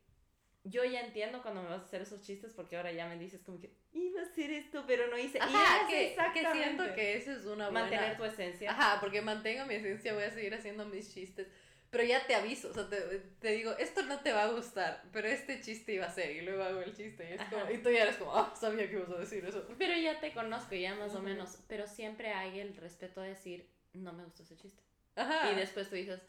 yo 0.63 0.83
ya 0.83 1.01
entiendo 1.01 1.41
cuando 1.41 1.63
me 1.63 1.69
vas 1.69 1.81
a 1.81 1.85
hacer 1.85 2.01
esos 2.01 2.21
chistes 2.21 2.53
porque 2.53 2.77
ahora 2.77 2.91
ya 2.91 3.07
me 3.07 3.17
dices 3.17 3.41
como 3.43 3.59
que 3.59 3.73
iba 3.93 4.21
a 4.21 4.25
hacer 4.25 4.51
esto 4.51 4.83
pero 4.85 5.07
no 5.07 5.17
hice 5.17 5.39
Ajá, 5.39 5.87
que, 5.87 6.15
que 6.33 6.51
siento 6.51 6.93
que 6.93 7.17
eso 7.17 7.31
es 7.31 7.45
una 7.45 7.69
buena 7.69 7.81
mantener 7.81 8.17
tu 8.17 8.23
esencia 8.23 8.71
Ajá, 8.71 8.99
porque 8.99 9.21
mantengo 9.21 9.65
mi 9.65 9.75
esencia 9.75 10.13
voy 10.13 10.23
a 10.23 10.31
seguir 10.31 10.53
haciendo 10.53 10.85
mis 10.85 11.13
chistes 11.13 11.47
pero 11.91 12.05
ya 12.05 12.25
te 12.25 12.33
aviso, 12.33 12.69
o 12.69 12.73
sea, 12.73 12.89
te, 12.89 13.01
te, 13.41 13.51
digo, 13.51 13.73
esto 13.77 14.01
no 14.03 14.21
te 14.21 14.31
va 14.31 14.43
a 14.43 14.51
gustar, 14.51 15.03
pero 15.11 15.27
este 15.27 15.59
chiste 15.59 15.95
iba 15.95 16.05
a 16.05 16.09
ser, 16.09 16.31
y 16.31 16.41
luego 16.41 16.63
hago 16.63 16.79
el 16.79 16.95
chiste, 16.95 17.29
y, 17.29 17.33
es 17.33 17.41
como, 17.49 17.69
y 17.69 17.79
tú 17.79 17.89
ya 17.91 18.03
eres 18.03 18.15
como, 18.15 18.33
ah, 18.33 18.53
sabía 18.57 18.87
que 18.87 18.95
ibas 18.95 19.09
a 19.09 19.17
decir 19.17 19.43
eso. 19.43 19.67
Pero 19.77 19.97
ya 19.97 20.21
te 20.21 20.33
conozco, 20.33 20.73
ya 20.73 20.95
más 20.95 21.13
o 21.15 21.21
menos, 21.21 21.57
pero 21.67 21.87
siempre 21.87 22.31
hay 22.31 22.61
el 22.61 22.77
respeto 22.77 23.19
de 23.19 23.29
decir, 23.29 23.69
no 23.91 24.13
me 24.13 24.23
gustó 24.23 24.43
ese 24.43 24.55
chiste. 24.55 24.81
Ajá. 25.17 25.51
Y 25.51 25.55
después 25.55 25.89
tú 25.89 25.95
dices, 25.95 26.21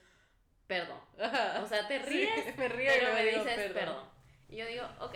perdón. 0.66 0.99
Ajá. 1.21 1.62
O 1.62 1.68
sea, 1.68 1.87
te 1.87 2.01
ríes, 2.01 2.57
me 2.59 2.68
río 2.68 2.90
pero 2.99 3.14
me 3.14 3.25
dices, 3.25 3.73
perdón. 3.73 4.05
Y 4.53 4.57
yo 4.57 4.67
digo, 4.67 4.85
ok. 5.01 5.15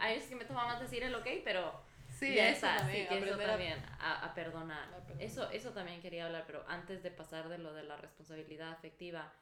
Hay 0.00 0.16
veces 0.16 0.28
que 0.28 0.36
me 0.36 0.44
toma 0.44 0.66
más 0.66 0.78
decir 0.78 1.02
el 1.02 1.14
ok, 1.14 1.26
pero 1.42 1.72
sí, 2.10 2.34
ya 2.34 2.50
está. 2.50 2.76
También, 2.76 3.08
sí, 3.08 3.14
que 3.14 3.30
eso 3.30 3.38
también, 3.38 3.82
a, 3.98 4.26
a, 4.26 4.34
perdonar. 4.34 4.90
Eso, 5.18 5.50
eso 5.50 5.70
también 5.70 6.02
quería 6.02 6.26
hablar, 6.26 6.44
pero 6.46 6.62
antes 6.68 7.02
de 7.02 7.10
pasar 7.10 7.48
de 7.48 7.56
lo 7.56 7.72
de 7.72 7.82
la 7.82 7.96
responsabilidad 7.96 8.70
afectiva, 8.70 9.32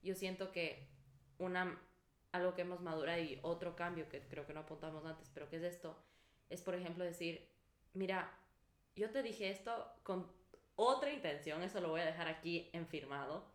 yo 0.00 0.14
siento 0.14 0.52
que 0.52 0.86
una, 1.38 1.76
algo 2.30 2.54
que 2.54 2.62
hemos 2.62 2.80
madurado 2.80 3.20
y 3.20 3.40
otro 3.42 3.74
cambio 3.74 4.08
que 4.08 4.20
creo 4.28 4.46
que 4.46 4.54
no 4.54 4.60
apuntamos 4.60 5.04
antes, 5.04 5.28
pero 5.34 5.50
que 5.50 5.56
es 5.56 5.64
esto, 5.64 6.00
es 6.48 6.62
por 6.62 6.76
ejemplo 6.76 7.02
decir, 7.02 7.50
mira, 7.94 8.30
yo 8.94 9.10
te 9.10 9.24
dije 9.24 9.50
esto 9.50 9.92
con 10.04 10.30
otra 10.76 11.12
intención, 11.12 11.62
eso 11.62 11.80
lo 11.80 11.88
voy 11.88 12.02
a 12.02 12.06
dejar 12.06 12.28
aquí 12.28 12.70
en 12.72 12.86
firmado. 12.86 13.52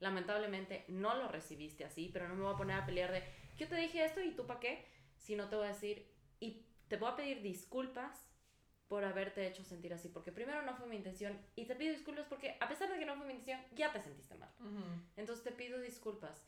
Lamentablemente 0.00 0.84
no 0.88 1.14
lo 1.14 1.28
recibiste 1.28 1.84
así, 1.84 2.10
pero 2.12 2.28
no 2.28 2.36
me 2.36 2.42
voy 2.42 2.54
a 2.54 2.56
poner 2.56 2.76
a 2.76 2.86
pelear 2.86 3.12
de 3.12 3.22
yo 3.58 3.68
te 3.68 3.76
dije 3.76 4.04
esto 4.04 4.20
y 4.20 4.30
tú 4.32 4.46
para 4.46 4.60
qué, 4.60 4.84
si 5.16 5.36
no 5.36 5.48
te 5.48 5.56
voy 5.56 5.66
a 5.66 5.70
decir, 5.70 6.06
y 6.40 6.64
te 6.88 6.96
voy 6.96 7.10
a 7.10 7.16
pedir 7.16 7.42
disculpas 7.42 8.24
por 8.88 9.04
haberte 9.04 9.46
hecho 9.46 9.62
sentir 9.64 9.92
así, 9.92 10.08
porque 10.08 10.32
primero 10.32 10.62
no 10.62 10.74
fue 10.74 10.86
mi 10.86 10.96
intención 10.96 11.38
y 11.56 11.66
te 11.66 11.76
pido 11.76 11.92
disculpas 11.92 12.26
porque 12.26 12.56
a 12.58 12.68
pesar 12.68 12.90
de 12.90 12.98
que 12.98 13.04
no 13.04 13.16
fue 13.16 13.26
mi 13.26 13.34
intención, 13.34 13.60
ya 13.74 13.92
te 13.92 14.00
sentiste 14.00 14.34
mal. 14.36 14.50
Entonces 15.16 15.44
te 15.44 15.52
pido 15.52 15.78
disculpas. 15.80 16.42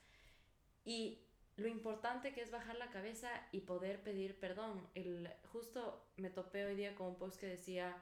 Y 0.84 1.18
lo 1.56 1.68
importante 1.68 2.32
que 2.32 2.40
es 2.40 2.50
bajar 2.50 2.76
la 2.76 2.90
cabeza 2.90 3.28
y 3.52 3.60
poder 3.60 4.02
pedir 4.02 4.38
perdón. 4.38 4.88
El, 4.94 5.30
justo 5.52 6.06
me 6.16 6.30
topé 6.30 6.64
hoy 6.64 6.76
día 6.76 6.94
con 6.94 7.08
un 7.08 7.18
post 7.18 7.38
que 7.38 7.46
decía, 7.46 7.94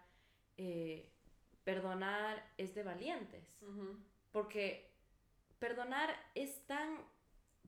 eh, 0.56 1.10
perdonar 1.64 2.44
es 2.56 2.74
de 2.76 2.84
valientes. 2.84 3.56
Porque 4.30 4.92
perdonar 5.58 6.14
es 6.34 6.64
tan... 6.66 6.98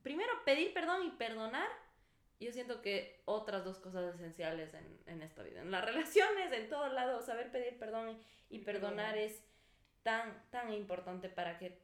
Primero, 0.03 0.33
pedir 0.45 0.73
perdón 0.73 1.07
y 1.07 1.11
perdonar, 1.11 1.69
yo 2.41 2.53
siento 2.53 2.81
que 2.81 3.23
otras 3.27 3.65
dos 3.65 3.79
cosas 3.79 4.15
esenciales 4.15 4.73
en, 4.75 4.99
en 5.07 5.23
esta 5.23 5.43
vida. 5.43 5.61
En 5.61 5.71
las 5.71 5.85
relaciones, 5.85 6.53
en 6.53 6.69
todos 6.69 6.93
lados, 6.93 7.27
saber 7.27 7.51
pedir 7.51 7.79
perdón 7.79 8.19
y, 8.49 8.61
perdonar 8.61 9.19
es 9.19 9.45
tan, 10.03 10.49
tan 10.51 10.73
importante 10.73 11.29
para 11.29 11.59
que 11.59 11.79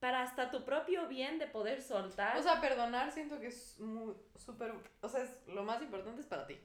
para 0.00 0.22
hasta 0.22 0.50
tu 0.50 0.64
propio 0.64 1.06
bien 1.08 1.38
de 1.38 1.46
poder 1.46 1.82
soltar. 1.82 2.36
O 2.36 2.42
sea, 2.42 2.60
perdonar 2.60 3.12
siento 3.12 3.38
que 3.38 3.48
es 3.48 3.78
muy 3.78 4.14
súper, 4.36 4.72
o 5.02 5.08
sea, 5.08 5.22
es, 5.22 5.46
lo 5.46 5.62
más 5.62 5.82
importante 5.82 6.22
es 6.22 6.26
para 6.26 6.46
ti. 6.46 6.58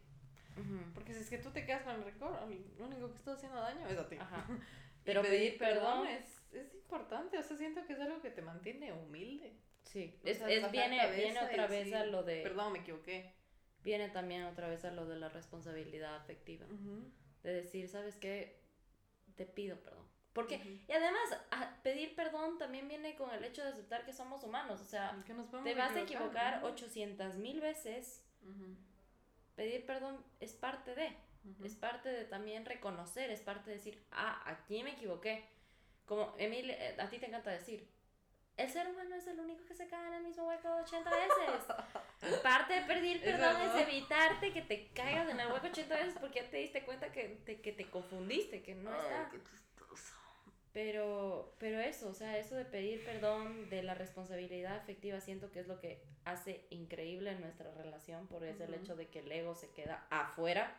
Porque 0.93 1.13
si 1.13 1.19
es 1.19 1.29
que 1.29 1.37
tú 1.37 1.51
te 1.51 1.65
quedas 1.65 1.83
con 1.83 1.95
el 1.95 2.03
récord, 2.05 2.33
lo 2.77 2.85
único 2.85 3.11
que 3.11 3.17
está 3.17 3.33
haciendo 3.33 3.59
daño 3.59 3.85
es 3.87 3.97
a 3.97 4.07
ti. 4.07 4.15
Ajá. 4.17 4.47
Pero 5.03 5.21
pedir, 5.21 5.57
perdón, 5.57 6.07
es, 6.07 6.41
es, 6.53 6.73
importante, 6.73 7.37
o 7.37 7.43
sea, 7.43 7.57
siento 7.57 7.85
que 7.85 7.93
es 7.93 7.99
algo 7.99 8.21
que 8.21 8.31
te 8.31 8.41
mantiene 8.41 8.91
humilde. 8.91 9.59
Sí, 9.85 10.19
es, 10.23 10.41
es 10.41 10.71
viene, 10.71 11.15
viene 11.15 11.39
otra 11.39 11.67
vez 11.67 11.93
a 11.93 12.05
lo 12.05 12.23
de... 12.23 12.41
Perdón, 12.41 12.73
me 12.73 12.79
equivoqué. 12.79 13.33
Viene 13.83 14.09
también 14.09 14.43
otra 14.43 14.67
vez 14.67 14.83
a 14.83 14.91
lo 14.91 15.05
de 15.05 15.15
la 15.15 15.29
responsabilidad 15.29 16.15
afectiva. 16.15 16.65
De 17.43 17.53
decir, 17.53 17.87
¿sabes 17.87 18.15
qué? 18.17 18.59
Te 19.35 19.45
pido 19.45 19.77
perdón 19.77 20.05
porque, 20.35 20.81
y 20.85 20.91
además, 20.91 21.29
pedir 21.81 22.13
perdón 22.13 22.57
también 22.57 22.89
viene 22.89 23.15
con 23.15 23.33
el 23.33 23.41
hecho 23.45 23.63
de 23.63 23.69
aceptar 23.69 24.03
que 24.03 24.11
somos 24.11 24.43
humanos. 24.43 24.81
O 24.81 24.83
sea, 24.83 25.17
te 25.63 25.73
vas 25.73 25.95
a 25.95 26.01
equivocar 26.01 26.61
800 26.65 27.35
mil 27.35 27.61
veces. 27.61 28.21
Pedir 29.55 29.85
perdón 29.85 30.21
es 30.41 30.51
parte 30.51 30.93
de. 30.93 31.15
Es 31.63 31.75
parte 31.75 32.09
de 32.09 32.25
también 32.25 32.65
reconocer, 32.65 33.31
es 33.31 33.39
parte 33.39 33.69
de 33.69 33.77
decir, 33.77 34.03
ah, 34.11 34.43
aquí 34.45 34.83
me 34.83 34.91
equivoqué. 34.91 35.45
Como 36.05 36.35
Emil, 36.37 36.69
eh, 36.69 36.97
a 36.99 37.09
ti 37.09 37.17
te 37.17 37.27
encanta 37.27 37.51
decir, 37.51 37.87
el 38.57 38.69
ser 38.69 38.87
humano 38.87 39.15
es 39.15 39.27
el 39.27 39.39
único 39.39 39.65
que 39.65 39.75
se 39.75 39.87
cae 39.87 40.07
en 40.07 40.13
el 40.13 40.23
mismo 40.23 40.47
hueco 40.47 40.69
80 40.83 41.09
veces. 41.09 42.41
Parte 42.43 42.73
de 42.73 42.81
pedir 42.81 43.21
perdón 43.21 43.55
es, 43.61 43.87
evitarte 43.87 44.53
que 44.53 44.61
te 44.61 44.87
caigas 44.93 45.29
en 45.29 45.39
el 45.39 45.51
hueco 45.51 45.67
80 45.67 45.95
veces 45.95 46.15
porque 46.19 46.41
ya 46.41 46.49
te 46.49 46.57
diste 46.57 46.83
cuenta 46.83 47.11
que 47.11 47.41
te, 47.45 47.59
que 47.61 47.71
te 47.71 47.89
confundiste, 47.89 48.63
que 48.63 48.75
no 48.75 48.95
está. 48.95 49.31
Pero, 50.75 51.55
pero 51.57 51.79
eso, 51.79 52.09
o 52.09 52.13
sea, 52.13 52.37
eso 52.37 52.53
de 52.55 52.65
pedir 52.65 53.05
perdón, 53.05 53.69
de 53.69 53.81
la 53.81 53.93
responsabilidad 53.93 54.75
afectiva, 54.75 55.21
siento 55.21 55.49
que 55.49 55.61
es 55.61 55.67
lo 55.67 55.79
que 55.79 56.03
hace 56.25 56.65
increíble 56.69 57.33
nuestra 57.35 57.71
relación, 57.71 58.27
por 58.27 58.43
eso 58.43 58.65
el 58.65 58.73
hecho 58.73 58.97
de 58.97 59.07
que 59.07 59.19
el 59.19 59.31
ego 59.31 59.55
se 59.55 59.69
queda 59.69 60.05
afuera, 60.09 60.75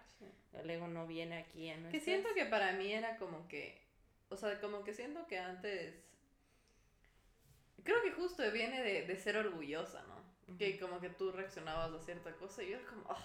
el 0.52 0.68
ego 0.68 0.86
no 0.86 1.06
viene 1.06 1.38
aquí 1.38 1.68
en 1.68 1.88
Que 1.88 2.00
siento 2.00 2.28
que 2.34 2.44
para 2.44 2.72
mí 2.72 2.92
era 2.92 3.16
como 3.16 3.48
que, 3.48 3.80
o 4.28 4.36
sea, 4.36 4.60
como 4.60 4.84
que 4.84 4.92
siento 4.92 5.26
que 5.28 5.38
antes, 5.38 5.94
creo 7.84 8.02
que 8.02 8.12
justo 8.12 8.42
viene 8.52 8.82
de, 8.82 9.06
de 9.06 9.16
ser 9.16 9.36
orgullosa, 9.36 10.02
¿no? 10.08 10.56
Que 10.56 10.78
como 10.78 11.00
que 11.00 11.10
tú 11.10 11.32
reaccionabas 11.32 11.92
a 11.92 12.04
cierta 12.04 12.32
cosa 12.36 12.62
y 12.62 12.70
yo 12.70 12.76
era 12.76 12.86
como, 12.86 13.04
oh, 13.08 13.24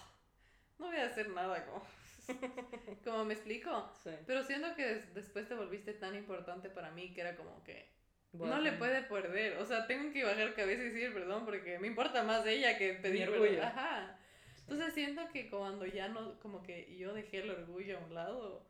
no 0.78 0.86
voy 0.86 0.96
a 0.96 1.06
hacer 1.06 1.28
nada, 1.30 1.64
como 1.66 1.84
como 3.04 3.24
me 3.24 3.34
explico. 3.34 3.90
Pero 4.26 4.42
siento 4.42 4.74
que 4.74 5.02
después 5.14 5.48
te 5.48 5.54
volviste 5.54 5.94
tan 5.94 6.14
importante 6.14 6.68
para 6.70 6.90
mí 6.90 7.12
que 7.12 7.20
era 7.20 7.36
como 7.36 7.62
que 7.64 7.90
no 8.32 8.60
le 8.60 8.72
puede 8.72 9.02
perder. 9.02 9.58
O 9.58 9.66
sea, 9.66 9.86
tengo 9.86 10.12
que 10.12 10.24
bajar 10.24 10.54
cabeza 10.54 10.82
y 10.82 10.90
decir 10.90 11.12
perdón 11.12 11.44
porque 11.44 11.78
me 11.78 11.88
importa 11.88 12.22
más 12.22 12.46
ella 12.46 12.78
que 12.78 12.94
pedir 12.94 13.28
orgullo. 13.28 13.62
Ajá. 13.62 14.18
Entonces 14.62 14.94
siento 14.94 15.28
que 15.32 15.50
cuando 15.50 15.86
ya 15.86 16.08
no, 16.08 16.38
como 16.40 16.62
que 16.62 16.96
yo 16.96 17.12
dejé 17.12 17.38
el 17.40 17.50
orgullo 17.50 17.98
a 17.98 18.00
un 18.00 18.14
lado. 18.14 18.66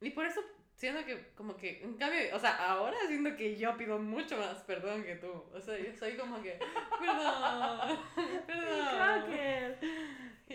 Y 0.00 0.10
por 0.10 0.26
eso 0.26 0.40
siento 0.74 1.04
que 1.04 1.28
como 1.34 1.56
que, 1.56 1.82
en 1.82 1.94
cambio, 1.94 2.20
o 2.34 2.38
sea, 2.38 2.56
ahora 2.70 2.96
siento 3.06 3.36
que 3.36 3.56
yo 3.56 3.76
pido 3.76 3.98
mucho 3.98 4.36
más 4.36 4.62
perdón 4.62 5.04
que 5.04 5.16
tú. 5.16 5.44
O 5.52 5.60
sea, 5.60 5.78
yo 5.78 5.92
soy 5.94 6.16
como 6.16 6.42
que, 6.42 6.58
perdón, 7.00 7.98
perdón. 8.46 9.76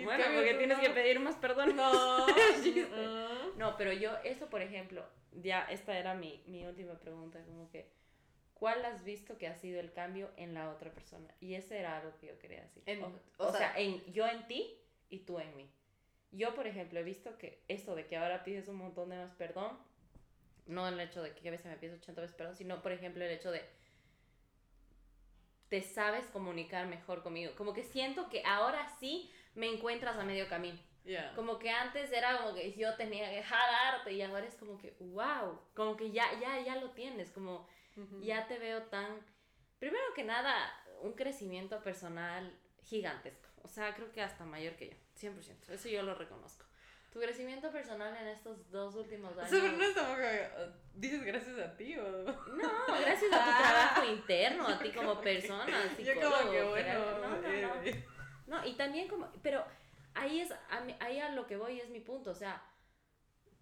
Bueno, 0.04 0.24
porque 0.36 0.54
tienes 0.56 0.80
que 0.80 0.90
pedir 0.90 1.20
más 1.20 1.36
perdón. 1.36 1.76
No. 1.78 2.26
no, 3.56 3.78
pero 3.78 3.94
yo, 3.94 4.12
eso 4.24 4.50
por 4.50 4.62
ejemplo, 4.62 5.04
ya 5.32 5.62
esta 5.64 5.98
era 5.98 6.14
mi, 6.14 6.44
mi 6.48 6.66
última 6.66 7.00
pregunta, 7.00 7.44
como 7.46 7.70
que, 7.70 7.90
¿cuál 8.54 8.84
has 8.86 9.04
visto 9.04 9.38
que 9.38 9.48
ha 9.48 9.56
sido 9.56 9.80
el 9.80 9.92
cambio 9.94 10.32
en 10.38 10.54
la 10.54 10.70
otra 10.70 10.92
persona? 10.92 11.34
Y 11.40 11.56
ese 11.56 11.80
era 11.80 11.98
algo 11.98 12.16
que 12.20 12.28
yo 12.28 12.40
quería 12.40 12.62
decir. 12.62 12.84
o, 13.38 13.52
sea, 13.52 13.74
en, 13.78 14.04
yo 14.12 14.28
en 14.28 14.48
ti 14.48 14.78
y 15.10 15.20
tú 15.20 15.40
en 15.40 15.56
mí. 15.56 15.70
Yo, 16.32 16.54
por 16.56 16.68
ejemplo, 16.68 17.00
he 17.00 17.04
visto 17.04 17.38
que 17.38 17.64
esto 17.68 17.96
de 17.96 18.06
que 18.06 18.18
ahora 18.18 18.44
pides 18.44 18.68
un 18.68 18.78
montón 18.78 19.10
de 19.10 19.18
más 19.18 19.34
perdón, 19.34 19.78
no 20.68 20.88
el 20.88 21.00
hecho 21.00 21.22
de 21.22 21.34
que 21.34 21.48
a 21.48 21.52
veces 21.52 21.68
me 21.68 21.78
pides 21.78 22.02
80 22.02 22.22
veces 22.22 22.36
perdón, 22.36 22.56
sino, 22.56 22.82
por 22.82 22.92
ejemplo, 22.92 23.24
el 23.24 23.32
hecho 23.32 23.52
de 23.52 23.64
te 25.70 25.82
sabes 25.82 26.26
comunicar 26.28 26.88
mejor 26.88 27.24
conmigo. 27.24 27.54
Como 27.56 27.74
que 27.74 27.84
siento 27.84 28.30
que 28.30 28.44
ahora 28.46 28.88
sí 29.00 29.32
me 29.54 29.68
encuentras 29.68 30.18
a 30.18 30.24
medio 30.24 30.48
camino. 30.48 30.80
Como 31.36 31.58
que 31.58 31.70
antes 31.70 32.12
era 32.12 32.38
como 32.38 32.54
que 32.54 32.74
yo 32.74 32.96
tenía 32.96 33.30
que 33.30 33.42
jalarte 33.42 34.12
y 34.12 34.22
ahora 34.22 34.46
es 34.46 34.56
como 34.56 34.78
que, 34.78 34.96
wow, 35.00 35.60
como 35.74 35.96
que 35.96 36.12
ya, 36.12 36.38
ya, 36.40 36.60
ya 36.60 36.76
lo 36.76 36.92
tienes, 36.92 37.32
como 37.32 37.68
ya 38.22 38.46
te 38.48 38.60
veo 38.60 38.84
tan, 38.84 39.26
primero 39.80 40.04
que 40.14 40.24
nada, 40.24 40.54
un 41.02 41.14
crecimiento 41.14 41.82
personal 41.82 42.54
gigantesco. 42.84 43.50
O 43.64 43.70
sea, 43.70 43.96
creo 43.96 44.12
que 44.12 44.22
hasta 44.22 44.46
mayor 44.46 44.76
que 44.76 44.90
yo, 44.90 44.96
100%. 45.30 45.70
Eso 45.70 45.90
yo 45.90 46.04
lo 46.04 46.14
reconozco. 46.16 46.66
Tu 47.12 47.20
crecimiento 47.20 47.72
personal 47.72 48.16
en 48.18 48.28
estos 48.28 48.70
dos 48.70 48.96
últimos 48.96 49.38
años. 49.38 49.52
no 49.52 49.84
es 49.84 49.96
dices 50.94 51.24
gracias 51.24 51.58
a 51.58 51.76
ti 51.78 51.98
o. 51.98 52.24
No, 52.24 53.00
gracias 53.00 53.32
a 53.34 53.46
tu 53.46 53.64
trabajo 53.64 54.06
interno, 54.12 54.68
a 54.68 54.80
ti 54.80 54.92
como 54.92 55.22
persona, 55.22 55.96
Yo 55.98 56.14
como 56.16 56.52
que 56.52 56.64
bueno. 56.64 57.00
No, 57.22 57.42
no, 57.42 57.42
no. 57.42 57.84
Eh. 57.84 58.06
No, 58.48 58.66
y 58.66 58.74
también 58.74 59.08
como, 59.08 59.30
pero 59.42 59.66
ahí 60.14 60.42
es, 60.42 60.54
ahí 61.00 61.20
a 61.20 61.30
lo 61.30 61.48
que 61.48 61.58
voy 61.58 61.80
es 61.80 61.90
mi 61.90 62.00
punto, 62.00 62.32
o 62.32 62.36
sea, 62.36 62.64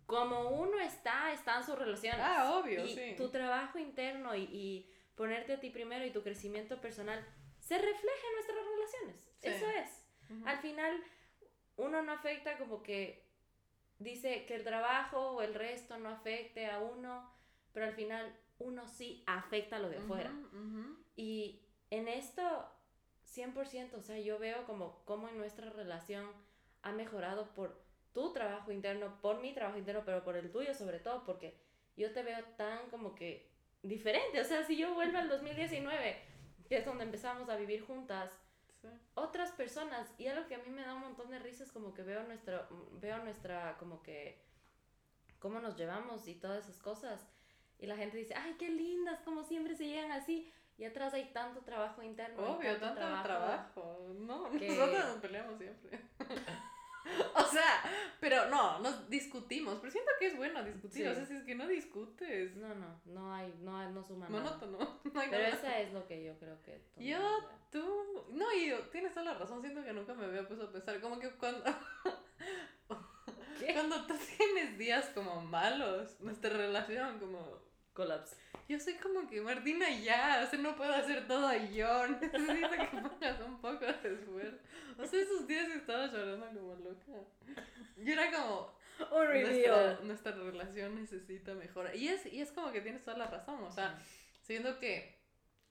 como 0.05 0.49
uno 0.49 0.79
está, 0.79 1.31
están 1.31 1.63
sus 1.63 1.77
relaciones. 1.77 2.21
Ah, 2.23 2.59
obvio, 2.59 2.85
y 2.85 3.15
Tu 3.15 3.29
trabajo 3.29 3.79
interno 3.79 4.35
y, 4.35 4.43
y, 4.43 4.91
ponerte 5.15 5.53
a 5.53 5.59
ti 5.59 5.69
primero 5.69 6.05
y 6.05 6.11
tu 6.11 6.21
crecimiento 6.21 6.81
personal 6.81 7.25
se 7.59 7.77
refleja 7.77 8.27
en 8.27 8.35
nuestras 8.35 8.57
relaciones. 8.65 9.29
Eso 9.41 9.69
es. 9.69 10.05
Al 10.45 10.57
final, 10.59 11.03
uno 11.77 12.01
no 12.01 12.11
afecta 12.11 12.57
como 12.57 12.83
que 12.83 13.24
dice 13.99 14.45
que 14.45 14.55
el 14.55 14.63
trabajo 14.63 15.31
o 15.31 15.41
el 15.41 15.53
resto 15.53 15.97
no 15.97 16.09
afecte 16.09 16.67
a 16.67 16.79
uno, 16.79 17.29
pero 17.73 17.85
al 17.85 17.93
final 17.93 18.35
uno 18.59 18.87
sí 18.87 19.23
afecta 19.27 19.77
a 19.77 19.79
lo 19.79 19.89
de 19.89 19.97
afuera. 19.97 20.31
Y 21.15 21.61
en 21.89 22.07
esto 22.07 22.43
100%, 23.33 23.93
o 23.95 24.01
sea, 24.01 24.19
yo 24.19 24.39
veo 24.39 24.65
como, 24.65 25.03
como 25.05 25.27
en 25.27 25.37
nuestra 25.37 25.69
relación 25.69 26.29
ha 26.81 26.91
mejorado 26.91 27.53
por 27.53 27.83
tu 28.13 28.31
trabajo 28.31 28.71
interno, 28.71 29.19
por 29.21 29.41
mi 29.41 29.53
trabajo 29.53 29.77
interno, 29.77 30.03
pero 30.05 30.23
por 30.23 30.37
el 30.37 30.51
tuyo 30.51 30.73
sobre 30.73 30.99
todo, 30.99 31.25
porque 31.25 31.57
yo 31.97 32.11
te 32.13 32.23
veo 32.23 32.43
tan 32.57 32.89
como 32.89 33.15
que 33.15 33.51
diferente, 33.81 34.39
o 34.39 34.43
sea, 34.43 34.63
si 34.63 34.77
yo 34.77 34.93
vuelvo 34.93 35.17
al 35.17 35.29
2019, 35.29 36.21
que 36.69 36.77
es 36.77 36.85
donde 36.85 37.03
empezamos 37.03 37.49
a 37.49 37.55
vivir 37.55 37.81
juntas, 37.81 38.31
otras 39.13 39.51
personas, 39.51 40.13
y 40.17 40.27
algo 40.27 40.47
que 40.47 40.55
a 40.55 40.59
mí 40.59 40.69
me 40.69 40.83
da 40.83 40.93
un 40.93 41.01
montón 41.01 41.29
de 41.29 41.39
risas, 41.39 41.71
como 41.71 41.93
que 41.93 42.03
veo 42.03 42.23
nuestra, 42.23 42.67
veo 42.93 43.19
nuestra, 43.19 43.77
como 43.77 44.01
que, 44.01 44.43
cómo 45.39 45.59
nos 45.59 45.75
llevamos 45.75 46.27
y 46.27 46.35
todas 46.35 46.65
esas 46.65 46.81
cosas, 46.81 47.27
y 47.79 47.87
la 47.87 47.97
gente 47.97 48.17
dice, 48.17 48.33
ay, 48.35 48.55
qué 48.57 48.69
lindas, 48.69 49.19
como 49.21 49.43
siempre 49.43 49.75
se 49.75 49.87
llegan 49.87 50.11
así, 50.11 50.51
y 50.77 50.83
atrás 50.83 51.13
hay 51.13 51.31
tanto 51.31 51.61
trabajo 51.61 52.03
interno. 52.03 52.55
Obvio, 52.55 52.77
tanto, 52.79 52.99
trabajo. 53.23 54.13
No, 54.19 54.49
nosotros 54.49 55.05
nos 55.07 55.17
peleamos 55.21 55.57
siempre. 55.57 56.01
o 57.35 57.43
sea, 57.43 57.83
pero 58.19 58.49
no, 58.49 58.79
nos 58.79 59.09
discutimos. 59.09 59.77
Pero 59.79 59.91
siento 59.91 60.11
que 60.19 60.27
es 60.27 60.37
bueno 60.37 60.63
discutir. 60.63 61.07
O 61.07 61.15
sea, 61.15 61.25
si 61.25 61.35
es 61.35 61.43
que 61.43 61.55
no 61.55 61.67
discutes. 61.67 62.55
No, 62.55 62.73
no, 62.75 62.99
no 63.05 63.33
hay, 63.33 63.53
no, 63.61 63.89
no 63.91 64.03
suma 64.03 64.27
Monótono. 64.29 64.77
No 65.13 65.19
hay 65.19 65.29
pero 65.29 65.47
esa 65.47 65.79
es 65.79 65.93
lo 65.93 66.05
que 66.07 66.23
yo 66.23 66.37
creo 66.37 66.61
que. 66.63 66.81
Yo, 66.97 67.19
tú. 67.71 68.25
No, 68.31 68.51
y 68.53 68.73
tienes 68.91 69.13
toda 69.13 69.25
la 69.25 69.39
razón. 69.39 69.61
Siento 69.61 69.83
que 69.83 69.93
nunca 69.93 70.13
me 70.13 70.25
había 70.25 70.47
puesto 70.47 70.65
a 70.65 70.71
pensar. 70.71 70.99
Como 70.99 71.19
que 71.19 71.29
cuando. 71.31 71.63
Cuando 73.73 74.05
tú 74.05 74.13
tienes 74.37 74.77
días 74.77 75.09
como 75.13 75.41
malos, 75.41 76.19
nuestra 76.19 76.49
relación 76.49 77.19
como 77.19 77.59
colapsa. 77.95 78.35
Yo 78.67 78.79
soy 78.79 78.95
como 78.95 79.27
que 79.27 79.41
Martina 79.41 79.89
ya, 79.89 80.43
o 80.45 80.49
sea, 80.49 80.59
no 80.59 80.75
puedo 80.75 80.93
hacer 80.93 81.27
todo 81.27 81.51
yo, 81.73 82.07
necesito 82.21 82.69
que 82.69 82.97
pongas 82.97 83.41
un 83.41 83.59
poco 83.59 83.85
de 83.85 84.13
esfuerzo. 84.13 84.57
O 84.99 85.05
sea, 85.05 85.21
esos 85.21 85.47
días 85.47 85.69
estaba 85.69 86.07
llorando 86.07 86.47
como 86.47 86.75
loca. 86.75 87.05
Yo 87.97 88.13
era 88.13 88.31
como, 88.31 88.75
oh, 89.11 89.23
nuestra, 89.23 89.99
nuestra, 90.01 90.31
relación 90.33 90.95
necesita 90.95 91.53
mejora. 91.53 91.95
Y 91.95 92.09
es, 92.09 92.25
y 92.31 92.41
es 92.41 92.51
como 92.51 92.71
que 92.71 92.81
tienes 92.81 93.03
toda 93.03 93.17
la 93.17 93.27
razón, 93.27 93.63
o 93.63 93.71
sea, 93.71 93.97
siendo 94.41 94.77
que 94.77 95.15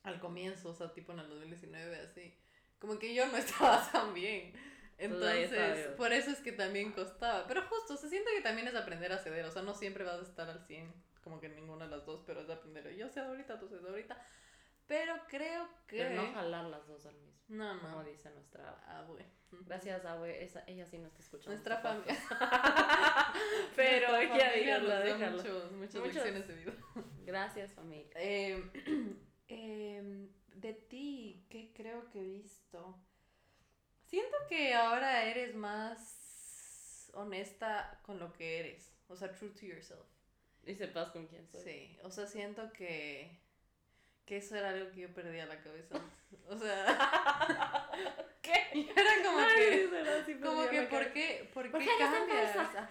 al 0.02 0.18
comienzo, 0.20 0.70
o 0.70 0.74
sea, 0.74 0.92
tipo 0.92 1.12
en 1.12 1.20
el 1.20 1.28
2019, 1.28 1.96
así, 2.00 2.34
como 2.78 2.98
que 2.98 3.14
yo 3.14 3.26
no 3.26 3.36
estaba 3.36 3.88
tan 3.90 4.14
bien. 4.14 4.52
Entonces, 4.96 5.88
por 5.96 6.12
eso 6.12 6.30
es 6.30 6.38
que 6.38 6.52
también 6.52 6.92
costaba. 6.92 7.46
Pero 7.48 7.62
justo, 7.62 7.96
se 7.96 8.08
siente 8.08 8.30
que 8.32 8.42
también 8.42 8.68
es 8.68 8.76
aprender 8.76 9.12
a 9.12 9.18
ceder. 9.18 9.44
O 9.44 9.50
sea, 9.50 9.62
no 9.62 9.74
siempre 9.74 10.04
vas 10.04 10.20
a 10.20 10.22
estar 10.22 10.48
al 10.48 10.64
100, 10.64 10.92
como 11.24 11.40
que 11.40 11.48
ninguna 11.48 11.86
de 11.86 11.90
las 11.90 12.04
dos, 12.04 12.22
pero 12.26 12.42
es 12.42 12.50
aprender. 12.50 12.94
Yo 12.94 13.08
cedo 13.08 13.28
ahorita, 13.28 13.58
tú 13.58 13.66
cedo 13.66 13.88
ahorita. 13.88 14.16
Pero 14.86 15.14
creo 15.28 15.68
que. 15.86 15.96
Pero 15.96 16.22
no 16.22 16.32
jalar 16.32 16.66
las 16.66 16.86
dos 16.86 17.06
al 17.06 17.16
mismo. 17.16 17.40
No, 17.48 17.74
no. 17.74 17.80
Como 17.80 18.04
dice 18.04 18.30
nuestra 18.30 18.78
abue. 18.86 19.26
Gracias, 19.50 20.04
abue. 20.04 20.44
Esa, 20.44 20.62
ella 20.66 20.86
sí 20.86 20.98
no 20.98 21.06
está 21.06 21.20
escuchando. 21.20 21.52
Nuestra 21.52 21.78
familia. 21.78 22.16
pero 23.76 24.16
ella 24.16 24.50
déjala, 24.52 25.00
déjala. 25.00 25.30
Muchos, 25.30 25.72
muchas 25.72 25.94
Muchos. 25.94 26.14
lecciones 26.14 26.48
de 26.48 26.54
vida. 26.54 26.72
Gracias, 27.24 27.72
familia. 27.72 28.10
Eh, 28.16 28.62
eh, 29.48 30.28
de 30.54 30.72
ti, 30.74 31.46
¿qué 31.48 31.72
creo 31.74 32.10
que 32.10 32.20
he 32.20 32.24
visto? 32.24 32.98
Siento 34.02 34.36
que 34.48 34.74
ahora 34.74 35.24
eres 35.24 35.54
más 35.54 37.10
honesta 37.14 38.00
con 38.02 38.18
lo 38.18 38.32
que 38.32 38.60
eres. 38.60 38.94
O 39.08 39.16
sea, 39.16 39.32
true 39.32 39.50
to 39.50 39.66
yourself. 39.66 40.13
Y 40.66 40.74
sepas 40.74 41.10
con 41.10 41.26
quién 41.26 41.46
soy. 41.46 41.62
Sí, 41.62 41.98
o 42.02 42.10
sea, 42.10 42.26
siento 42.26 42.72
que, 42.72 43.38
que 44.24 44.38
eso 44.38 44.56
era 44.56 44.70
algo 44.70 44.90
que 44.90 45.02
yo 45.02 45.14
perdía 45.14 45.46
la 45.46 45.60
cabeza. 45.60 46.00
O 46.46 46.58
sea, 46.58 47.88
¿qué? 48.42 48.52
era 48.74 49.12
como 49.24 49.38
que, 49.56 50.40
como 50.40 50.68
que, 50.68 50.82
¿por 50.82 51.12
qué, 51.12 51.50
por 51.54 51.64
qué, 51.70 51.88
cambias? 51.98 52.56
Ajá. 52.56 52.90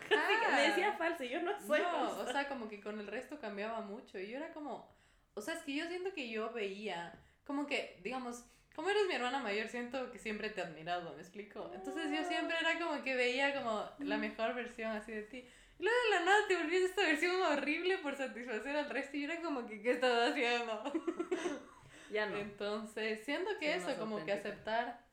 Me 0.55 0.69
decía 0.69 0.93
falsa 0.93 1.25
y 1.25 1.29
yo 1.29 1.41
no 1.41 1.51
soy 1.59 1.81
No, 1.81 2.19
o 2.19 2.25
sea, 2.25 2.47
como 2.47 2.67
que 2.69 2.79
con 2.81 2.99
el 2.99 3.05
resto 3.05 3.39
cambiaba 3.39 3.81
mucho. 3.81 4.17
Y 4.17 4.29
yo 4.29 4.37
era 4.37 4.53
como, 4.53 4.89
o 5.33 5.41
sea, 5.41 5.55
es 5.55 5.61
que 5.63 5.75
yo 5.75 5.85
siento 5.87 6.13
que 6.13 6.29
yo 6.29 6.51
veía, 6.51 7.13
como 7.45 7.67
que, 7.67 7.99
digamos, 8.01 8.45
como 8.75 8.89
eres 8.89 9.07
mi 9.07 9.13
hermana 9.13 9.39
mayor, 9.39 9.67
siento 9.67 10.11
que 10.11 10.17
siempre 10.17 10.49
te 10.49 10.61
he 10.61 10.63
admirado, 10.63 11.13
¿me 11.13 11.21
explico? 11.21 11.71
Entonces 11.75 12.09
yo 12.09 12.23
siempre 12.23 12.55
era 12.59 12.79
como 12.79 13.03
que 13.03 13.15
veía 13.15 13.53
como 13.53 13.87
la 13.99 14.17
mejor 14.17 14.55
versión 14.55 14.91
así 14.91 15.11
de 15.11 15.23
ti. 15.23 15.47
Luego 15.79 15.97
de 16.03 16.09
la 16.11 16.25
nada 16.25 16.47
te 16.47 16.55
volvías 16.55 16.83
esta 16.83 17.01
versión 17.01 17.41
horrible 17.41 17.97
por 17.97 18.15
satisfacer 18.15 18.75
al 18.75 18.89
resto 18.89 19.17
y 19.17 19.23
era 19.25 19.41
como 19.41 19.65
que, 19.65 19.81
¿qué 19.81 19.91
estás 19.91 20.31
haciendo? 20.31 20.83
ya 22.11 22.25
no. 22.27 22.37
Entonces, 22.37 23.25
siento 23.25 23.51
que 23.59 23.75
eso, 23.75 23.95
como 23.97 24.23
que 24.23 24.31
aceptar 24.31 25.03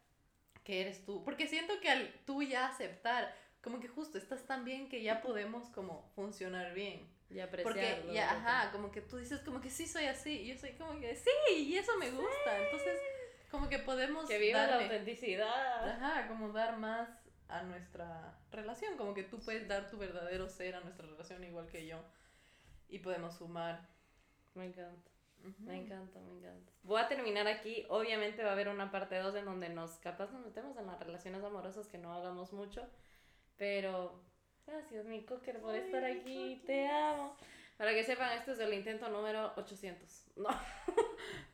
que 0.64 0.82
eres 0.82 1.04
tú. 1.04 1.24
Porque 1.24 1.48
siento 1.48 1.80
que 1.80 1.90
al 1.90 2.12
tú 2.24 2.42
ya 2.42 2.66
aceptar, 2.66 3.34
como 3.62 3.80
que 3.80 3.88
justo 3.88 4.18
estás 4.18 4.46
tan 4.46 4.64
bien 4.64 4.88
que 4.88 5.02
ya 5.02 5.22
podemos 5.22 5.68
como 5.70 6.11
funcionar 6.14 6.74
bien. 6.74 7.08
Y 7.30 7.40
apreciarlo. 7.40 8.02
Porque 8.02 8.14
ya, 8.14 8.32
ajá, 8.32 8.72
como 8.72 8.90
que 8.90 9.00
tú 9.00 9.16
dices 9.16 9.40
como 9.40 9.61
que 9.61 9.70
sí 9.70 9.86
soy 9.86 10.06
así. 10.06 10.42
Y 10.42 10.46
yo 10.48 10.58
soy 10.58 10.72
como 10.72 10.98
que 11.00 11.14
sí, 11.16 11.30
y 11.56 11.76
eso 11.76 11.96
me 11.98 12.11
gusta. 12.11 12.58
Entonces 12.64 13.00
como 13.50 13.68
que 13.68 13.78
podemos... 13.78 14.28
Que 14.28 14.38
viva 14.38 14.66
la 14.66 14.80
autenticidad. 14.80 15.88
Ajá, 15.88 16.28
como 16.28 16.52
dar 16.52 16.76
más 16.78 17.08
a 17.51 17.62
nuestra 17.62 18.38
relación, 18.51 18.96
como 18.96 19.14
que 19.14 19.24
tú 19.24 19.40
puedes 19.40 19.66
dar 19.68 19.90
tu 19.90 19.98
verdadero 19.98 20.48
ser 20.48 20.76
a 20.76 20.80
nuestra 20.80 21.07
relación 21.07 21.44
igual 21.44 21.66
que 21.66 21.86
yo 21.86 22.03
y 22.88 22.98
podemos 22.98 23.34
sumar. 23.34 23.88
Me 24.55 24.66
encanta. 24.66 25.11
Me 25.59 25.76
encanta, 25.76 26.20
me 26.20 26.38
encanta. 26.38 26.72
Voy 26.82 27.01
a 27.01 27.09
terminar 27.09 27.46
aquí. 27.46 27.86
Obviamente 27.88 28.42
va 28.42 28.51
a 28.51 28.53
haber 28.53 28.68
una 28.68 28.90
parte 28.90 29.18
2 29.18 29.34
en 29.36 29.44
donde 29.46 29.68
nos 29.70 29.92
capaz 29.98 30.30
nos 30.32 30.44
metemos 30.44 30.76
en 30.76 30.86
las 30.86 31.01
relaciones 31.01 31.42
amorosas 31.42 31.86
que 31.86 31.98
no 31.98 32.12
hagamos 32.12 32.53
mucho. 32.53 32.86
Pero 33.57 34.22
gracias, 34.66 35.07
mi 35.07 35.24
cocker, 35.24 35.61
por 35.61 35.74
estar 35.74 36.05
aquí. 36.05 36.62
Te 36.66 36.88
amo. 36.88 37.36
Para 37.78 37.94
que 37.94 38.05
sepan, 38.05 38.36
esto 38.36 38.53
es 38.53 38.59
el 38.59 38.74
intento 38.74 39.09
número 39.09 39.53
800. 39.57 40.26
No. 40.36 40.48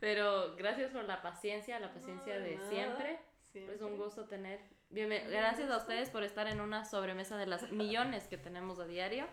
Pero 0.00 0.54
gracias 0.56 0.90
por 0.90 1.04
la 1.04 1.22
paciencia, 1.22 1.80
la 1.80 1.92
paciencia 1.92 2.38
de 2.38 2.58
siempre. 2.68 3.18
Es 3.54 3.80
un 3.80 3.96
gusto 3.96 4.26
tener. 4.26 4.60
Gracias 4.90 5.70
a 5.70 5.76
ustedes 5.76 6.10
por 6.10 6.22
estar 6.22 6.46
en 6.46 6.60
una 6.60 6.84
sobremesa 6.84 7.36
de 7.36 7.46
las 7.46 7.70
millones 7.72 8.28
que 8.28 8.38
tenemos 8.38 8.78
a 8.78 8.86
diario. 8.86 9.26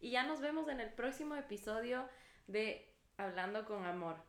Y 0.00 0.10
ya 0.10 0.22
nos 0.22 0.40
vemos 0.40 0.68
en 0.68 0.80
el 0.80 0.90
próximo 0.90 1.34
episodio 1.34 2.08
de 2.46 2.94
Hablando 3.16 3.64
con 3.64 3.84
Amor. 3.84 4.27